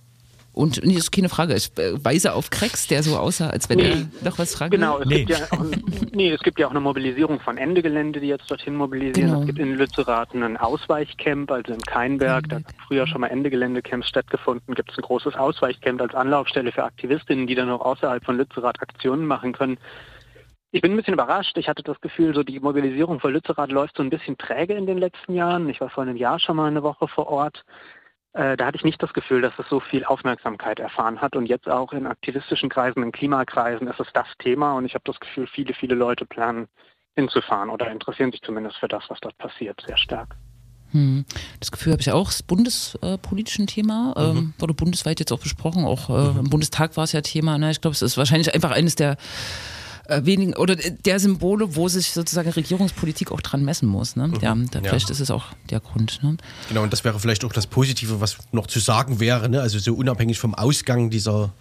Und 0.56 0.84
nee, 0.86 0.94
ist 0.94 1.12
keine 1.12 1.28
Frage. 1.28 1.54
Ich 1.54 1.78
äh, 1.78 2.04
weise 2.04 2.34
auf 2.34 2.50
Krex, 2.50 2.88
der 2.88 3.04
so 3.04 3.18
aussah, 3.18 3.50
als 3.50 3.70
wenn 3.70 3.78
Nee. 3.78 3.90
er 4.22 4.26
noch 4.26 4.40
was 4.40 4.56
fragen 4.56 4.72
Genau, 4.72 5.00
es, 5.00 5.06
Nee. 5.06 5.26
gibt 5.26 5.30
ja 5.38 5.46
auch, 5.52 5.66
nee, 6.14 6.32
es 6.32 6.42
gibt 6.42 6.58
ja 6.60 6.68
auch 6.68 6.72
eine 6.72 6.80
Mobilisierung 6.80 7.42
von 7.42 7.58
Ende 7.58 7.82
Gelände, 7.82 8.22
die 8.22 8.28
jetzt 8.28 8.50
dorthin 8.50 8.76
mobilisieren. 8.76 9.30
Genau. 9.30 9.42
Es 9.42 9.46
gibt 9.48 9.60
in 9.60 9.76
Lützerath 9.76 10.34
ein 10.34 10.56
Ausweichcamp, 10.56 11.52
also 11.52 11.74
in 11.74 11.82
Keinberg, 11.82 12.48
da 12.48 12.56
hat 12.56 12.64
früher 12.88 13.06
schon 13.06 13.22
mal 13.22 13.28
Ende 13.28 13.50
Geländecamps 13.50 14.08
stattgefunden, 14.08 14.74
gibt 14.76 14.92
es 14.92 14.98
ein 14.98 15.02
großes 15.02 15.36
Ausweichcamp 15.36 16.02
als 16.02 16.16
Anlaufstelle 16.16 16.72
für 16.72 16.86
Aktivistinnen, 16.86 17.48
die 17.48 17.56
dann 17.56 17.70
auch 17.70 17.82
außerhalb 17.82 18.24
von 18.24 18.38
Lützerath 18.38 18.82
Aktionen 18.82 19.26
machen 19.28 19.52
können. 19.52 19.78
Ich 20.72 20.82
bin 20.82 20.92
ein 20.92 20.98
bisschen 20.98 21.14
überrascht. 21.16 21.58
Ich 21.58 21.68
hatte 21.68 21.84
das 21.84 22.00
Gefühl, 22.02 22.34
so 22.34 22.44
die 22.44 22.60
Mobilisierung 22.62 23.20
für 23.20 23.30
Lützerath 23.30 23.72
läuft 23.72 23.98
so 23.98 24.04
ein 24.04 24.10
bisschen 24.10 24.38
träge 24.38 24.74
in 24.74 24.86
den 24.86 24.98
letzten 24.98 25.34
Jahren. 25.34 25.70
Ich 25.70 25.80
war 25.82 25.90
vor 25.90 26.04
einem 26.04 26.16
Jahr 26.18 26.40
schon 26.40 26.56
mal 26.58 26.68
eine 26.68 26.84
Woche 26.84 27.08
vor 27.08 27.28
Ort. 27.28 27.64
Äh, 28.36 28.58
da 28.58 28.66
hatte 28.66 28.76
ich 28.76 28.84
nicht 28.84 29.02
das 29.02 29.14
Gefühl, 29.14 29.42
dass 29.42 29.58
es 29.58 29.68
so 29.70 29.80
viel 29.80 30.04
Aufmerksamkeit 30.04 30.80
erfahren 30.80 31.22
hat. 31.22 31.36
Und 31.36 31.46
jetzt 31.46 31.70
auch 31.70 31.94
in 31.94 32.06
aktivistischen 32.06 32.70
Kreisen, 32.70 33.02
in 33.02 33.14
Klimakreisen 33.14 33.88
ist 33.88 34.00
es 34.00 34.08
das 34.14 34.28
Thema. 34.40 34.74
Und 34.74 34.86
ich 34.86 34.94
habe 34.94 35.04
das 35.06 35.20
Gefühl, 35.22 35.48
viele, 35.48 35.74
viele 35.74 35.96
Leute 35.96 36.26
planen 36.26 36.68
hinzufahren 37.16 37.70
oder 37.70 37.90
interessieren 37.90 38.32
sich 38.32 38.42
zumindest 38.42 38.76
für 38.78 38.90
das, 38.90 39.06
was 39.08 39.20
dort 39.22 39.38
passiert, 39.38 39.82
sehr 39.88 39.96
stark. 39.96 40.36
Hm. 40.92 41.24
Das 41.62 41.72
Gefühl 41.72 41.94
habe 41.94 42.02
ich 42.02 42.12
auch, 42.12 42.30
es 42.30 42.36
ist 42.36 42.48
bundespolitisch 42.48 43.58
ein 43.58 43.68
Thema, 43.68 44.14
ähm, 44.18 44.54
wurde 44.60 44.74
bundesweit 44.74 45.20
jetzt 45.20 45.32
auch 45.32 45.40
besprochen, 45.40 45.86
auch 45.86 46.10
äh, 46.10 46.40
im 46.40 46.50
Bundestag 46.50 46.98
war 46.98 47.06
es 47.06 47.14
ja 47.14 47.22
Thema. 47.22 47.58
Ne? 47.58 47.72
Ich 47.72 47.80
glaube, 47.80 47.94
es 47.94 48.02
ist 48.02 48.18
wahrscheinlich 48.18 48.54
einfach 48.54 48.72
eines 48.72 48.96
der 48.96 49.16
äh, 50.08 50.26
wenigen 50.26 50.56
oder 50.56 50.76
der 50.76 51.20
Symbole, 51.20 51.76
wo 51.76 51.88
sich 51.88 52.12
sozusagen 52.12 52.50
Regierungspolitik 52.50 53.32
auch 53.32 53.42
dran 53.42 53.64
messen 53.64 53.88
muss. 53.90 54.16
Ne? 54.16 54.32
Ja, 54.42 54.56
da, 54.56 54.80
Ja. 54.80 54.90
vielleicht 54.90 55.10
ist 55.10 55.20
es 55.20 55.32
auch 55.32 55.46
der 55.70 55.80
Grund. 55.80 56.22
Ne? 56.24 56.38
Genau, 56.70 56.84
und 56.84 56.94
das 56.94 57.04
wäre 57.04 57.20
vielleicht 57.20 57.44
auch 57.46 57.54
das 57.54 57.68
Positive, 57.68 58.22
was 58.22 58.38
noch 58.52 58.68
zu 58.68 58.80
sagen 58.80 59.20
wäre. 59.20 59.50
Ne? 59.50 59.62
Also 59.62 59.80
so 59.80 59.94
unabhängig 59.94 60.40
vom 60.40 60.54
Ausgang 60.56 61.10
dieser 61.10 61.52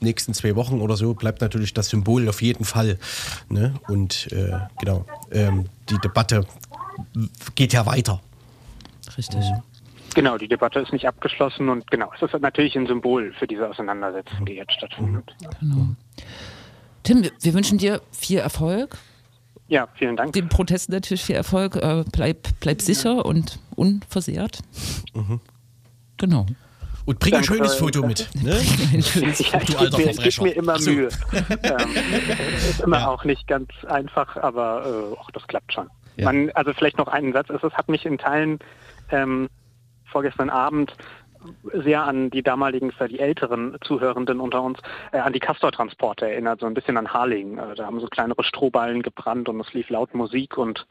nächsten 0.00 0.34
zwei 0.34 0.56
Wochen 0.56 0.80
oder 0.80 0.96
so 0.96 1.14
bleibt 1.14 1.40
natürlich 1.40 1.72
das 1.72 1.88
Symbol 1.88 2.28
auf 2.28 2.42
jeden 2.42 2.64
Fall. 2.64 2.98
Ne? 3.48 3.74
Und 3.88 4.30
äh, 4.32 4.52
genau, 4.78 5.06
ähm, 5.32 5.66
die 5.88 5.98
Debatte 5.98 6.46
geht 7.54 7.72
ja 7.72 7.86
weiter. 7.86 8.20
Richtig. 9.16 9.44
Genau, 10.14 10.38
die 10.38 10.48
Debatte 10.48 10.80
ist 10.80 10.92
nicht 10.92 11.06
abgeschlossen 11.06 11.68
und 11.68 11.90
genau, 11.90 12.10
es 12.14 12.22
ist 12.22 12.40
natürlich 12.40 12.74
ein 12.76 12.86
Symbol 12.86 13.34
für 13.38 13.46
diese 13.46 13.68
Auseinandersetzung, 13.68 14.46
die 14.46 14.54
jetzt 14.54 14.72
stattfindet. 14.72 15.34
Genau. 15.60 15.88
Tim, 17.06 17.22
wir, 17.40 17.54
wünschen 17.54 17.78
dir 17.78 18.00
viel 18.12 18.38
Erfolg, 18.38 18.96
Ja, 19.68 19.88
vielen 19.94 20.16
Dank. 20.16 20.32
den 20.32 20.48
Protesten 20.48 20.92
natürlich 20.92 21.24
viel 21.24 21.36
Erfolg. 21.36 21.76
Äh, 21.76 22.04
bleib, 22.12 22.48
bleib 22.60 22.82
sicher 22.82 23.24
und 23.24 23.58
unversehrt. 23.76 24.60
Genau. 26.16 26.46
Und 27.04 27.20
bring 27.20 27.34
ein 27.34 27.42
Danke 27.42 27.46
schönes 27.54 27.74
für- 27.74 27.84
Foto 27.84 28.04
mit. 28.06 28.28
Ne? 28.42 28.60
Ein 28.92 29.02
schönes 29.02 29.38
Ja, 29.38 29.60
ich 29.60 29.66
du 29.66 29.78
alter 29.78 29.96
gebe 29.98 30.08
mir, 30.08 30.10
ich 30.10 30.16
Verbrecher. 30.16 30.44
geb 30.44 30.54
mir 30.54 30.56
immer 30.60 30.78
so. 30.80 30.90
Mühe. 30.90 31.08
ähm, 31.62 31.88
ist 32.68 32.80
immer 32.80 33.08
auch 33.08 33.22
nicht 33.24 33.46
ganz 33.46 33.70
einfach, 33.86 34.36
aber 34.36 34.84
äh, 35.14 35.16
auch 35.18 35.30
das 35.30 35.46
klappt 35.46 35.72
schon. 35.72 35.88
Ja. 36.16 36.24
Man, 36.24 36.50
also 36.52 36.72
vielleicht 36.72 36.98
noch 36.98 37.06
einen 37.08 37.32
Satz. 37.32 37.48
Es 37.50 37.62
es 37.62 37.72
hat 37.74 37.88
mich 37.88 38.04
in 38.06 38.18
Teilen 38.18 38.58
ähm, 39.12 39.48
vorgestern 40.06 40.50
Abend 40.50 40.96
sehr 41.72 42.04
an 42.04 42.30
die 42.30 42.42
damaligen, 42.42 42.92
für 42.92 43.08
die 43.08 43.18
älteren 43.18 43.76
Zuhörenden 43.82 44.40
unter 44.40 44.62
uns, 44.62 44.78
äh, 45.12 45.18
an 45.18 45.32
die 45.32 45.40
Castor-Transporte 45.40 46.28
erinnert, 46.28 46.60
so 46.60 46.66
ein 46.66 46.74
bisschen 46.74 46.96
an 46.96 47.12
Harlingen. 47.12 47.58
Äh, 47.58 47.74
da 47.74 47.86
haben 47.86 48.00
so 48.00 48.06
kleinere 48.06 48.44
Strohballen 48.44 49.02
gebrannt 49.02 49.48
und 49.48 49.60
es 49.60 49.72
lief 49.72 49.88
laut 49.90 50.14
Musik 50.14 50.58
und 50.58 50.86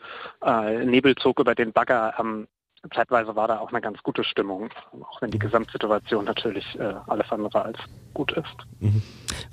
äh, 0.46 0.86
Nebel 0.86 1.16
zog 1.16 1.40
über 1.40 1.56
den 1.56 1.72
Bagger. 1.72 2.14
Ähm, 2.20 2.48
zeitweise 2.94 3.36
war 3.36 3.48
da 3.48 3.60
auch 3.60 3.70
eine 3.70 3.82
ganz 3.82 4.02
gute 4.04 4.24
Stimmung, 4.24 4.70
auch 5.10 5.22
wenn 5.22 5.32
die 5.32 5.40
Gesamtsituation 5.40 6.26
natürlich 6.26 6.78
äh, 6.80 6.94
alles 7.08 7.32
andere 7.32 7.66
als 7.66 7.80
gut 8.14 8.32
ist. 8.34 9.02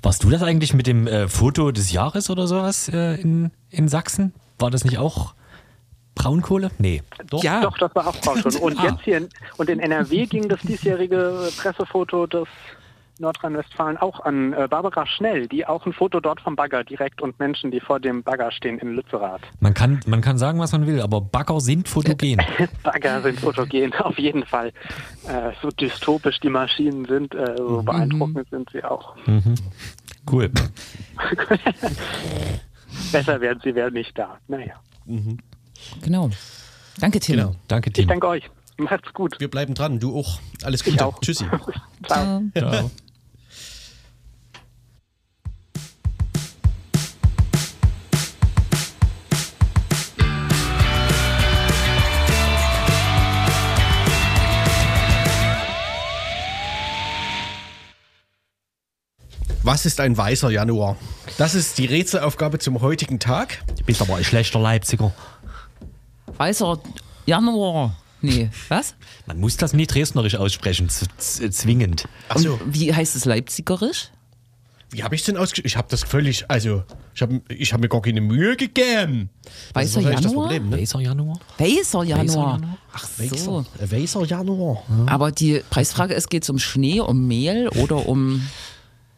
Warst 0.03 0.23
du 0.23 0.29
das 0.29 0.43
eigentlich 0.43 0.73
mit 0.73 0.85
dem 0.85 1.07
äh, 1.07 1.27
Foto 1.27 1.71
des 1.71 1.91
Jahres 1.91 2.29
oder 2.29 2.45
sowas 2.45 2.87
in, 2.89 3.51
in 3.69 3.87
Sachsen? 3.87 4.33
War 4.59 4.69
das 4.69 4.85
nicht 4.85 4.99
auch 4.99 5.33
Braunkohle? 6.23 6.71
Nee. 6.79 7.01
Doch? 7.29 7.43
Ja. 7.43 7.61
Doch, 7.61 7.77
das 7.77 7.93
war 7.95 8.07
auch 8.07 8.15
schon. 8.41 8.55
Und 8.61 8.79
Ah. 8.79 8.85
jetzt 8.89 9.01
hier 9.03 9.17
in, 9.17 9.29
und 9.57 9.69
in 9.69 9.79
NRW 9.79 10.25
ging 10.25 10.47
das 10.49 10.61
diesjährige 10.61 11.49
Pressefoto 11.57 12.25
des 12.27 12.47
Nordrhein-Westfalen 13.19 13.97
auch 13.97 14.21
an 14.21 14.53
äh, 14.53 14.67
Barbara 14.67 15.05
Schnell, 15.05 15.47
die 15.47 15.67
auch 15.67 15.85
ein 15.85 15.93
Foto 15.93 16.19
dort 16.19 16.41
vom 16.41 16.55
Bagger 16.55 16.83
direkt 16.83 17.21
und 17.21 17.37
Menschen, 17.39 17.69
die 17.69 17.79
vor 17.79 17.99
dem 17.99 18.23
Bagger 18.23 18.51
stehen 18.51 18.79
in 18.79 18.95
Lützerath. 18.95 19.41
Man 19.59 19.75
kann, 19.75 19.99
man 20.07 20.21
kann 20.21 20.39
sagen, 20.39 20.57
was 20.59 20.71
man 20.71 20.87
will, 20.87 20.99
aber 20.99 21.21
Bagger 21.21 21.59
sind 21.61 21.87
fotogen. 21.87 22.41
Bagger 22.83 23.21
sind 23.21 23.39
fotogen, 23.39 23.93
auf 23.99 24.17
jeden 24.17 24.43
Fall. 24.47 24.69
Äh, 25.27 25.51
so 25.61 25.69
dystopisch 25.69 26.39
die 26.39 26.49
Maschinen 26.49 27.05
sind, 27.05 27.35
äh, 27.35 27.53
so 27.55 27.81
Mhm. 27.81 27.85
beeindruckend 27.85 28.49
sind 28.49 28.69
sie 28.71 28.83
auch. 28.83 29.15
Cool. 30.29 30.49
Besser 33.11 33.41
werden 33.41 33.59
sie, 33.63 33.75
wären 33.75 33.93
nicht 33.93 34.17
da. 34.17 34.37
Naja, 34.47 34.73
Genau. 36.01 36.29
Danke, 36.99 37.19
Tim. 37.19 37.37
Genau. 37.37 37.55
Danke, 37.67 37.89
ich 37.89 37.93
Tim. 37.93 38.07
danke 38.07 38.27
euch. 38.27 38.43
Macht's 38.77 39.13
gut. 39.13 39.39
Wir 39.39 39.49
bleiben 39.49 39.73
dran. 39.73 39.99
Du 39.99 40.17
auch. 40.17 40.39
Alles 40.63 40.81
Ich 40.85 40.91
Gute. 40.91 41.05
auch. 41.05 41.19
Tschüssi. 41.19 41.45
Ciao. 42.07 42.41
Ciao. 42.55 42.91
Was 59.63 59.85
ist 59.85 59.99
ein 60.01 60.17
weißer 60.17 60.49
Januar? 60.51 60.97
Das 61.37 61.55
ist 61.55 61.77
die 61.77 61.85
Rätselaufgabe 61.85 62.59
zum 62.59 62.81
heutigen 62.81 63.19
Tag. 63.19 63.59
Du 63.77 63.85
bist 63.85 64.01
aber 64.01 64.17
ein 64.17 64.23
schlechter 64.23 64.59
Leipziger. 64.59 65.13
Weißer 66.37 66.79
Januar. 67.25 67.95
Nee, 68.21 68.49
was? 68.69 68.95
Man 69.25 69.39
muss 69.39 69.57
das 69.57 69.73
nie 69.73 69.85
dresdnerisch 69.87 70.35
aussprechen, 70.35 70.89
z 70.89 71.09
z 71.17 71.53
zwingend. 71.53 72.07
Achso, 72.29 72.53
Und 72.53 72.73
wie 72.73 72.93
heißt 72.93 73.15
es 73.15 73.25
leipzigerisch? 73.25 74.09
wie 74.91 75.03
habe 75.03 75.15
ich 75.15 75.23
denn 75.23 75.37
ausgeschrieben? 75.37 75.67
Ich 75.67 75.75
habe 75.75 75.87
das 75.89 76.03
völlig, 76.03 76.45
also, 76.51 76.83
ich 77.15 77.21
habe 77.23 77.41
ich 77.49 77.73
hab 77.73 77.81
mir 77.81 77.89
gar 77.89 77.99
keine 78.03 78.21
Mühe 78.21 78.55
gegeben. 78.55 79.31
Das 79.73 79.85
ist 79.85 79.95
Weißer 79.95 80.01
das 80.11 80.21
Januar? 80.21 80.43
Problem, 80.47 80.69
ne? 80.69 80.77
Weißer 80.79 80.99
Januar? 80.99 81.39
Weißer 81.57 82.03
Januar. 82.03 82.51
Januar? 82.59 82.77
Ach 82.93 83.09
Weißer, 83.17 83.37
so. 83.37 83.65
äh, 83.79 83.91
weißer 83.91 84.23
Januar. 84.25 84.83
Aber 85.07 85.31
die 85.31 85.63
Preisfrage 85.71 86.13
ist, 86.13 86.29
geht 86.29 86.43
es 86.43 86.49
um 86.51 86.59
Schnee, 86.59 86.99
um 86.99 87.27
Mehl 87.27 87.69
oder 87.69 88.07
um... 88.07 88.47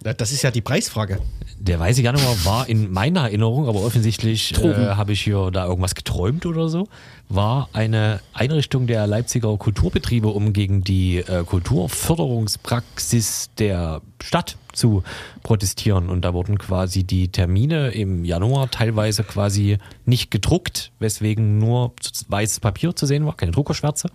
Ja, 0.05 0.13
Das 0.13 0.31
ist 0.31 0.43
ja 0.43 0.51
die 0.51 0.61
Preisfrage. 0.61 1.19
Der 1.57 1.79
weiße 1.79 2.01
Januar 2.01 2.35
war 2.43 2.69
in 2.69 2.91
meiner 2.91 3.21
Erinnerung, 3.21 3.67
aber 3.67 3.83
offensichtlich 3.83 4.53
äh, 4.61 4.95
habe 4.95 5.13
ich 5.13 5.21
hier 5.21 5.49
da 5.51 5.65
irgendwas 5.65 5.95
geträumt 5.95 6.45
oder 6.45 6.69
so, 6.69 6.87
war 7.29 7.69
eine 7.73 8.19
Einrichtung 8.33 8.87
der 8.87 9.07
Leipziger 9.07 9.55
Kulturbetriebe, 9.57 10.27
um 10.27 10.53
gegen 10.53 10.83
die 10.83 11.17
äh, 11.17 11.43
Kulturförderungspraxis 11.43 13.49
der 13.57 14.01
Stadt 14.21 14.57
zu 14.73 15.03
protestieren. 15.43 16.09
Und 16.09 16.23
da 16.23 16.33
wurden 16.33 16.57
quasi 16.57 17.03
die 17.03 17.29
Termine 17.29 17.91
im 17.91 18.25
Januar 18.25 18.69
teilweise 18.69 19.23
quasi 19.23 19.77
nicht 20.05 20.31
gedruckt, 20.31 20.91
weswegen 20.99 21.57
nur 21.57 21.93
weißes 22.27 22.59
Papier 22.59 22.95
zu 22.95 23.05
sehen 23.05 23.25
war, 23.25 23.35
keine 23.35 23.53
Druckerschwärze. 23.53 24.09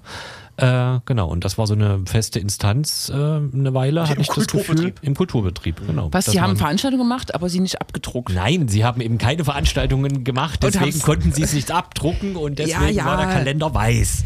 Äh, 0.61 1.01
genau, 1.07 1.29
und 1.29 1.45
das 1.45 1.59
war 1.59 1.67
so 1.67 1.75
eine 1.75 2.01
feste 2.07 2.39
Instanz 2.39 3.09
äh, 3.09 3.15
eine 3.15 3.73
Weile, 3.75 4.03
hatte 4.03 4.15
Im 4.15 4.21
ich 4.21 4.29
das 4.29 4.47
Gefühl. 4.47 4.65
Kulturbetrieb. 4.65 4.99
Im 5.03 5.15
Kulturbetrieb, 5.15 5.87
genau. 5.87 6.09
Was, 6.13 6.27
sie 6.27 6.41
haben 6.41 6.57
Veranstaltungen 6.57 7.03
gemacht, 7.03 7.35
aber 7.35 7.49
sie 7.49 7.61
nicht 7.61 7.81
abgedruckt. 7.81 8.35
Nein, 8.35 8.69
sie 8.69 8.85
haben 8.85 9.01
eben 9.01 9.19
keine 9.19 9.45
Veranstaltungen 9.45 10.25
gemacht, 10.25 10.63
deswegen 10.63 11.01
konnten 11.01 11.33
sie 11.33 11.43
es 11.43 11.53
nicht 11.53 11.71
abdrucken 11.71 12.37
und 12.37 12.59
deswegen 12.59 12.95
ja. 12.95 13.05
war 13.05 13.17
der 13.17 13.27
Kalender 13.27 13.75
weiß. 13.75 14.25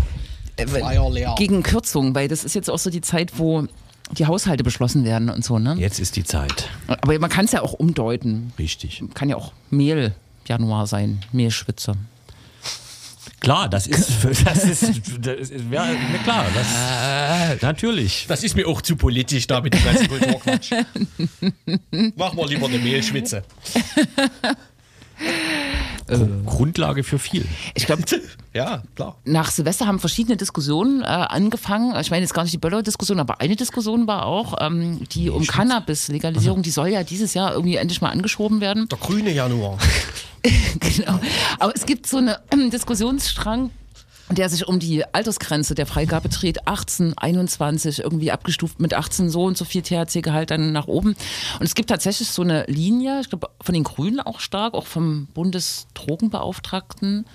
Leer. 0.56 1.34
Gegen 1.36 1.62
Kürzung, 1.62 2.14
weil 2.14 2.28
das 2.28 2.44
ist 2.44 2.54
jetzt 2.54 2.70
auch 2.70 2.78
so 2.78 2.90
die 2.90 3.00
Zeit, 3.00 3.38
wo 3.38 3.66
die 4.12 4.26
Haushalte 4.26 4.62
beschlossen 4.62 5.04
werden 5.04 5.30
und 5.30 5.44
so, 5.44 5.58
ne? 5.58 5.74
Jetzt 5.78 5.98
ist 5.98 6.16
die 6.16 6.24
Zeit. 6.24 6.68
Aber 6.86 7.18
man 7.18 7.30
kann 7.30 7.46
es 7.46 7.52
ja 7.52 7.62
auch 7.62 7.72
umdeuten. 7.72 8.52
Richtig. 8.58 9.02
Kann 9.14 9.28
ja 9.28 9.36
auch 9.36 9.52
Mehl 9.70 10.14
Januar 10.46 10.86
sein, 10.86 11.20
Mehlschwitze. 11.32 11.94
Klar, 13.44 13.68
das 13.68 13.86
ist, 13.86 14.10
das 14.44 14.64
ist, 14.64 14.82
das 15.20 15.50
ist 15.50 15.64
ja, 15.70 15.86
klar, 16.24 16.46
das, 16.54 17.60
natürlich. 17.60 18.24
Das 18.26 18.42
ist 18.42 18.56
mir 18.56 18.66
auch 18.66 18.80
zu 18.80 18.96
politisch 18.96 19.46
da 19.46 19.60
mit 19.60 19.74
dem 19.74 19.84
ganzen 19.84 20.08
Kulturquatsch. 20.08 20.72
Mach 22.16 22.32
mal 22.32 22.48
lieber 22.48 22.66
eine 22.66 22.78
Mehlschwitze. 22.78 23.44
Grundlage 26.46 27.04
für 27.04 27.18
viel. 27.18 27.46
Ich 27.74 27.86
glaube, 27.86 28.02
Ja, 28.54 28.82
klar. 28.94 29.16
nach 29.24 29.50
Silvester 29.50 29.86
haben 29.86 29.98
verschiedene 29.98 30.36
Diskussionen 30.36 31.02
äh, 31.02 31.06
angefangen. 31.06 31.98
Ich 32.00 32.10
meine 32.10 32.22
jetzt 32.22 32.34
gar 32.34 32.42
nicht 32.42 32.52
die 32.52 32.58
Böller-Diskussion, 32.58 33.18
aber 33.18 33.40
eine 33.40 33.56
Diskussion 33.56 34.06
war 34.06 34.26
auch 34.26 34.54
ähm, 34.60 35.00
die 35.10 35.30
um 35.30 35.44
Cannabis-Legalisierung. 35.44 36.62
Die 36.62 36.70
soll 36.70 36.88
ja 36.88 37.02
dieses 37.02 37.34
Jahr 37.34 37.52
irgendwie 37.52 37.76
endlich 37.76 38.00
mal 38.00 38.10
angeschoben 38.10 38.60
werden. 38.60 38.88
Der 38.88 38.98
grüne 38.98 39.32
Januar. 39.32 39.78
genau. 40.80 41.18
Aber 41.58 41.74
es 41.74 41.84
gibt 41.86 42.06
so 42.06 42.18
einen 42.18 42.34
ähm, 42.52 42.70
Diskussionsstrang, 42.70 43.70
der 44.30 44.48
sich 44.48 44.66
um 44.66 44.78
die 44.78 45.04
Altersgrenze 45.12 45.74
der 45.74 45.86
Freigabe 45.86 46.28
dreht, 46.28 46.66
18, 46.66 47.16
21, 47.16 48.00
irgendwie 48.00 48.30
abgestuft 48.30 48.80
mit 48.80 48.94
18 48.94 49.28
so 49.28 49.44
und 49.44 49.58
so 49.58 49.64
viel 49.64 49.82
THC-Gehalt 49.82 50.50
dann 50.50 50.72
nach 50.72 50.86
oben. 50.86 51.10
Und 51.58 51.62
es 51.62 51.74
gibt 51.74 51.90
tatsächlich 51.90 52.28
so 52.28 52.42
eine 52.42 52.64
Linie, 52.64 53.20
ich 53.20 53.28
glaube 53.28 53.50
von 53.60 53.74
den 53.74 53.84
Grünen 53.84 54.20
auch 54.20 54.40
stark, 54.40 54.74
auch 54.74 54.86
vom 54.86 55.26
Bundesdrogenbeauftragten, 55.34 57.26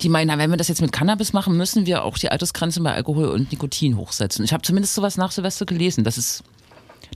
die 0.00 0.08
meinen, 0.08 0.28
na, 0.28 0.38
wenn 0.38 0.50
wir 0.50 0.56
das 0.56 0.68
jetzt 0.68 0.80
mit 0.80 0.92
Cannabis 0.92 1.32
machen, 1.32 1.56
müssen 1.56 1.86
wir 1.86 2.04
auch 2.04 2.16
die 2.18 2.30
Altersgrenze 2.30 2.80
bei 2.82 2.94
Alkohol 2.94 3.28
und 3.28 3.50
Nikotin 3.50 3.96
hochsetzen. 3.96 4.44
Ich 4.44 4.52
habe 4.52 4.62
zumindest 4.62 4.94
sowas 4.94 5.16
nach 5.16 5.32
Silvester 5.32 5.66
gelesen, 5.66 6.04
dass 6.04 6.16
es 6.16 6.44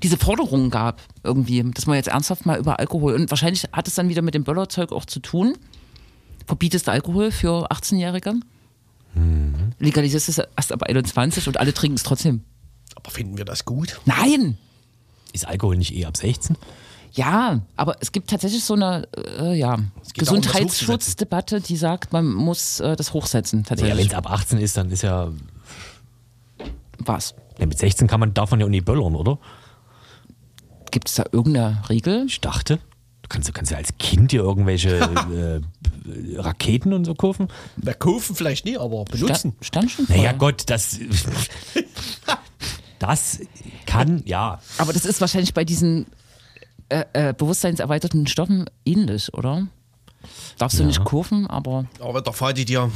diese 0.02 0.16
Forderungen 0.16 0.70
gab, 0.70 1.00
irgendwie, 1.22 1.62
dass 1.62 1.86
man 1.86 1.96
jetzt 1.96 2.08
ernsthaft 2.08 2.44
mal 2.44 2.58
über 2.58 2.80
Alkohol 2.80 3.14
und 3.14 3.30
wahrscheinlich 3.30 3.64
hat 3.72 3.86
es 3.86 3.94
dann 3.94 4.08
wieder 4.08 4.22
mit 4.22 4.34
dem 4.34 4.42
Böllerzeug 4.42 4.90
auch 4.90 5.04
zu 5.04 5.20
tun. 5.20 5.56
Verbietest 6.46 6.88
Alkohol 6.88 7.30
für 7.30 7.70
18-Jährige? 7.70 8.34
Legalisierst 9.82 10.28
es 10.28 10.38
erst 10.38 10.72
ab 10.72 10.84
21 10.84 11.48
und 11.48 11.58
alle 11.58 11.74
trinken 11.74 11.96
es 11.96 12.04
trotzdem. 12.04 12.44
Aber 12.94 13.10
finden 13.10 13.36
wir 13.36 13.44
das 13.44 13.64
gut? 13.64 14.00
Nein! 14.04 14.56
Ist 15.32 15.46
Alkohol 15.46 15.76
nicht 15.76 15.94
eh 15.94 16.04
ab 16.04 16.16
16? 16.16 16.56
Ja, 17.14 17.60
aber 17.76 17.96
es 18.00 18.12
gibt 18.12 18.30
tatsächlich 18.30 18.64
so 18.64 18.74
eine 18.74 19.08
äh, 19.16 19.58
ja, 19.58 19.78
Gesundheitsschutzdebatte, 20.14 21.60
die 21.60 21.76
sagt, 21.76 22.12
man 22.12 22.32
muss 22.32 22.80
äh, 22.80 22.96
das 22.96 23.12
hochsetzen. 23.12 23.64
Ja, 23.64 23.70
wenn 23.70 23.78
Tatsächlich. 23.78 24.06
es 24.06 24.14
ab 24.14 24.30
18 24.30 24.58
ist, 24.58 24.76
dann 24.76 24.90
ist 24.90 25.02
ja, 25.02 25.30
Was? 26.98 27.34
ja. 27.58 27.66
Mit 27.66 27.78
16 27.78 28.06
kann 28.06 28.20
man, 28.20 28.32
darf 28.32 28.50
man 28.52 28.60
ja 28.60 28.66
auch 28.66 28.70
nicht 28.70 28.84
böllern, 28.84 29.14
oder? 29.14 29.38
Gibt 30.90 31.08
es 31.08 31.16
da 31.16 31.24
irgendeine 31.32 31.82
Regel? 31.88 32.26
Ich 32.28 32.40
dachte. 32.40 32.78
Du 33.32 33.36
kannst, 33.36 33.48
du 33.48 33.52
kannst 33.54 33.70
ja 33.70 33.78
als 33.78 33.96
Kind 33.98 34.32
dir 34.32 34.42
irgendwelche 34.42 34.98
äh, 36.06 36.36
Raketen 36.36 36.92
und 36.92 37.06
so 37.06 37.14
kaufen. 37.14 37.48
Wir 37.76 37.94
kaufen 37.94 38.36
vielleicht 38.36 38.66
nie, 38.66 38.76
aber 38.76 39.06
benutzen. 39.06 39.54
Sta 39.62 39.80
stand 39.80 39.90
schon 39.90 40.04
Naja. 40.08 40.32
Gott, 40.32 40.64
das. 40.66 40.98
Das 42.98 43.40
kann, 43.84 44.22
ja. 44.26 44.60
Aber 44.78 44.92
das 44.92 45.06
ist 45.06 45.20
wahrscheinlich 45.20 45.54
bei 45.54 45.64
diesen 45.64 46.06
äh, 46.88 47.04
äh, 47.14 47.34
bewusstseinserweiterten 47.36 48.28
Stoffen 48.28 48.66
ähnlich, 48.84 49.34
oder? 49.34 49.66
Darfst 50.56 50.78
du 50.78 50.84
nicht 50.84 51.04
kaufen, 51.04 51.48
aber 51.48 51.86
Aber 51.98 52.14
wenn 52.14 52.22
der 52.22 52.32
Vati 52.32 52.64
dir 52.64 52.92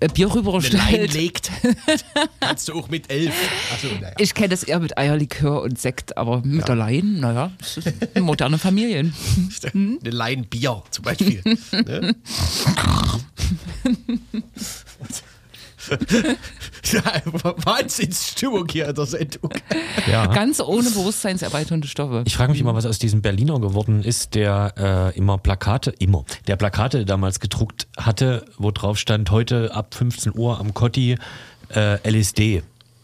äh, 0.00 0.08
Bier 0.08 0.34
rüberstellt. 0.34 1.14
legt, 1.14 1.50
kannst 2.40 2.68
du 2.68 2.74
auch 2.74 2.88
mit 2.88 3.10
elf. 3.10 3.32
Achso, 3.72 3.88
naja. 4.00 4.14
Ich 4.18 4.34
kenne 4.34 4.48
das 4.50 4.62
eher 4.62 4.80
mit 4.80 4.98
Eierlikör 4.98 5.62
und 5.62 5.78
Sekt, 5.78 6.16
aber 6.16 6.42
mit 6.44 6.68
der 6.68 6.76
Lein, 6.76 7.20
naja, 7.20 7.52
moderne 8.18 8.58
Familien. 8.58 9.14
Eine 9.72 9.98
Lein 10.02 10.46
Bier 10.46 10.82
zum 10.90 11.04
Beispiel. 11.04 11.42
ne? 11.72 12.14
ja, 16.92 17.02
Wahnsinnsstimmung 17.64 18.66
hier 18.70 18.88
in 18.88 18.94
der 18.94 19.06
Sendung. 19.06 19.50
ja. 20.10 20.26
Ganz 20.26 20.60
ohne 20.60 20.90
bewusstseinserweiternde 20.90 21.88
Stoffe. 21.88 22.22
Ich 22.26 22.36
frage 22.36 22.52
mich 22.52 22.60
immer, 22.60 22.74
was 22.74 22.86
aus 22.86 22.98
diesem 22.98 23.22
Berliner 23.22 23.60
geworden 23.60 24.02
ist, 24.02 24.34
der 24.34 25.12
äh, 25.14 25.16
immer 25.16 25.38
Plakate, 25.38 25.90
immer, 25.98 26.24
der 26.46 26.56
Plakate 26.56 27.04
damals 27.04 27.40
gedruckt 27.40 27.86
hatte, 27.96 28.44
wo 28.58 28.70
drauf 28.70 28.98
stand, 28.98 29.30
heute 29.30 29.74
ab 29.74 29.94
15 29.94 30.32
Uhr 30.36 30.58
am 30.58 30.74
Kotti 30.74 31.16
äh, 31.74 32.08
LSD. 32.08 32.62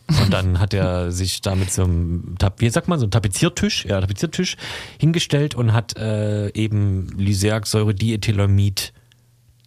Und 0.08 0.32
dann 0.32 0.58
hat 0.58 0.74
er 0.74 1.10
sich 1.12 1.40
da 1.40 1.54
mit 1.54 1.72
so 1.72 1.84
einem, 1.84 2.34
wie 2.58 2.68
sagt 2.70 2.88
man, 2.88 2.98
so 2.98 3.04
einem 3.04 3.10
Tapeziertisch, 3.10 3.84
ja, 3.84 4.00
Tapeziertisch 4.00 4.56
hingestellt 4.98 5.54
und 5.54 5.72
hat 5.72 5.96
äh, 5.96 6.48
eben 6.54 7.08
Lysergsäure-Diethylamid 7.16 8.92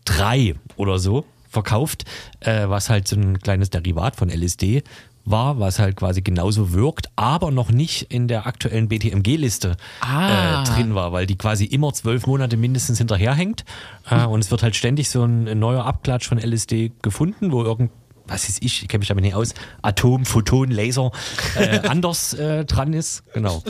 3 0.05 0.55
oder 0.78 0.99
so 0.99 1.26
verkauft, 1.56 2.06
äh, 2.41 2.68
was 2.70 2.89
halt 2.89 3.08
so 3.08 3.16
ein 3.16 3.39
kleines 3.39 3.70
Derivat 3.72 4.16
von 4.16 4.30
LSD 4.30 4.84
war, 5.28 5.60
was 5.60 5.80
halt 5.80 5.95
quasi 5.95 6.22
genauso 6.22 6.72
wirkt, 6.74 7.10
aber 7.16 7.49
noch 7.49 7.72
nicht 7.72 8.14
in 8.14 8.28
der 8.28 8.45
aktuellen 8.45 8.88
BTMG-Liste 8.89 9.76
Ah. 10.01 10.62
äh, 10.62 10.66
drin 10.66 10.93
war, 10.93 11.12
weil 11.14 11.26
die 11.26 11.36
quasi 11.36 11.66
immer 11.66 11.91
zwölf 11.93 12.28
Monate 12.28 12.58
mindestens 12.58 12.99
hinterherhängt 12.99 13.66
äh, 14.12 14.24
und 14.26 14.41
es 14.41 14.51
wird 14.51 14.62
halt 14.62 14.76
ständig 14.76 15.10
so 15.10 15.24
ein, 15.24 15.47
ein 15.47 15.58
neuer 15.58 15.84
Abklatsch 15.84 16.28
von 16.28 16.38
LSD 16.38 16.91
gefunden, 17.01 17.51
wo 17.51 17.64
irgend 17.64 17.89
was 18.28 18.49
ist 18.49 18.64
ich, 18.64 18.82
ich 18.84 18.88
kenne 18.88 18.99
mich 18.99 19.08
damit 19.08 19.24
nicht 19.24 19.36
aus, 19.36 19.53
Atom, 19.84 20.26
Photon, 20.26 20.70
Laser 20.72 21.12
äh, 21.58 21.80
anders 21.88 22.34
äh, 22.34 22.66
dran 22.66 22.93
ist. 22.93 23.24
Genau. 23.34 23.62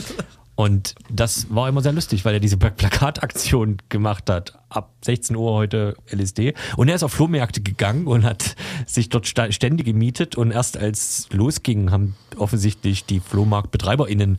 Und 0.56 0.94
das 1.10 1.46
war 1.54 1.68
immer 1.68 1.82
sehr 1.82 1.92
lustig, 1.92 2.24
weil 2.24 2.32
er 2.34 2.40
diese 2.40 2.56
Pla- 2.56 2.70
Plakataktion 2.70 3.76
gemacht 3.90 4.28
hat. 4.30 4.58
Ab 4.70 4.90
16 5.04 5.36
Uhr 5.36 5.52
heute 5.52 5.96
LSD. 6.10 6.54
Und 6.76 6.88
er 6.88 6.94
ist 6.96 7.02
auf 7.02 7.12
Flohmärkte 7.12 7.60
gegangen 7.60 8.06
und 8.06 8.24
hat 8.24 8.56
sich 8.86 9.10
dort 9.10 9.26
Stände 9.28 9.84
gemietet. 9.84 10.34
Und 10.34 10.50
erst 10.52 10.78
als 10.78 11.28
losging, 11.30 11.90
haben 11.90 12.16
offensichtlich 12.38 13.04
die 13.04 13.20
FlohmarktbetreiberInnen 13.20 14.38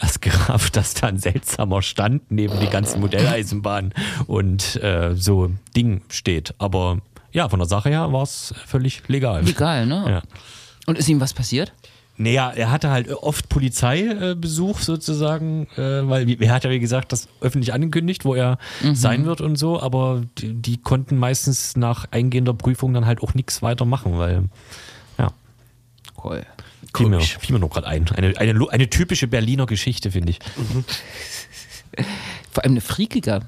erst 0.00 0.20
gerafft, 0.22 0.76
dass 0.76 0.94
da 0.94 1.06
ein 1.06 1.18
seltsamer 1.18 1.80
Stand 1.80 2.30
neben 2.30 2.60
die 2.60 2.68
ganzen 2.68 3.00
Modelleisenbahnen 3.00 3.94
und 4.26 4.76
äh, 4.82 5.14
so 5.16 5.50
Ding 5.74 6.02
steht. 6.10 6.54
Aber 6.58 6.98
ja, 7.32 7.48
von 7.48 7.58
der 7.58 7.68
Sache 7.68 7.88
her 7.88 8.12
war 8.12 8.22
es 8.22 8.54
völlig 8.66 9.08
legal. 9.08 9.42
Legal, 9.42 9.86
ne? 9.86 10.04
Ja. 10.08 10.22
Und 10.86 10.98
ist 10.98 11.08
ihm 11.08 11.20
was 11.20 11.32
passiert? 11.32 11.72
Naja, 12.16 12.50
er 12.50 12.70
hatte 12.70 12.90
halt 12.90 13.08
oft 13.10 13.48
Polizeibesuch 13.48 14.78
sozusagen, 14.78 15.66
äh, 15.76 16.08
weil 16.08 16.40
er 16.40 16.54
hat 16.54 16.62
ja 16.64 16.70
wie 16.70 16.78
gesagt 16.78 17.10
das 17.12 17.28
öffentlich 17.40 17.72
angekündigt, 17.72 18.24
wo 18.24 18.34
er 18.34 18.58
sein 18.92 19.24
wird 19.24 19.40
und 19.40 19.56
so, 19.56 19.80
aber 19.80 20.22
die, 20.38 20.54
die 20.54 20.76
konnten 20.76 21.16
meistens 21.18 21.76
nach 21.76 22.06
eingehender 22.12 22.54
Prüfung 22.54 22.94
dann 22.94 23.04
halt 23.06 23.20
auch 23.22 23.34
nichts 23.34 23.62
weiter 23.62 23.84
machen, 23.84 24.16
weil 24.16 24.44
ja, 25.18 25.32
Cool. 26.22 26.46
fiel 26.96 27.06
mir, 27.08 27.16
Komisch. 27.16 27.36
fiel 27.40 27.54
mir 27.54 27.58
noch 27.60 27.70
gerade 27.70 27.88
ein. 27.88 28.08
Eine, 28.10 28.38
eine, 28.38 28.70
eine 28.70 28.88
typische 28.90 29.26
Berliner 29.26 29.66
Geschichte, 29.66 30.12
finde 30.12 30.30
ich. 30.30 30.38
Vor 32.52 32.62
allem 32.62 32.72
eine 32.74 32.80
freakige. 32.80 33.40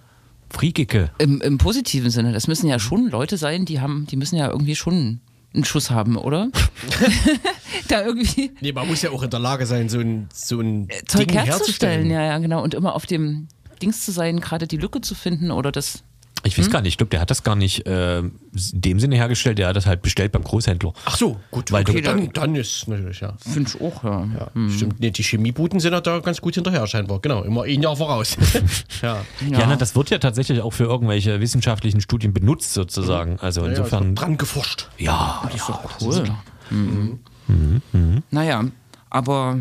Friekeke. 0.50 1.10
Im, 1.18 1.40
Im 1.40 1.58
positiven 1.58 2.10
Sinne. 2.10 2.32
Das 2.32 2.46
müssen 2.46 2.68
ja 2.68 2.78
schon 2.78 3.10
Leute 3.10 3.36
sein, 3.36 3.64
die 3.64 3.80
haben, 3.80 4.06
die 4.08 4.16
müssen 4.16 4.36
ja 4.36 4.48
irgendwie 4.48 4.76
schon 4.76 5.20
einen 5.54 5.64
Schuss 5.64 5.90
haben, 5.90 6.16
oder? 6.16 6.50
da 7.88 8.04
irgendwie 8.04 8.52
Nee, 8.60 8.72
man 8.72 8.86
muss 8.86 9.02
ja 9.02 9.10
auch 9.10 9.22
in 9.22 9.30
der 9.30 9.40
Lage 9.40 9.66
sein, 9.66 9.88
so 9.88 9.98
ein, 9.98 10.28
so 10.32 10.60
ein 10.60 10.88
Zeug 11.06 11.28
Ding 11.28 11.38
herzustellen. 11.38 12.10
Ja, 12.10 12.22
ja, 12.22 12.38
genau. 12.38 12.62
Und 12.62 12.74
immer 12.74 12.94
auf 12.94 13.06
dem 13.06 13.48
Dings 13.82 14.04
zu 14.04 14.12
sein, 14.12 14.40
gerade 14.40 14.66
die 14.66 14.76
Lücke 14.76 15.00
zu 15.00 15.14
finden 15.14 15.50
oder 15.50 15.72
das. 15.72 16.02
Ich 16.46 16.58
weiß 16.58 16.70
gar 16.70 16.80
nicht, 16.82 16.92
ich 16.94 16.98
glaube, 16.98 17.10
der 17.10 17.20
hat 17.20 17.30
das 17.30 17.42
gar 17.42 17.56
nicht 17.56 17.86
äh, 17.86 18.18
in 18.20 18.32
dem 18.72 19.00
Sinne 19.00 19.16
hergestellt, 19.16 19.58
der 19.58 19.68
hat 19.68 19.76
das 19.76 19.86
halt 19.86 20.02
bestellt 20.02 20.32
beim 20.32 20.42
Großhändler. 20.44 20.92
Ach 21.04 21.16
so, 21.16 21.38
gut. 21.50 21.72
Weil 21.72 21.82
okay, 21.82 22.00
du- 22.00 22.02
dann, 22.02 22.32
dann 22.32 22.54
ist 22.54 22.86
natürlich, 22.88 23.20
ja. 23.20 23.34
Finde 23.38 23.70
ich 23.74 23.80
auch, 23.80 24.04
ja. 24.04 24.26
ja 24.38 24.70
Stimmt, 24.70 25.00
nee, 25.00 25.10
die 25.10 25.22
Chemiebuden 25.22 25.80
sind 25.80 25.92
ja 25.92 26.00
da 26.00 26.20
ganz 26.20 26.40
gut 26.40 26.54
hinterher 26.54 26.86
scheinbar. 26.86 27.20
Genau, 27.20 27.42
immer 27.42 27.64
ein 27.64 27.82
Jahr 27.82 27.96
voraus. 27.96 28.36
ja. 29.02 29.24
Ja, 29.50 29.66
na, 29.66 29.76
das 29.76 29.94
wird 29.96 30.10
ja 30.10 30.18
tatsächlich 30.18 30.60
auch 30.60 30.72
für 30.72 30.84
irgendwelche 30.84 31.40
wissenschaftlichen 31.40 32.00
Studien 32.00 32.32
benutzt 32.32 32.72
sozusagen. 32.74 33.38
Also 33.40 33.62
Ja, 33.62 33.68
insofern, 33.70 34.08
ja, 34.08 34.12
dran 34.14 34.36
geforscht. 34.38 34.88
ja, 34.98 35.40
Das 35.44 35.54
ist 35.54 35.68
doch 35.68 36.00
cool. 36.00 36.24
Mhm. 36.70 38.22
Naja, 38.30 38.64
aber 39.10 39.60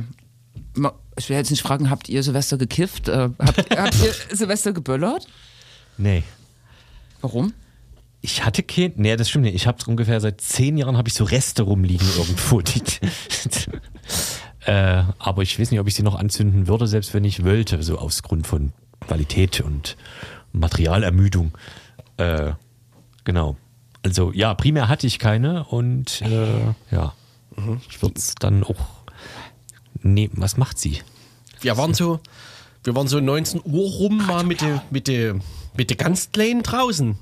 ich 1.17 1.29
will 1.29 1.37
jetzt 1.37 1.51
nicht 1.51 1.61
fragen, 1.63 1.89
habt 1.89 2.09
ihr 2.09 2.21
Silvester 2.23 2.57
gekifft? 2.57 3.07
Äh, 3.07 3.29
habt, 3.39 3.57
habt 3.77 3.95
ihr 4.03 4.13
Silvester 4.35 4.73
geböllert? 4.73 5.27
Nee. 5.97 6.23
Warum? 7.25 7.53
Ich 8.21 8.45
hatte 8.45 8.61
kein, 8.61 8.93
nee, 8.97 9.15
das 9.15 9.29
stimmt 9.29 9.45
nicht. 9.45 9.55
Ich 9.55 9.65
habe 9.65 9.79
ungefähr 9.87 10.21
seit 10.21 10.41
zehn 10.41 10.77
Jahren 10.77 10.95
habe 10.95 11.07
ich 11.09 11.15
so 11.15 11.23
Reste 11.23 11.63
rumliegen 11.63 12.07
irgendwo. 12.17 12.61
Die, 12.61 12.83
äh, 14.69 15.03
aber 15.17 15.41
ich 15.41 15.59
weiß 15.59 15.71
nicht, 15.71 15.79
ob 15.79 15.87
ich 15.87 15.95
sie 15.95 16.03
noch 16.03 16.13
anzünden 16.13 16.67
würde, 16.67 16.85
selbst 16.85 17.15
wenn 17.15 17.23
ich 17.23 17.43
wollte, 17.43 17.81
so 17.81 17.97
aus 17.97 18.21
Grund 18.21 18.45
von 18.45 18.73
Qualität 18.99 19.59
und 19.61 19.97
Materialermüdung. 20.51 21.53
Äh, 22.17 22.51
genau. 23.23 23.57
Also 24.03 24.31
ja, 24.31 24.53
primär 24.53 24.87
hatte 24.87 25.07
ich 25.07 25.17
keine 25.17 25.63
und 25.63 26.21
äh, 26.21 26.75
ja, 26.91 27.13
ich 27.89 28.03
würde 28.03 28.15
es 28.17 28.35
dann 28.35 28.63
auch 28.63 28.85
nehmen. 30.03 30.35
Was 30.37 30.57
macht 30.57 30.77
sie? 30.77 30.99
Wir 31.59 31.75
waren 31.75 31.95
so, 31.95 32.19
wir 32.83 32.93
waren 32.93 33.07
so 33.07 33.19
19 33.19 33.61
Uhr 33.65 33.89
rum 33.89 34.17
mal 34.27 34.43
mit 34.43 34.61
der 34.61 34.83
mit 34.91 35.07
der 35.07 35.39
mit 35.77 35.89
der 35.89 35.97
ganz 35.97 36.31
kleinen 36.31 36.63
draußen 36.63 37.17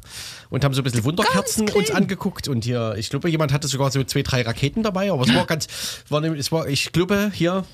und 0.49 0.64
haben 0.64 0.74
so 0.74 0.82
ein 0.82 0.84
bisschen 0.84 1.04
Wunderkerzen 1.04 1.70
uns 1.70 1.91
angeguckt 1.91 2.47
und 2.47 2.64
hier, 2.64 2.95
ich 2.97 3.10
glaube, 3.10 3.30
jemand 3.30 3.51
hatte 3.51 3.68
sogar 3.68 3.91
so 3.91 4.04
zwei, 4.04 4.22
drei 4.22 4.41
Raketen 4.43 4.84
dabei, 4.84 5.12
aber 5.12 5.24
es 5.24 5.34
war 5.34 5.45
ganz, 5.47 5.68
war, 6.10 6.24
es 6.24 6.51
war, 6.51 6.68
ich 6.68 6.91
glaube, 6.91 7.32
hier 7.34 7.66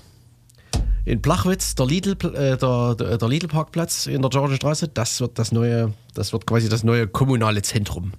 in 1.06 1.22
Blachwitz, 1.22 1.76
der 1.76 1.88
Lidl, 1.88 2.12
äh, 2.36 2.58
der, 2.58 2.96
der, 2.96 3.28
Lidl 3.28 3.48
Parkplatz 3.48 4.06
in 4.06 4.22
der 4.22 4.30
Georgenstraße, 4.30 4.90
das 4.90 5.20
wird 5.22 5.40
das 5.40 5.52
neue, 5.52 5.94
das 6.14 6.34
wird 6.34 6.46
quasi 6.46 6.70
das 6.70 6.84
neue 6.84 7.08
kommunale 7.08 7.62
Zentrum. 7.62 8.14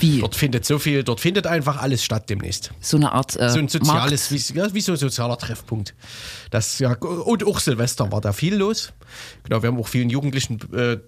Wie? 0.00 0.20
Dort 0.20 0.34
findet 0.34 0.64
so 0.64 0.78
viel, 0.78 1.04
dort 1.04 1.20
findet 1.20 1.46
einfach 1.46 1.80
alles 1.80 2.02
statt 2.02 2.30
demnächst. 2.30 2.72
So 2.80 2.96
eine 2.96 3.12
Art 3.12 3.38
äh, 3.38 3.50
So 3.50 3.58
ein 3.58 3.68
soziales, 3.68 4.30
wie, 4.30 4.58
ja, 4.58 4.72
wie 4.72 4.80
so 4.80 4.92
ein 4.92 4.98
sozialer 4.98 5.36
Treffpunkt. 5.38 5.94
Das, 6.50 6.78
ja, 6.78 6.94
und 6.94 7.46
auch 7.46 7.60
Silvester 7.60 8.10
war 8.10 8.20
da 8.20 8.32
viel 8.32 8.56
los. 8.56 8.92
Genau, 9.44 9.62
wir 9.62 9.68
haben 9.68 9.78
auch 9.78 9.88
vielen 9.88 10.10
Jugendlichen 10.10 10.60
äh, 10.74 10.98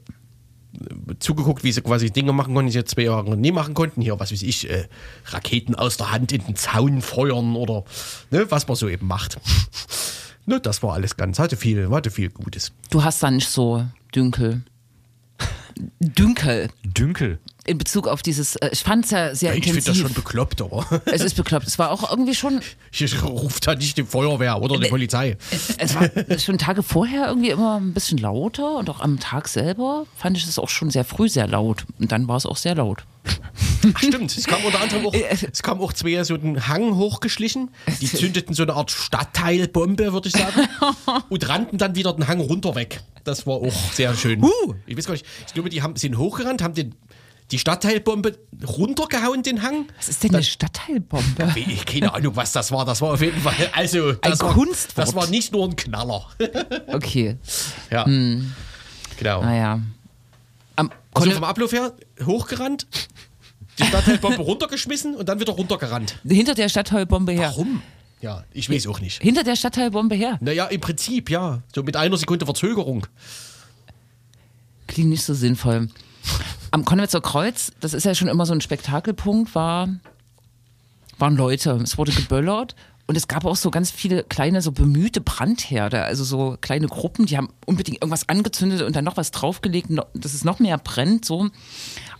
zugeguckt, 1.18 1.64
wie 1.64 1.72
sie 1.72 1.82
quasi 1.82 2.10
Dinge 2.10 2.32
machen 2.32 2.54
konnten, 2.54 2.70
die 2.70 2.78
sie 2.78 2.84
zwei 2.84 3.02
Jahre 3.02 3.36
nie 3.36 3.52
machen 3.52 3.74
konnten. 3.74 4.00
Hier, 4.00 4.18
was 4.18 4.32
weiß 4.32 4.42
ich, 4.42 4.70
äh, 4.70 4.86
Raketen 5.26 5.74
aus 5.74 5.96
der 5.96 6.12
Hand 6.12 6.32
in 6.32 6.44
den 6.44 6.56
Zaun 6.56 7.02
feuern 7.02 7.56
oder 7.56 7.84
ne, 8.30 8.50
was 8.50 8.66
man 8.68 8.76
so 8.76 8.88
eben 8.88 9.06
macht. 9.06 9.38
ne, 10.46 10.60
das 10.60 10.82
war 10.82 10.94
alles 10.94 11.16
ganz, 11.16 11.38
hatte 11.38 11.56
viel, 11.56 11.90
hatte 11.90 12.10
viel 12.10 12.30
Gutes. 12.30 12.72
Du 12.90 13.04
hast 13.04 13.22
da 13.22 13.30
nicht 13.30 13.48
so 13.48 13.84
Dünkel. 14.14 14.62
Dünkel. 16.00 16.68
Dünkel. 16.84 17.38
In 17.64 17.78
Bezug 17.78 18.08
auf 18.08 18.22
dieses, 18.22 18.56
äh, 18.56 18.70
ich 18.72 18.82
fand 18.82 19.04
es 19.04 19.12
ja 19.12 19.34
sehr 19.34 19.54
ich 19.54 19.62
finde 19.62 19.78
das 19.78 19.86
intensiv. 19.86 20.06
schon 20.06 20.14
bekloppt, 20.14 20.62
aber 20.62 20.84
es 21.04 21.22
ist 21.22 21.36
bekloppt. 21.36 21.66
Es 21.66 21.78
war 21.78 21.92
auch 21.92 22.10
irgendwie 22.10 22.34
schon, 22.34 22.60
ich 22.92 23.22
rufe 23.22 23.60
da 23.60 23.74
nicht 23.74 23.96
die 23.96 24.04
Feuerwehr 24.04 24.60
oder 24.60 24.78
die 24.78 24.88
Polizei. 24.88 25.36
es 25.78 25.94
war 25.94 26.10
schon 26.38 26.58
Tage 26.58 26.82
vorher 26.82 27.28
irgendwie 27.28 27.50
immer 27.50 27.78
ein 27.78 27.94
bisschen 27.94 28.18
lauter 28.18 28.78
und 28.78 28.90
auch 28.90 29.00
am 29.00 29.20
Tag 29.20 29.46
selber 29.46 30.06
fand 30.16 30.36
ich 30.36 30.44
es 30.44 30.58
auch 30.58 30.68
schon 30.68 30.90
sehr 30.90 31.04
früh 31.04 31.28
sehr 31.28 31.46
laut. 31.46 31.84
Und 32.00 32.10
dann 32.10 32.26
war 32.26 32.36
es 32.36 32.46
auch 32.46 32.56
sehr 32.56 32.74
laut. 32.74 33.04
Ach, 33.94 33.98
stimmt. 33.98 34.36
Es 34.36 34.46
kam 34.46 34.64
unter 34.64 34.80
anderem 34.80 35.06
auch, 35.06 35.14
es 35.52 35.62
kam 35.62 35.80
auch 35.80 35.92
zwei 35.92 36.22
so 36.24 36.34
einen 36.34 36.68
Hang 36.68 36.96
hochgeschlichen. 36.96 37.70
Die 38.00 38.06
zündeten 38.12 38.54
so 38.54 38.62
eine 38.62 38.74
Art 38.74 38.90
Stadtteilbombe, 38.90 40.12
würde 40.12 40.28
ich 40.28 40.34
sagen. 40.34 40.68
und 41.28 41.48
rannten 41.48 41.78
dann 41.78 41.94
wieder 41.94 42.12
den 42.12 42.26
Hang 42.28 42.40
runter 42.40 42.74
weg. 42.74 43.02
Das 43.24 43.46
war 43.46 43.54
auch 43.54 43.92
sehr 43.92 44.14
schön. 44.14 44.44
Ich 44.86 44.96
weiß 44.96 45.06
gar 45.06 45.12
nicht. 45.12 45.26
Ich 45.46 45.54
glaube, 45.54 45.68
die 45.68 45.82
haben, 45.82 45.96
sind 45.96 46.18
hochgerannt, 46.18 46.62
haben 46.62 46.74
den, 46.74 46.94
die 47.50 47.58
Stadtteilbombe 47.58 48.38
runtergehauen, 48.66 49.42
den 49.42 49.62
Hang. 49.62 49.86
Was 49.98 50.08
ist 50.08 50.22
denn 50.24 50.34
eine 50.34 50.42
Stadtteilbombe? 50.42 51.52
Ich, 51.56 51.84
keine 51.84 52.14
Ahnung, 52.14 52.34
was 52.36 52.52
das 52.52 52.70
war. 52.72 52.84
Das 52.84 53.00
war 53.02 53.12
auf 53.12 53.20
jeden 53.20 53.40
Fall. 53.40 53.54
Also, 53.74 54.12
das, 54.12 54.40
war, 54.40 54.54
Kunstwort. 54.54 54.96
das 55.08 55.14
war 55.14 55.26
nicht 55.28 55.52
nur 55.52 55.66
ein 55.68 55.76
Knaller. 55.76 56.26
Okay, 56.88 57.36
Ja. 57.90 58.04
Genau. 58.04 59.42
naja. 59.42 59.80
Am, 60.76 60.90
Also 61.12 61.30
vom 61.30 61.44
Ablauf 61.44 61.72
her 61.72 61.92
hochgerannt, 62.24 62.86
die 63.78 63.84
Stadtteilbombe 63.84 64.38
runtergeschmissen 64.42 65.14
und 65.14 65.28
dann 65.28 65.38
wieder 65.40 65.52
runtergerannt. 65.52 66.18
hinter 66.26 66.54
der 66.54 66.68
Stadtteilbombe 66.70 67.32
her. 67.32 67.48
Warum? 67.50 67.82
Ja, 68.22 68.44
ich 68.52 68.70
weiß 68.70 68.86
auch 68.86 69.00
nicht. 69.00 69.20
Hinter 69.20 69.42
der 69.44 69.56
Stadtteilbombe 69.56 70.14
her. 70.14 70.38
Naja, 70.40 70.66
im 70.66 70.80
Prinzip, 70.80 71.28
ja. 71.28 71.60
So 71.74 71.82
mit 71.82 71.96
einer 71.96 72.16
Sekunde 72.16 72.46
Verzögerung. 72.46 73.06
Klingt 74.86 75.10
nicht 75.10 75.24
so 75.24 75.34
sinnvoll. 75.34 75.88
Am 76.72 76.86
Konwitzer 76.86 77.20
Kreuz, 77.20 77.70
das 77.80 77.92
ist 77.92 78.04
ja 78.04 78.14
schon 78.14 78.28
immer 78.28 78.46
so 78.46 78.54
ein 78.54 78.62
Spektakelpunkt, 78.62 79.54
war, 79.54 79.88
waren 81.18 81.36
Leute. 81.36 81.78
Es 81.82 81.98
wurde 81.98 82.12
geböllert 82.12 82.74
und 83.06 83.14
es 83.14 83.28
gab 83.28 83.44
auch 83.44 83.56
so 83.56 83.70
ganz 83.70 83.90
viele 83.90 84.24
kleine, 84.24 84.62
so 84.62 84.72
bemühte 84.72 85.20
Brandherde, 85.20 86.02
also 86.02 86.24
so 86.24 86.56
kleine 86.62 86.86
Gruppen, 86.86 87.26
die 87.26 87.36
haben 87.36 87.50
unbedingt 87.66 87.98
irgendwas 87.98 88.26
angezündet 88.30 88.80
und 88.80 88.96
dann 88.96 89.04
noch 89.04 89.18
was 89.18 89.32
draufgelegt, 89.32 89.90
dass 90.14 90.32
es 90.32 90.44
noch 90.44 90.60
mehr 90.60 90.78
brennt. 90.78 91.26
So. 91.26 91.50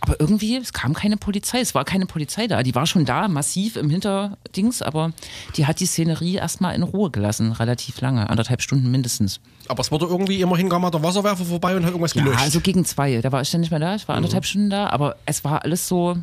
Aber 0.05 0.19
irgendwie, 0.19 0.57
es 0.57 0.73
kam 0.73 0.93
keine 0.93 1.15
Polizei, 1.15 1.61
es 1.61 1.73
war 1.73 1.85
keine 1.85 2.05
Polizei 2.05 2.47
da. 2.47 2.61
Die 2.61 2.75
war 2.75 2.85
schon 2.85 3.05
da, 3.05 3.29
massiv 3.29 3.77
im 3.77 3.89
Hinterdings, 3.89 4.81
aber 4.81 5.13
die 5.55 5.65
hat 5.65 5.79
die 5.79 5.85
Szenerie 5.85 6.35
erstmal 6.35 6.75
in 6.75 6.83
Ruhe 6.83 7.09
gelassen, 7.09 7.53
relativ 7.53 8.01
lange, 8.01 8.29
anderthalb 8.29 8.61
Stunden 8.61 8.91
mindestens. 8.91 9.39
Aber 9.69 9.79
es 9.79 9.91
wurde 9.91 10.05
irgendwie, 10.07 10.41
immerhin 10.41 10.67
kam 10.67 10.81
mal 10.81 10.91
der 10.91 11.01
Wasserwerfer 11.01 11.45
vorbei 11.45 11.77
und 11.77 11.83
hat 11.83 11.91
irgendwas 11.91 12.13
Ja, 12.15 12.21
gelöscht. 12.23 12.41
also 12.41 12.59
gegen 12.59 12.83
zwei. 12.83 13.21
Da 13.21 13.31
war 13.31 13.41
ich 13.41 13.49
dann 13.51 13.61
nicht 13.61 13.71
mehr 13.71 13.79
da. 13.79 13.95
Ich 13.95 14.05
war 14.09 14.15
Mhm. 14.15 14.17
anderthalb 14.17 14.43
Stunden 14.45 14.69
da, 14.69 14.89
aber 14.89 15.15
es 15.25 15.45
war 15.45 15.63
alles 15.63 15.87
so, 15.87 16.17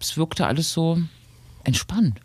es 0.00 0.16
wirkte 0.16 0.46
alles 0.46 0.72
so 0.72 0.96
entspannt, 1.64 2.18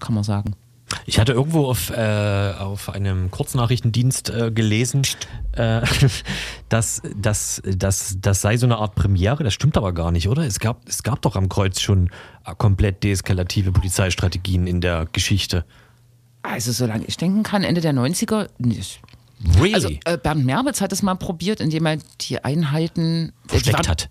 kann 0.00 0.12
man 0.16 0.24
sagen. 0.24 0.56
Ich 1.04 1.18
hatte 1.18 1.32
irgendwo 1.32 1.66
auf, 1.66 1.90
äh, 1.90 2.52
auf 2.58 2.90
einem 2.90 3.30
Kurznachrichtendienst 3.30 4.30
äh, 4.30 4.50
gelesen, 4.52 5.02
äh, 5.52 5.82
dass 6.68 7.02
das 7.16 7.60
dass, 7.64 8.16
das 8.20 8.40
sei 8.40 8.56
so 8.56 8.66
eine 8.66 8.76
Art 8.78 8.94
Premiere. 8.94 9.42
Das 9.42 9.52
stimmt 9.54 9.76
aber 9.76 9.92
gar 9.92 10.12
nicht, 10.12 10.28
oder? 10.28 10.42
Es 10.42 10.60
gab, 10.60 10.88
es 10.88 11.02
gab 11.02 11.22
doch 11.22 11.34
am 11.34 11.48
Kreuz 11.48 11.80
schon 11.80 12.10
äh, 12.44 12.54
komplett 12.56 13.02
deeskalative 13.02 13.72
Polizeistrategien 13.72 14.66
in 14.68 14.80
der 14.80 15.06
Geschichte. 15.12 15.64
Also, 16.42 16.70
solange 16.70 17.04
ich 17.06 17.16
denken 17.16 17.42
kann, 17.42 17.64
Ende 17.64 17.80
der 17.80 17.92
90er, 17.92 18.48
nicht. 18.58 19.00
Really? 19.58 19.74
Also, 19.74 19.88
äh, 20.04 20.16
Bernd 20.16 20.44
Merbitz 20.46 20.80
hat 20.80 20.92
es 20.92 21.02
mal 21.02 21.16
probiert, 21.16 21.60
indem 21.60 21.86
er 21.86 21.98
die 22.20 22.44
Einheiten 22.44 23.32
die 23.46 23.48
Versteckt 23.48 23.78
waren- 23.78 23.88
hat. 23.88 24.08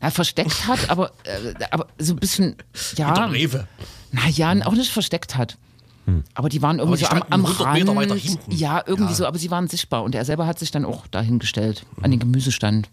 Na, 0.00 0.10
versteckt 0.10 0.68
hat, 0.68 0.88
aber, 0.88 1.10
äh, 1.24 1.54
aber 1.72 1.88
so 1.98 2.12
ein 2.14 2.16
bisschen, 2.20 2.54
ja. 2.96 3.12
Rewe. 3.26 3.66
Na 4.12 4.28
ja, 4.28 4.52
auch 4.64 4.72
nicht 4.74 4.90
versteckt 4.92 5.36
hat. 5.36 5.58
Aber 6.34 6.48
die 6.48 6.62
waren 6.62 6.78
irgendwie 6.78 6.98
die 6.98 7.04
so 7.04 7.10
am, 7.10 7.22
am 7.30 7.46
100 7.46 7.60
Rand. 7.66 7.78
Meter 7.78 7.96
weiter 7.96 8.14
hinten. 8.16 8.50
Ja, 8.52 8.82
irgendwie 8.86 9.14
so, 9.14 9.24
aber 9.26 9.38
sie 9.38 9.50
waren 9.50 9.68
sichtbar 9.68 10.02
und 10.02 10.14
er 10.14 10.24
selber 10.24 10.46
hat 10.46 10.58
sich 10.58 10.70
dann 10.70 10.84
auch 10.84 11.06
dahingestellt 11.06 11.84
an 12.02 12.10
den 12.10 12.18
Gemüsestand. 12.20 12.88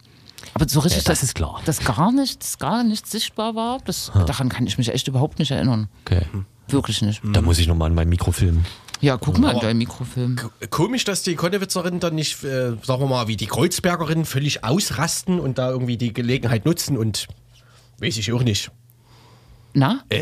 Aber 0.53 0.70
so 0.70 0.80
richtig, 0.80 1.03
Ja, 1.03 1.10
das 1.10 1.20
dass, 1.20 1.24
ist 1.30 1.36
klar. 1.36 1.60
dass 1.66 1.80
gar 1.84 2.12
nichts, 2.12 2.60
gar 2.60 2.84
nichts 2.84 3.12
sichtbar 3.12 3.55
war, 3.55 3.80
das, 3.86 4.12
daran 4.28 4.47
kann 4.49 4.66
ich 4.68 4.78
mich 4.78 4.89
echt 4.93 5.07
überhaupt 5.07 5.39
nicht 5.39 5.51
erinnern. 5.51 5.89
Okay. 6.05 6.22
Wirklich 6.68 7.01
nicht. 7.01 7.22
Da 7.34 7.41
muss 7.41 7.57
ich 7.57 7.68
nochmal 7.68 7.89
in 7.89 7.95
meinem 7.95 8.10
Mikrofilm. 8.10 8.64
Ja, 9.01 9.18
guck 9.18 9.39
mal 9.39 9.53
in 9.53 9.60
deinem 9.60 9.78
Mikrofilm. 9.80 10.38
Komisch, 10.70 11.03
dass 11.03 11.24
die 11.24 11.36
Konnewitzerinnen 11.36 11.99
dann 11.99 12.16
nicht, 12.16 12.43
äh, 12.43 12.76
sagen 12.84 13.01
wir 13.01 13.07
mal, 13.07 13.28
wie 13.28 13.38
die 13.38 13.47
Kreuzbergerinnen 13.47 14.26
völlig 14.26 14.64
ausrasten 14.64 15.39
und 15.39 15.57
da 15.57 15.70
irgendwie 15.72 15.97
die 15.97 16.14
Gelegenheit 16.14 16.66
nutzen 16.66 16.97
und 16.97 17.28
weiß 17.99 18.18
ich 18.18 18.32
auch 18.34 18.43
nicht. 18.43 18.72
Na? 19.74 20.03
Ja, 20.12 20.18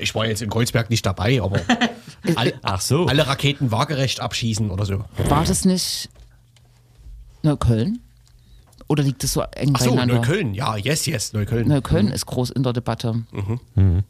Ich 0.00 0.14
war 0.14 0.26
jetzt 0.26 0.42
in 0.42 0.50
Kreuzberg 0.50 0.90
nicht 0.90 1.04
dabei, 1.04 1.42
aber 1.42 1.60
alle, 2.36 2.54
Ach 2.62 2.80
so. 2.80 3.06
alle 3.06 3.26
Raketen 3.26 3.70
waagerecht 3.70 4.20
abschießen 4.20 4.70
oder 4.70 4.84
so. 4.86 5.04
War 5.28 5.44
das 5.44 5.64
nicht 5.64 6.08
Neukölln? 7.42 8.00
Oder 8.88 9.02
liegt 9.02 9.24
es 9.24 9.32
so 9.32 9.42
eng 9.42 9.72
Ach 9.74 9.80
so, 9.80 9.90
beieinander? 9.90 10.16
Neukölln. 10.16 10.54
Ja, 10.54 10.76
yes, 10.76 11.06
yes, 11.06 11.32
Neukölln. 11.32 11.68
Neukölln 11.68 12.08
ist 12.08 12.26
groß 12.26 12.50
in 12.50 12.62
der 12.62 12.72
Debatte. 12.72 13.22
Mhm. 13.74 14.02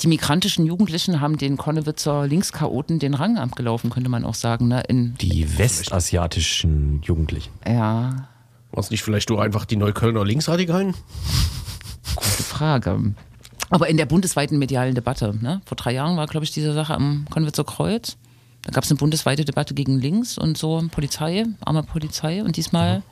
Die 0.00 0.06
migrantischen 0.06 0.64
Jugendlichen 0.66 1.20
haben 1.20 1.38
den 1.38 1.56
Konnewitzer 1.56 2.26
Linkschaoten 2.26 2.98
den 3.00 3.14
Rang 3.14 3.36
abgelaufen, 3.36 3.90
könnte 3.90 4.08
man 4.10 4.24
auch 4.24 4.34
sagen. 4.34 4.68
Ne? 4.68 4.82
In, 4.88 5.14
Die 5.14 5.58
westasiatischen 5.58 7.02
Jugendlichen. 7.02 7.50
ja, 7.66 8.28
War 8.70 8.80
es 8.80 8.90
nicht 8.90 9.02
vielleicht 9.02 9.28
nur 9.30 9.42
einfach 9.42 9.64
die 9.64 9.76
Neuköllner 9.76 10.24
Linksradikalen? 10.24 10.94
gute 12.14 12.42
Frage. 12.42 13.14
Aber 13.70 13.88
in 13.88 13.96
der 13.96 14.06
bundesweiten 14.06 14.58
medialen 14.58 14.94
Debatte, 14.94 15.36
ne? 15.40 15.60
vor 15.66 15.76
drei 15.76 15.92
Jahren 15.92 16.16
war, 16.16 16.26
glaube 16.26 16.44
ich, 16.44 16.52
diese 16.52 16.72
Sache 16.72 16.94
am 16.94 17.26
Konnewitzer 17.30 17.64
Kreuz. 17.64 18.16
Da 18.62 18.72
gab 18.72 18.84
es 18.84 18.90
eine 18.90 18.98
bundesweite 18.98 19.44
Debatte 19.44 19.74
gegen 19.74 19.98
links 20.00 20.36
und 20.38 20.58
so 20.58 20.82
Polizei, 20.90 21.44
arme 21.64 21.82
Polizei. 21.82 22.42
Und 22.42 22.56
diesmal 22.56 23.02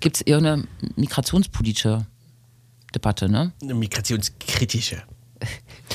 gibt 0.00 0.16
es 0.16 0.22
eher 0.22 0.38
eine 0.38 0.64
migrationspolitische 0.96 2.06
Debatte, 2.94 3.28
ne? 3.28 3.52
Eine 3.62 3.74
migrationskritische. 3.74 5.02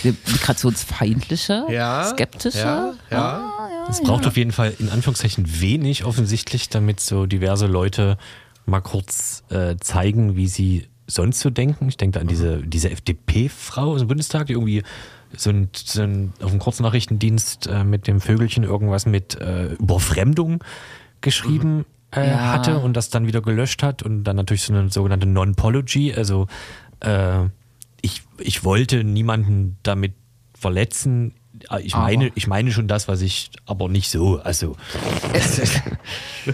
Eine 0.03 0.15
migrationsfeindliche, 0.27 1.65
Ja, 1.69 2.05
skeptische. 2.05 2.59
ja, 2.59 2.93
ja. 3.11 3.87
Es 3.89 4.01
braucht 4.01 4.25
auf 4.25 4.37
jeden 4.37 4.51
Fall 4.51 4.73
in 4.79 4.89
Anführungszeichen 4.89 5.59
wenig 5.61 6.05
offensichtlich, 6.05 6.69
damit 6.69 6.99
so 6.99 7.25
diverse 7.25 7.67
Leute 7.67 8.17
mal 8.65 8.79
kurz 8.81 9.43
äh, 9.49 9.75
zeigen, 9.77 10.35
wie 10.37 10.47
sie 10.47 10.87
sonst 11.07 11.39
so 11.39 11.49
denken. 11.49 11.87
Ich 11.89 11.97
denke 11.97 12.15
da 12.15 12.21
an 12.21 12.27
diese, 12.27 12.61
diese 12.63 12.89
FDP-Frau 12.89 13.91
aus 13.93 13.99
dem 13.99 14.07
Bundestag, 14.07 14.47
die 14.47 14.53
irgendwie 14.53 14.83
so 15.35 15.49
ein, 15.49 15.69
so 15.73 16.01
ein 16.03 16.33
auf 16.41 16.51
dem 16.51 16.59
Kurznachrichtendienst 16.59 17.67
äh, 17.67 17.83
mit 17.83 18.07
dem 18.07 18.21
Vögelchen 18.21 18.63
irgendwas 18.63 19.05
mit 19.05 19.39
äh, 19.41 19.73
Überfremdung 19.73 20.63
geschrieben 21.21 21.85
äh, 22.15 22.29
Ja. 22.29 22.53
hatte 22.53 22.79
und 22.79 22.95
das 22.95 23.09
dann 23.09 23.25
wieder 23.27 23.41
gelöscht 23.41 23.81
hat 23.83 24.03
und 24.03 24.23
dann 24.25 24.35
natürlich 24.35 24.63
so 24.63 24.73
eine 24.73 24.91
sogenannte 24.91 25.25
Non-Pology, 25.25 26.13
also 26.13 26.47
äh, 26.99 27.45
ich, 28.01 28.21
ich 28.37 28.63
wollte 28.63 29.03
niemanden 29.03 29.77
damit 29.83 30.13
verletzen. 30.53 31.33
Äh, 31.71 31.81
Ich 31.81 31.95
Aber. 31.95 32.03
meine, 32.03 32.31
ich 32.35 32.47
meine 32.47 32.71
schon 32.71 32.87
das, 32.87 33.07
was 33.07 33.21
ich, 33.21 33.51
aber 33.65 33.89
nicht 33.89 34.09
so. 34.09 34.39
Also, 34.39 34.75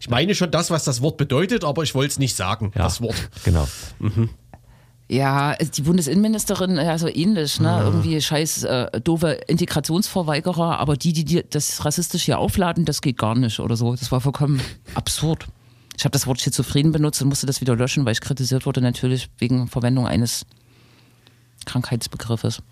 ich 0.00 0.08
meine 0.08 0.34
schon 0.34 0.50
das, 0.50 0.70
was 0.70 0.84
das 0.84 1.00
Wort 1.00 1.16
bedeutet, 1.16 1.64
aber 1.64 1.82
ich 1.82 1.94
wollte 1.94 2.12
es 2.12 2.18
nicht 2.18 2.36
sagen, 2.36 2.72
ja. 2.74 2.82
das 2.82 3.00
Wort. 3.00 3.30
Genau. 3.44 3.66
Ja, 5.08 5.50
also 5.58 5.70
die 5.70 5.82
Bundesinnenministerin, 5.82 6.76
ja, 6.76 6.96
so 6.96 7.08
ähnlich, 7.08 7.60
ne? 7.60 7.80
Irgendwie 7.84 8.20
scheiß 8.20 8.64
äh, 8.64 9.00
doofe 9.00 9.32
Integrationsverweigerer, 9.48 10.78
aber 10.78 10.96
die, 10.96 11.12
die, 11.12 11.24
die 11.24 11.44
das 11.48 11.84
rassistisch 11.84 12.22
hier 12.22 12.38
aufladen, 12.38 12.84
das 12.86 13.02
geht 13.02 13.18
gar 13.18 13.34
nicht 13.34 13.60
oder 13.60 13.76
so. 13.76 13.94
Das 13.94 14.10
war 14.10 14.20
vollkommen 14.20 14.60
absurd. 14.94 15.46
Ich 15.96 16.04
habe 16.04 16.12
das 16.12 16.26
Wort 16.26 16.40
schizophren 16.40 16.90
benutzt 16.90 17.20
und 17.22 17.28
musste 17.28 17.46
das 17.46 17.60
wieder 17.60 17.76
löschen, 17.76 18.04
weil 18.04 18.12
ich 18.12 18.20
kritisiert 18.20 18.66
wurde, 18.66 18.80
natürlich 18.80 19.28
wegen 19.38 19.68
Verwendung 19.68 20.06
eines 20.06 20.46
Krankheitsbegriffes. 21.66 22.62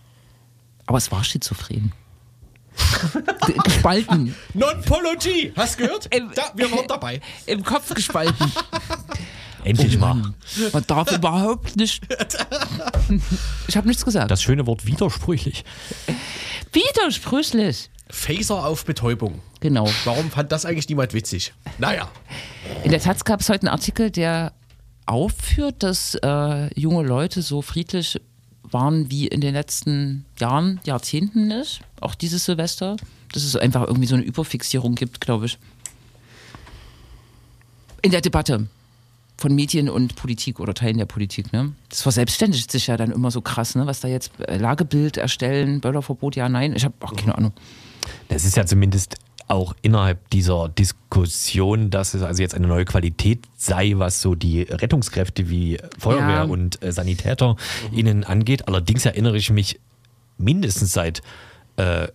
Aber 0.87 0.99
es 0.99 1.11
war 1.11 1.23
schizophren. 1.25 1.93
Gespalten. 3.65 4.35
Non-Pology, 4.55 5.53
hast 5.57 5.79
du 5.79 5.85
gehört? 5.85 6.09
Ähm, 6.11 6.31
da, 6.35 6.53
wir 6.55 6.71
waren 6.73 6.87
dabei. 6.87 7.21
Im 7.47 7.63
Kopf 7.63 7.95
gespalten. 7.95 8.51
Endlich 9.65 9.99
mal. 9.99 10.35
Man 10.73 10.87
darf 10.87 11.13
überhaupt 11.13 11.77
nicht. 11.77 12.03
Ich 13.69 13.77
habe 13.77 13.87
nichts 13.89 14.05
gesagt. 14.05 14.31
Das 14.31 14.43
schöne 14.43 14.67
Wort 14.67 14.87
widersprüchlich. 14.87 15.65
Widersprüchlich. 16.73 17.91
Phaser 18.11 18.67
auf 18.67 18.85
Betäubung. 18.85 19.41
Genau. 19.61 19.89
Warum 20.05 20.31
fand 20.31 20.53
das 20.53 20.65
eigentlich 20.65 20.89
niemand 20.89 21.13
witzig? 21.15 21.53
Naja. 21.79 22.09
In 22.85 22.91
der 22.91 23.01
Taz 23.01 23.25
gab 23.25 23.41
es 23.41 23.49
heute 23.49 23.63
einen 23.63 23.69
Artikel, 23.75 24.11
der 24.11 24.53
aufführt, 25.07 25.83
dass 25.83 26.15
äh, 26.15 26.79
junge 26.79 27.03
Leute 27.07 27.43
so 27.43 27.63
friedlich 27.63 28.21
waren 28.73 29.11
wie 29.11 29.27
in 29.27 29.41
den 29.41 29.55
letzten 29.55 30.25
Jahren, 30.39 30.81
Jahrzehnten 30.85 31.49
nicht. 31.49 31.83
Auch 32.01 32.15
dieses 32.15 32.45
Silvester. 32.45 32.97
Dass 33.33 33.45
es 33.45 33.57
einfach 33.57 33.87
irgendwie 33.87 34.07
so 34.07 34.15
eine 34.15 34.25
Überfixierung 34.25 34.95
gibt, 34.95 35.21
glaube 35.21 35.47
ich. 35.47 35.59
In 38.03 38.11
der 38.11 38.21
Debatte 38.21 38.67
von 39.39 39.55
Medien 39.55 39.89
und 39.89 40.15
Politik 40.17 40.61
oder 40.61 40.75
Teilen 40.75 40.99
der 40.99 41.07
Politik. 41.07 41.53
Ne? 41.53 41.73
Das 41.89 42.03
verselbstständigt 42.03 42.71
sich 42.71 42.87
ja 42.87 42.97
dann 42.97 43.11
immer 43.11 43.31
so 43.31 43.41
krass, 43.41 43.75
ne? 43.75 43.87
was 43.87 44.01
da 44.01 44.09
jetzt 44.09 44.33
äh, 44.41 44.57
Lagebild 44.57 45.17
erstellen, 45.17 45.81
Böllerverbot, 45.81 46.37
ja, 46.37 46.49
nein. 46.49 46.75
Ich 46.77 46.85
habe 46.85 46.95
auch 47.01 47.17
keine 47.17 47.37
Ahnung. 47.37 47.53
Das 48.29 48.45
ist 48.45 48.57
ja 48.57 48.67
zumindest 48.67 49.17
auch 49.49 49.75
innerhalb 49.83 50.31
dieser 50.31 50.69
Diskussion, 50.69 51.91
dass 51.91 52.15
es 52.15 52.23
also 52.23 52.43
jetzt 52.43 52.55
eine 52.55 52.67
neue 52.67 52.85
Qualität 52.85 53.41
sei, 53.57 53.93
was 53.97 54.21
so 54.23 54.35
die 54.35 54.63
Rettungskräfte 54.63 55.49
wie 55.51 55.79
Feuerwehr 55.99 56.29
Ja. 56.37 56.43
und 56.45 56.83
äh, 56.83 56.93
Sanitäter 56.93 57.57
ihnen 57.93 58.25
angeht. 58.25 58.69
Allerdings 58.69 59.05
erinnere 59.05 59.37
ich 59.37 59.51
mich 59.51 59.79
mindestens 60.39 60.93
seit 60.93 61.23
äh, 61.77 62.09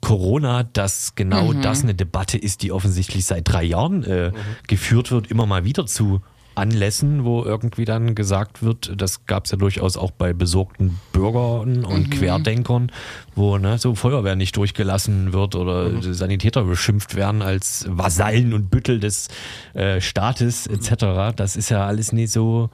Corona, 0.00 0.64
dass 0.64 1.14
genau 1.14 1.52
das 1.54 1.82
eine 1.82 1.94
Debatte 1.94 2.36
ist, 2.36 2.62
die 2.62 2.72
offensichtlich 2.72 3.24
seit 3.24 3.48
drei 3.50 3.62
Jahren 3.64 4.04
äh, 4.04 4.32
geführt 4.66 5.10
wird, 5.10 5.30
immer 5.30 5.46
mal 5.46 5.64
wieder 5.64 5.86
zu 5.86 6.20
Anlässen, 6.54 7.24
wo 7.24 7.42
irgendwie 7.42 7.84
dann 7.84 8.14
gesagt 8.14 8.62
wird, 8.62 8.92
das 8.96 9.26
gab 9.26 9.44
es 9.46 9.50
ja 9.50 9.56
durchaus 9.56 9.96
auch 9.96 10.10
bei 10.10 10.32
besorgten 10.32 10.98
Bürgern 11.12 11.84
und 11.84 12.10
Querdenkern, 12.10 12.90
wo 13.34 13.58
ne, 13.58 13.78
so 13.78 13.94
Feuerwehr 13.94 14.36
nicht 14.36 14.56
durchgelassen 14.56 15.32
wird 15.32 15.54
oder 15.54 16.02
Sanitäter 16.02 16.64
beschimpft 16.64 17.14
werden 17.14 17.42
als 17.42 17.86
Vasallen 17.88 18.54
und 18.54 18.70
Büttel 18.70 19.00
des 19.00 19.28
äh, 19.74 20.00
Staates 20.00 20.66
etc. 20.66 21.34
Das 21.36 21.56
ist 21.56 21.70
ja 21.70 21.86
alles 21.86 22.12
nicht 22.12 22.30
so, 22.30 22.70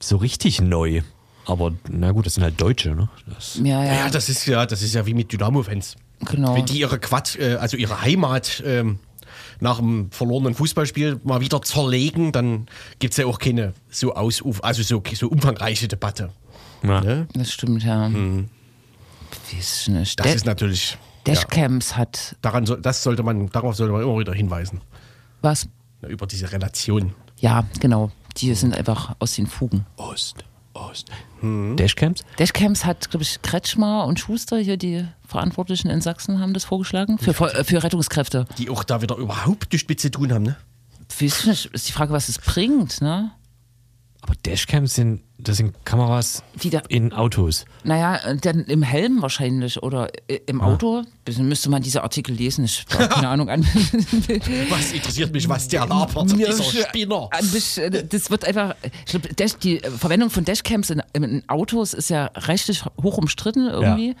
so 0.00 0.16
richtig 0.16 0.60
neu. 0.60 1.02
Aber 1.46 1.72
na 1.88 2.10
gut, 2.10 2.26
das 2.26 2.34
sind 2.34 2.42
halt 2.42 2.60
Deutsche, 2.60 2.94
ne? 2.94 3.08
Das, 3.26 3.60
Ja, 3.62 3.84
ja, 3.84 3.94
Ja, 3.94 4.10
das 4.10 4.28
ist 4.28 4.46
ja, 4.46 4.66
das 4.66 4.82
ist 4.82 4.94
ja 4.94 5.06
wie 5.06 5.14
mit 5.14 5.32
Dynamo-Fans. 5.32 5.96
genau. 6.24 6.56
Wenn 6.56 6.66
die 6.66 6.80
ihre 6.80 6.98
Quad, 6.98 7.36
äh, 7.38 7.54
also 7.54 7.76
ihre 7.76 8.02
Heimat 8.02 8.62
ähm, 8.66 8.98
nach 9.60 9.78
einem 9.78 10.10
verlorenen 10.10 10.54
Fußballspiel 10.54 11.20
mal 11.24 11.40
wieder 11.40 11.62
zerlegen, 11.62 12.32
dann 12.32 12.66
gibt 12.98 13.12
es 13.12 13.18
ja 13.18 13.26
auch 13.26 13.38
keine 13.38 13.72
so 13.90 14.14
aus, 14.14 14.42
also 14.62 14.82
so, 14.82 15.02
so 15.14 15.28
umfangreiche 15.28 15.88
Debatte. 15.88 16.30
ja. 16.82 17.00
Ne? 17.00 17.28
Das 17.34 17.52
stimmt, 17.52 17.82
ja. 17.84 18.08
Ich 19.50 19.88
nicht. 19.88 20.18
Das 20.20 20.26
Da- 20.26 20.32
ist 20.32 20.46
natürlich. 20.46 20.98
Ja, 21.26 21.34
Dashcams 21.34 21.96
hat 21.96 22.36
daran 22.40 22.66
soll, 22.66 22.80
das 22.80 23.02
sollte 23.02 23.22
man, 23.24 23.48
darauf 23.50 23.74
sollte 23.74 23.92
man 23.92 24.02
immer 24.02 24.18
wieder 24.18 24.32
hinweisen. 24.32 24.80
was? 25.42 25.68
Ja, 26.02 26.08
über 26.08 26.26
diese 26.26 26.50
Relation. 26.52 27.14
Ja, 27.40 27.64
genau. 27.80 28.12
Die 28.36 28.54
sind 28.54 28.74
einfach 28.74 29.16
aus 29.18 29.32
den 29.34 29.46
Fugen. 29.46 29.86
Ost, 29.96 30.44
Ost. 30.76 31.08
Dashcams? 31.42 32.24
Dashcams 32.38 32.84
hat, 32.84 33.10
glaube 33.10 33.22
ich, 33.22 33.40
Kretschmer 33.42 34.04
und 34.06 34.18
Schuster 34.18 34.58
hier, 34.58 34.76
die 34.76 35.06
Verantwortlichen 35.26 35.90
in 35.90 36.00
Sachsen, 36.00 36.40
haben 36.40 36.54
das 36.54 36.64
vorgeschlagen. 36.64 37.18
Für, 37.18 37.30
äh, 37.30 37.64
für 37.64 37.82
Rettungskräfte. 37.82 38.46
Die 38.58 38.70
auch 38.70 38.84
da 38.84 39.02
wieder 39.02 39.16
überhaupt 39.16 39.72
nichts 39.72 39.88
mit 39.88 40.00
zu 40.00 40.10
tun 40.10 40.32
haben, 40.32 40.44
ne? 40.44 40.56
Weiß 41.20 41.40
ich 41.40 41.46
nicht, 41.46 41.66
ist 41.66 41.88
die 41.88 41.92
Frage, 41.92 42.12
was 42.12 42.28
es 42.28 42.38
bringt, 42.38 43.00
ne? 43.00 43.30
Aber 44.26 44.34
Dashcams 44.44 44.94
sind, 44.94 45.22
das 45.38 45.58
sind 45.58 45.72
Kameras 45.84 46.42
Wieder- 46.58 46.82
in 46.88 47.12
Autos. 47.12 47.64
Naja, 47.84 48.16
äh, 48.16 48.36
dann 48.36 48.64
im 48.64 48.82
Helm 48.82 49.22
wahrscheinlich 49.22 49.80
oder 49.84 50.10
äh, 50.26 50.40
im 50.46 50.60
Auto. 50.60 51.04
Dann 51.24 51.48
müsste 51.48 51.70
man 51.70 51.80
diese 51.80 52.02
Artikel 52.02 52.34
lesen. 52.34 52.64
Ich 52.64 52.84
habe 52.90 53.08
keine 53.14 53.28
Ahnung 53.28 53.48
an. 53.48 53.62
Was 54.68 54.92
interessiert 54.92 55.32
mich, 55.32 55.48
was 55.48 55.68
der 55.68 55.86
labert, 55.86 56.32
dieser 56.32 56.60
Spinner? 56.88 57.28
Äh, 57.76 58.04
das 58.04 58.30
wird 58.30 58.44
einfach. 58.44 58.74
Ich 58.82 59.12
glaube, 59.12 59.28
Dash, 59.32 59.54
die 59.58 59.78
Verwendung 59.78 60.30
von 60.30 60.44
Dashcams 60.44 60.90
in, 60.90 61.02
in 61.12 61.48
Autos 61.48 61.94
ist 61.94 62.10
ja 62.10 62.26
rechtlich 62.34 62.84
hoch 63.00 63.16
umstritten 63.18 63.68
irgendwie. 63.68 64.16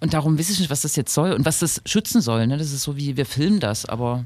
Und 0.00 0.14
darum 0.14 0.38
weiß 0.38 0.48
ich 0.48 0.60
nicht, 0.60 0.70
was 0.70 0.80
das 0.80 0.96
jetzt 0.96 1.12
soll 1.12 1.32
und 1.32 1.44
was 1.44 1.58
das 1.58 1.82
schützen 1.84 2.22
soll. 2.22 2.46
Ne? 2.46 2.56
Das 2.56 2.72
ist 2.72 2.82
so 2.84 2.96
wie, 2.96 3.18
wir 3.18 3.26
filmen 3.26 3.60
das, 3.60 3.84
aber 3.84 4.24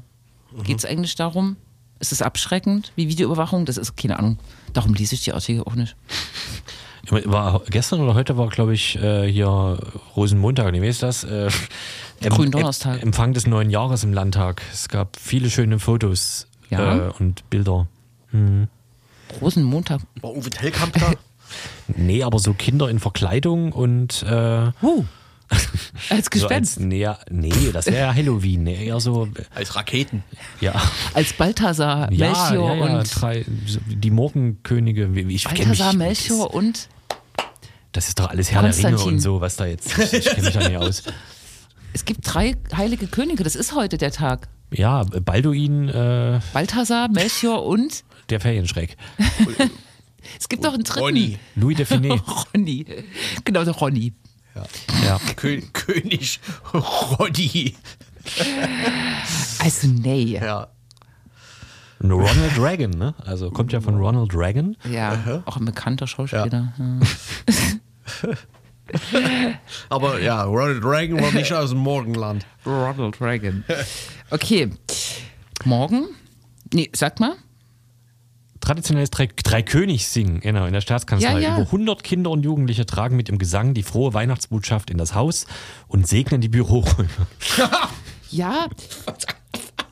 geht 0.63 0.77
es 0.79 0.85
eigentlich 0.85 1.15
darum? 1.15 1.57
Ist 1.99 2.11
es 2.11 2.21
abschreckend 2.21 2.91
wie 2.95 3.07
Videoüberwachung? 3.07 3.65
Das 3.65 3.77
ist 3.77 3.95
keine 3.97 4.19
Ahnung. 4.19 4.37
Darum 4.73 4.93
lese 4.93 5.15
ich 5.15 5.23
die 5.23 5.33
Artikel 5.33 5.63
auch 5.63 5.75
nicht. 5.75 5.95
War 7.09 7.61
gestern 7.69 8.01
oder 8.01 8.13
heute 8.15 8.37
war, 8.37 8.49
glaube 8.49 8.73
ich, 8.73 8.97
äh, 9.01 9.31
hier 9.31 9.79
Rosenmontag, 10.15 10.71
nee, 10.73 10.81
wie 10.81 10.87
ist 10.87 11.01
das? 11.03 11.23
Äh, 11.23 11.49
Gründonnerstag. 12.21 12.97
em- 12.97 13.07
Empfang 13.09 13.33
des 13.33 13.47
neuen 13.47 13.69
Jahres 13.69 14.03
im 14.03 14.11
Landtag. 14.13 14.61
Es 14.73 14.89
gab 14.89 15.15
viele 15.17 15.49
schöne 15.49 15.79
Fotos 15.79 16.47
Ja. 16.69 17.07
äh, 17.07 17.11
und 17.19 17.49
Bilder. 17.49 17.87
Rosenmontag. 19.41 20.01
War 20.21 20.31
Uwe 20.35 20.49
Tellkamp 20.49 20.93
da? 20.99 21.11
Nee, 21.95 22.23
aber 22.23 22.39
so 22.39 22.53
Kinder 22.53 22.89
in 22.89 22.99
Verkleidung 22.99 23.71
und 23.71 24.21
äh, 24.23 24.71
Uh, 24.81 25.05
als 25.49 25.69
so 26.09 26.15
als, 26.15 26.29
Gespenst. 26.29 26.79
nee, 26.79 27.07
nee, 27.29 27.71
das 27.71 27.85
wäre 27.87 28.07
ja 28.07 28.13
Halloween. 28.13 28.63
Nee, 28.63 28.85
eher 28.87 28.99
so, 28.99 29.27
Als 29.55 29.75
Raketen. 29.75 30.23
ja. 30.61 30.73
als 31.13 31.33
Balthasar, 31.33 32.11
Ja, 32.11 32.27
Melchior 32.27 32.75
ja, 32.75 32.85
ja, 32.87 32.99
und. 32.99 33.21
drei, 33.21 33.45
die 33.87 34.11
Morgenkönige. 34.11 35.13
wie- 35.15 35.33
Ich 35.35 35.45
Balthasar, 35.45 35.93
mich, 35.93 35.97
Melchior 35.99 36.53
und. 36.53 36.89
Das 37.93 38.07
ist 38.09 38.19
doch 38.19 38.29
alles 38.29 38.51
Herr 38.51 38.61
der 38.61 38.77
Ringe 38.77 38.99
und 38.99 39.19
so, 39.19 39.41
was 39.41 39.55
da 39.55 39.65
jetzt. 39.65 39.97
Ich, 39.97 40.13
ich 40.13 40.25
kenne 40.25 40.43
mich 40.43 40.53
da 40.53 40.67
nicht 40.67 40.77
aus. 40.77 41.03
Es 41.93 42.05
gibt 42.05 42.19
drei 42.31 42.55
heilige 42.75 43.07
Könige, 43.07 43.43
das 43.43 43.55
ist 43.55 43.73
heute 43.73 43.97
der 43.97 44.11
Tag. 44.11 44.49
Ja, 44.71 45.03
Balduin, 45.03 45.87
äh, 45.89 46.39
Balthasar, 46.53 47.07
Melchior 47.09 47.65
und. 47.65 48.03
der 48.29 48.39
Ferienschreck. 48.39 48.97
Es 50.37 50.47
gibt 50.49 50.61
noch 50.63 50.73
einen 50.73 50.83
dritten. 50.83 50.99
Ronny. 50.99 51.39
Louis 51.55 51.75
de 51.77 51.85
Finet. 51.85 52.21
Ronny. 52.53 52.85
Genau, 53.45 53.63
der 53.63 53.73
Ronny. 53.73 54.13
Ja. 55.05 55.19
Kö 55.35 55.61
König 55.73 56.39
Roddy. 56.73 57.75
Also, 59.59 59.87
nee. 59.87 60.39
Ja. 60.39 60.67
Ronald 62.03 62.59
Reagan, 62.59 62.91
ne? 62.91 63.15
Also 63.25 63.49
kommt 63.49 63.73
ja 63.73 63.81
von 63.81 63.97
Ronald 63.97 64.35
Reagan. 64.35 64.77
Ja, 64.89 65.41
auch 65.45 65.57
ein 65.57 65.65
bekannter 65.65 66.05
Schauspieler. 66.05 66.73
Ja. 66.77 66.99
Aber 69.89 70.21
ja, 70.21 70.43
Ronald 70.43 70.83
Reagan 70.83 71.19
war 71.21 71.31
nicht 71.31 71.51
aus 71.53 71.71
dem 71.71 71.79
Morgenland. 71.79 72.45
Ronald 72.65 73.19
Reagan. 73.19 73.63
Okay. 74.29 74.71
Morgen? 75.65 76.07
Nee, 76.73 76.89
sag 76.93 77.19
mal. 77.19 77.35
Traditionelles 78.67 79.11
Drei, 79.11 79.27
Dreikönigssingen, 79.27 80.41
genau, 80.41 80.65
in 80.65 80.73
der 80.73 80.81
Staatskanzlei. 80.81 81.39
Ja, 81.39 81.39
ja. 81.39 81.53
Über 81.55 81.67
100 81.67 82.03
Kinder 82.03 82.31
und 82.31 82.43
Jugendliche 82.43 82.85
tragen 82.85 83.15
mit 83.15 83.29
dem 83.29 83.37
Gesang 83.37 83.73
die 83.73 83.81
frohe 83.81 84.13
Weihnachtsbotschaft 84.13 84.89
in 84.89 84.97
das 84.97 85.15
Haus 85.15 85.47
und 85.87 86.05
segnen 86.05 86.41
die 86.41 86.49
Büroräume. 86.49 87.07
Ja. 88.29 88.67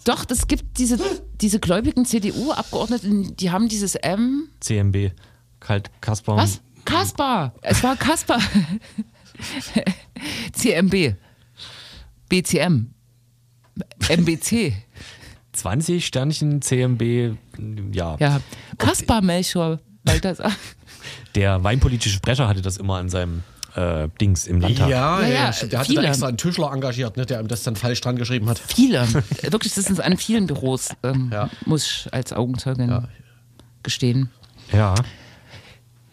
Doch, 0.04 0.26
es 0.30 0.48
gibt 0.48 0.78
diese, 0.78 1.00
diese 1.40 1.62
gläubigen 1.62 2.04
CDU-Abgeordneten, 2.04 3.38
die 3.38 3.50
haben 3.50 3.70
dieses 3.70 3.96
M. 3.96 4.50
CMB. 4.60 5.12
Kalt 5.62 5.90
Kaspar. 6.02 6.36
Was? 6.36 6.60
Kaspar. 6.84 7.56
Es 7.62 7.82
war 7.82 7.96
Kaspar. 7.96 8.42
CMB. 10.52 11.16
BCM. 12.28 12.88
MBC. 14.10 14.74
20 15.56 16.06
Sternchen 16.06 16.62
CMB, 16.62 17.36
ja. 17.94 18.16
Ja. 18.20 18.40
Kaspar 18.78 19.22
Melchior 19.22 19.80
Balthasar. 20.04 20.52
Der 21.36 21.64
weinpolitische 21.64 22.16
Sprecher 22.16 22.48
hatte 22.48 22.62
das 22.62 22.78
immer 22.78 22.96
an 22.98 23.10
seinem 23.10 23.44
äh, 23.76 24.08
Dings 24.22 24.48
im 24.48 24.62
Landtag. 24.62 24.90
Ja, 24.90 25.22
Ja, 25.22 25.28
ja, 25.28 25.34
ja, 25.52 25.68
der 25.68 25.80
hatte 25.80 25.90
viele. 25.90 26.02
da 26.04 26.08
extra 26.10 26.28
einen 26.28 26.38
Tischler 26.38 26.72
engagiert, 26.72 27.18
ne, 27.18 27.26
der 27.26 27.40
ihm 27.42 27.48
das 27.48 27.64
dann 27.64 27.76
falsch 27.76 28.02
dran 28.02 28.16
geschrieben 28.16 28.48
hat. 28.50 28.58
Viele. 28.60 29.06
Wirklich, 29.42 29.74
das 29.74 29.90
ist 29.90 30.00
an 30.02 30.18
vielen 30.18 30.48
Büros, 30.48 30.90
ähm, 31.04 31.30
Ja. 31.34 31.50
muss 31.66 31.86
ich 31.86 32.14
als 32.14 32.32
Augenzeugin 32.34 32.90
Ja. 32.90 33.04
gestehen. 33.84 34.30
Ja. 34.72 34.96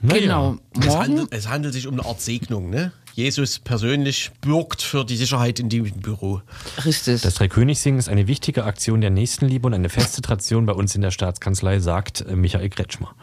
Na 0.01 0.15
genau. 0.19 0.57
Es 0.79 0.87
Morgen. 0.87 1.01
handelt, 1.01 1.29
es 1.33 1.49
handelt 1.49 1.73
sich 1.75 1.87
um 1.87 1.95
eine 1.95 2.05
Art 2.05 2.21
Segnung. 2.21 2.71
Ne? 2.71 2.91
Jesus 3.15 3.59
persönlich 3.59 4.31
bürgt 4.41 4.81
für 4.83 5.05
die 5.05 5.17
Sicherheit 5.17 5.61
in 5.61 5.69
dem 5.69 5.85
Büro. 6.01 6.41
Richtig. 6.85 7.21
Das 7.23 7.35
Dreikönigssingen 7.35 7.99
ist 7.99 8.09
eine 8.09 8.27
wichtige 8.27 8.65
Aktion 8.65 9.01
der 9.01 9.11
Nächstenliebe 9.11 9.67
und 9.67 9.75
eine 9.75 9.89
feste 9.91 10.23
Tradition 10.23 10.65
bei 10.67 10.73
uns 10.73 10.95
in 10.95 11.03
der 11.03 11.11
Staatskanzlei, 11.11 11.79
sagt 11.81 12.23
äh, 12.23 12.35
Michael 12.37 12.71
Kretschmer. 12.71 13.15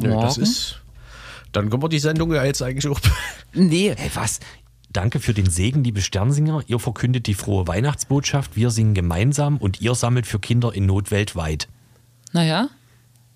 Ja, 0.00 0.20
das 0.20 0.38
ist. 0.38 0.80
Dann 1.52 1.70
können 1.70 1.82
wir 1.82 1.88
die 1.88 1.98
Sendung 1.98 2.32
ja 2.32 2.44
jetzt 2.44 2.62
eigentlich 2.62 2.88
auch. 2.88 3.00
nee, 3.54 3.92
Hey, 3.96 4.10
was? 4.14 4.40
Danke 4.92 5.18
für 5.18 5.34
den 5.34 5.50
Segen, 5.50 5.82
liebe 5.82 6.00
Sternsinger. 6.00 6.62
Ihr 6.68 6.78
verkündet 6.78 7.26
die 7.26 7.34
frohe 7.34 7.66
Weihnachtsbotschaft. 7.66 8.54
Wir 8.54 8.70
singen 8.70 8.94
gemeinsam 8.94 9.56
und 9.58 9.80
ihr 9.80 9.96
sammelt 9.96 10.24
für 10.26 10.38
Kinder 10.38 10.72
in 10.72 10.86
Not 10.86 11.10
weltweit. 11.10 11.68
naja. 12.32 12.68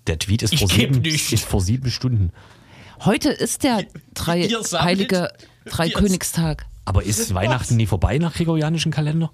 Der 0.07 0.17
Tweet 0.17 0.41
ist, 0.41 0.53
Ich 0.53 0.59
vor 0.61 0.69
sieben, 0.69 1.01
nicht. 1.01 1.31
ist 1.33 1.43
vor 1.45 1.61
sieben 1.61 1.91
Stunden. 1.91 2.31
Heute 3.05 3.29
ist 3.29 3.63
der 3.63 3.85
drei, 4.13 4.43
heilige 4.73 5.29
Dreikönigstag. 5.65 6.65
Aber 6.85 7.03
ist 7.03 7.33
Weihnachten 7.33 7.75
nie 7.75 7.85
vorbei 7.85 8.17
nach 8.17 8.33
gregorianischen 8.33 8.91
Kalender? 8.91 9.31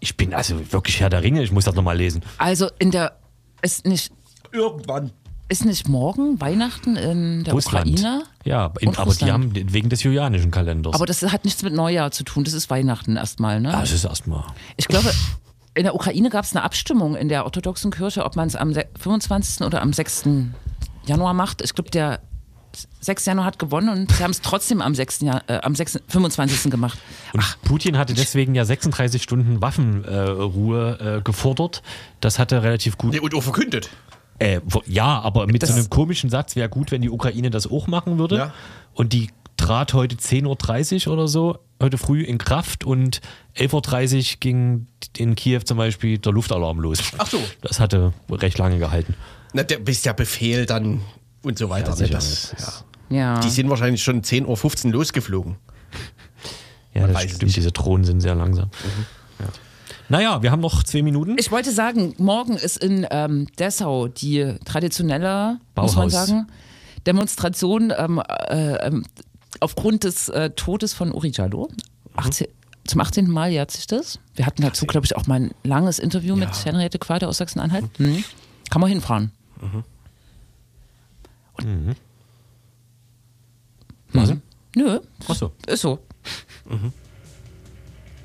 Ich 0.00 0.16
bin 0.16 0.34
also 0.34 0.72
wirklich 0.72 1.00
Herr 1.00 1.08
der 1.10 1.22
Ringe. 1.22 1.42
Ich 1.42 1.52
muss 1.52 1.64
das 1.64 1.74
nochmal 1.74 1.96
lesen. 1.96 2.22
Also 2.38 2.68
in 2.78 2.90
der 2.90 3.16
ist 3.62 3.86
nicht 3.86 4.12
Irgendwann. 4.52 5.10
ist 5.48 5.64
nicht 5.64 5.88
morgen 5.88 6.40
Weihnachten 6.40 6.96
in 6.96 7.44
der 7.44 7.54
Russland. 7.54 7.88
Ukraine? 7.88 8.24
Ja, 8.44 8.72
in, 8.80 8.88
aber 8.90 8.96
die 9.04 9.08
Russland. 9.08 9.32
haben 9.32 9.52
wegen 9.72 9.88
des 9.88 10.02
julianischen 10.02 10.50
Kalenders. 10.50 10.94
Aber 10.94 11.06
das 11.06 11.22
hat 11.22 11.44
nichts 11.44 11.62
mit 11.62 11.72
Neujahr 11.72 12.10
zu 12.10 12.24
tun. 12.24 12.44
Das 12.44 12.52
ist 12.52 12.68
Weihnachten 12.68 13.16
erstmal, 13.16 13.60
ne? 13.60 13.72
Ah, 13.74 13.80
das 13.80 13.92
ist 13.92 14.04
erstmal. 14.04 14.44
Ich 14.76 14.88
glaube, 14.88 15.10
in 15.74 15.84
der 15.84 15.94
Ukraine 15.94 16.28
gab 16.30 16.44
es 16.44 16.54
eine 16.54 16.64
Abstimmung 16.64 17.16
in 17.16 17.28
der 17.28 17.44
orthodoxen 17.44 17.90
Kirche, 17.90 18.24
ob 18.24 18.36
man 18.36 18.48
es 18.48 18.56
am 18.56 18.74
se- 18.74 18.86
25. 18.98 19.64
oder 19.66 19.80
am 19.82 19.92
6. 19.92 20.24
Januar 21.06 21.32
macht. 21.32 21.62
Ich 21.62 21.74
glaube, 21.74 21.90
der 21.90 22.20
6. 23.00 23.26
Januar 23.26 23.46
hat 23.46 23.58
gewonnen 23.58 23.88
und 23.88 24.12
sie 24.12 24.22
haben 24.22 24.30
es 24.30 24.40
trotzdem 24.40 24.80
am 24.82 24.94
6. 24.94 25.20
Jahr, 25.22 25.42
äh, 25.48 25.58
am 25.62 25.74
6. 25.74 26.00
25. 26.08 26.70
gemacht. 26.70 26.98
Und 27.32 27.42
Putin 27.64 27.96
hatte 27.98 28.14
deswegen 28.14 28.54
ja 28.54 28.64
36 28.64 29.22
Stunden 29.22 29.60
Waffenruhe 29.62 31.18
äh, 31.18 31.22
gefordert. 31.22 31.82
Das 32.20 32.38
hat 32.38 32.52
er 32.52 32.62
relativ 32.62 32.98
gut. 32.98 33.12
Nee, 33.12 33.20
und 33.20 33.34
auch 33.34 33.42
verkündet. 33.42 33.90
Äh, 34.38 34.60
wo- 34.64 34.82
ja, 34.86 35.20
aber 35.20 35.46
mit 35.46 35.62
Das- 35.62 35.70
so 35.70 35.76
einem 35.76 35.88
komischen 35.90 36.30
Satz 36.30 36.56
wäre 36.56 36.68
gut, 36.68 36.90
wenn 36.90 37.02
die 37.02 37.10
Ukraine 37.10 37.50
das 37.50 37.66
auch 37.70 37.86
machen 37.86 38.18
würde. 38.18 38.36
Ja. 38.36 38.54
Und 38.94 39.12
die 39.12 39.30
trat 39.56 39.94
heute 39.94 40.16
10.30 40.16 41.06
Uhr 41.06 41.14
oder 41.14 41.28
so, 41.28 41.58
heute 41.80 41.96
früh 41.96 42.22
in 42.22 42.36
Kraft 42.36 42.84
und 42.84 43.20
11.30 43.56 44.32
Uhr 44.34 44.36
ging 44.40 44.86
in 45.16 45.34
Kiew 45.34 45.60
zum 45.60 45.78
Beispiel 45.78 46.18
der 46.18 46.32
Luftalarm 46.32 46.78
los. 46.80 46.98
Ach 47.16 47.26
so. 47.26 47.40
Das 47.62 47.80
hatte 47.80 48.12
recht 48.30 48.58
lange 48.58 48.78
gehalten. 48.78 49.14
Na, 49.54 49.62
der, 49.62 49.78
bis 49.78 50.02
der 50.02 50.12
Befehl 50.12 50.66
dann 50.66 51.00
und 51.46 51.58
so 51.58 51.68
weiter. 51.70 51.90
ne? 51.90 51.96
sicher, 51.96 52.14
das, 52.14 52.54
das 52.56 52.84
ja. 53.10 53.34
Ja. 53.34 53.40
Die 53.40 53.50
sind 53.50 53.70
wahrscheinlich 53.70 54.02
schon 54.02 54.22
10.15 54.22 54.86
Uhr 54.86 54.92
losgeflogen. 54.92 55.56
Ja, 56.92 57.02
Man 57.02 57.12
das 57.12 57.22
weiß 57.22 57.30
stimmt, 57.30 57.42
nicht. 57.44 57.56
diese 57.56 57.72
Drohnen 57.72 58.04
sind 58.04 58.20
sehr 58.20 58.34
langsam. 58.34 58.70
Ja. 59.38 59.46
Naja, 60.08 60.42
wir 60.42 60.50
haben 60.50 60.60
noch 60.60 60.82
zwei 60.82 61.02
Minuten. 61.02 61.36
Ich 61.38 61.50
wollte 61.52 61.70
sagen, 61.72 62.14
morgen 62.18 62.56
ist 62.56 62.78
in 62.78 63.06
ähm, 63.10 63.46
Dessau 63.58 64.08
die 64.08 64.54
traditionelle, 64.64 65.58
muss 65.76 65.94
man 65.94 66.08
Bauhaus. 66.08 66.12
sagen, 66.12 66.46
Demonstration 67.06 67.92
ähm, 67.96 68.20
äh, 68.48 68.86
ähm, 68.86 69.04
aufgrund 69.60 70.04
des 70.04 70.28
äh, 70.28 70.50
Todes 70.50 70.92
von 70.94 71.12
Uri 71.12 71.30
Jallo. 71.32 71.68
18, 72.16 72.48
zum 72.86 73.00
18. 73.00 73.28
Mal 73.30 73.50
jährt 73.50 73.70
sich 73.70 73.86
das. 73.86 74.18
Wir 74.34 74.46
hatten 74.46 74.62
dazu, 74.62 74.86
glaube 74.86 75.04
ich, 75.06 75.14
auch 75.16 75.26
mal 75.26 75.40
ein 75.40 75.50
langes 75.64 75.98
Interview 75.98 76.34
mit 76.34 76.64
Henriette 76.64 76.98
Quader 76.98 77.28
aus 77.28 77.36
Sachsen-Anhalt. 77.38 77.84
Mhm. 78.00 78.24
Kann 78.70 78.80
man 78.80 78.90
hinfahren. 78.90 79.32
Was? 84.12 84.32
Nö, 84.74 85.00
Achso. 85.28 85.52
ist 85.66 85.80
so. 85.80 85.98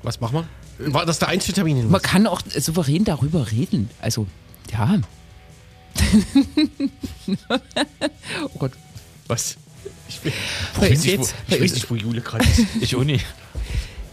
Was 0.02 0.20
machen 0.20 0.44
wir? 0.78 0.92
War 0.92 1.06
das 1.06 1.18
der 1.18 1.28
Einzeltermin? 1.28 1.90
Man 1.90 2.02
kann 2.02 2.26
auch 2.26 2.42
souverän 2.58 3.04
darüber 3.04 3.50
reden. 3.50 3.88
Also, 4.00 4.26
ja. 4.72 4.98
oh 8.44 8.58
Gott. 8.58 8.72
Was? 9.28 9.56
Ich, 10.08 10.20
bin, 10.20 10.32
ich, 10.32 10.80
wo, 10.80 10.84
jetzt? 10.84 11.06
ich 11.06 11.34
Wer 11.48 11.60
weiß 11.60 11.74
nicht, 11.74 11.90
wo 11.90 11.94
Jule 11.94 12.20
gerade 12.20 12.44
ist. 12.44 12.66
Ich 12.80 12.96
auch 12.96 13.04
nicht. 13.04 13.24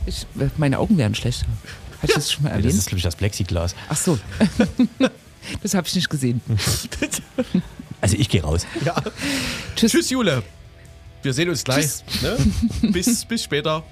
Ich, 0.05 0.25
meine 0.57 0.79
Augen 0.79 0.97
werden 0.97 1.15
schlecht. 1.15 1.43
Habe 1.97 2.07
ich 2.07 2.13
das 2.13 2.31
schon 2.31 2.43
mal 2.43 2.49
Das 2.49 2.57
erwähnt? 2.59 2.73
ist, 2.75 2.87
glaube 2.87 2.97
ich, 2.97 3.03
das 3.03 3.15
Plexiglas. 3.15 3.75
Ach 3.89 3.97
so. 3.97 4.17
das 5.63 5.73
habe 5.73 5.87
ich 5.87 5.95
nicht 5.95 6.09
gesehen. 6.09 6.41
Also 8.01 8.15
ich 8.17 8.29
gehe 8.29 8.41
raus. 8.41 8.65
Ja. 8.85 8.95
Tschüss. 9.75 9.91
Tschüss, 9.91 10.09
Jule. 10.09 10.43
Wir 11.21 11.33
sehen 11.33 11.49
uns 11.49 11.63
gleich. 11.63 12.03
Ne? 12.21 12.37
bis, 12.91 13.25
bis 13.25 13.43
später. 13.43 13.83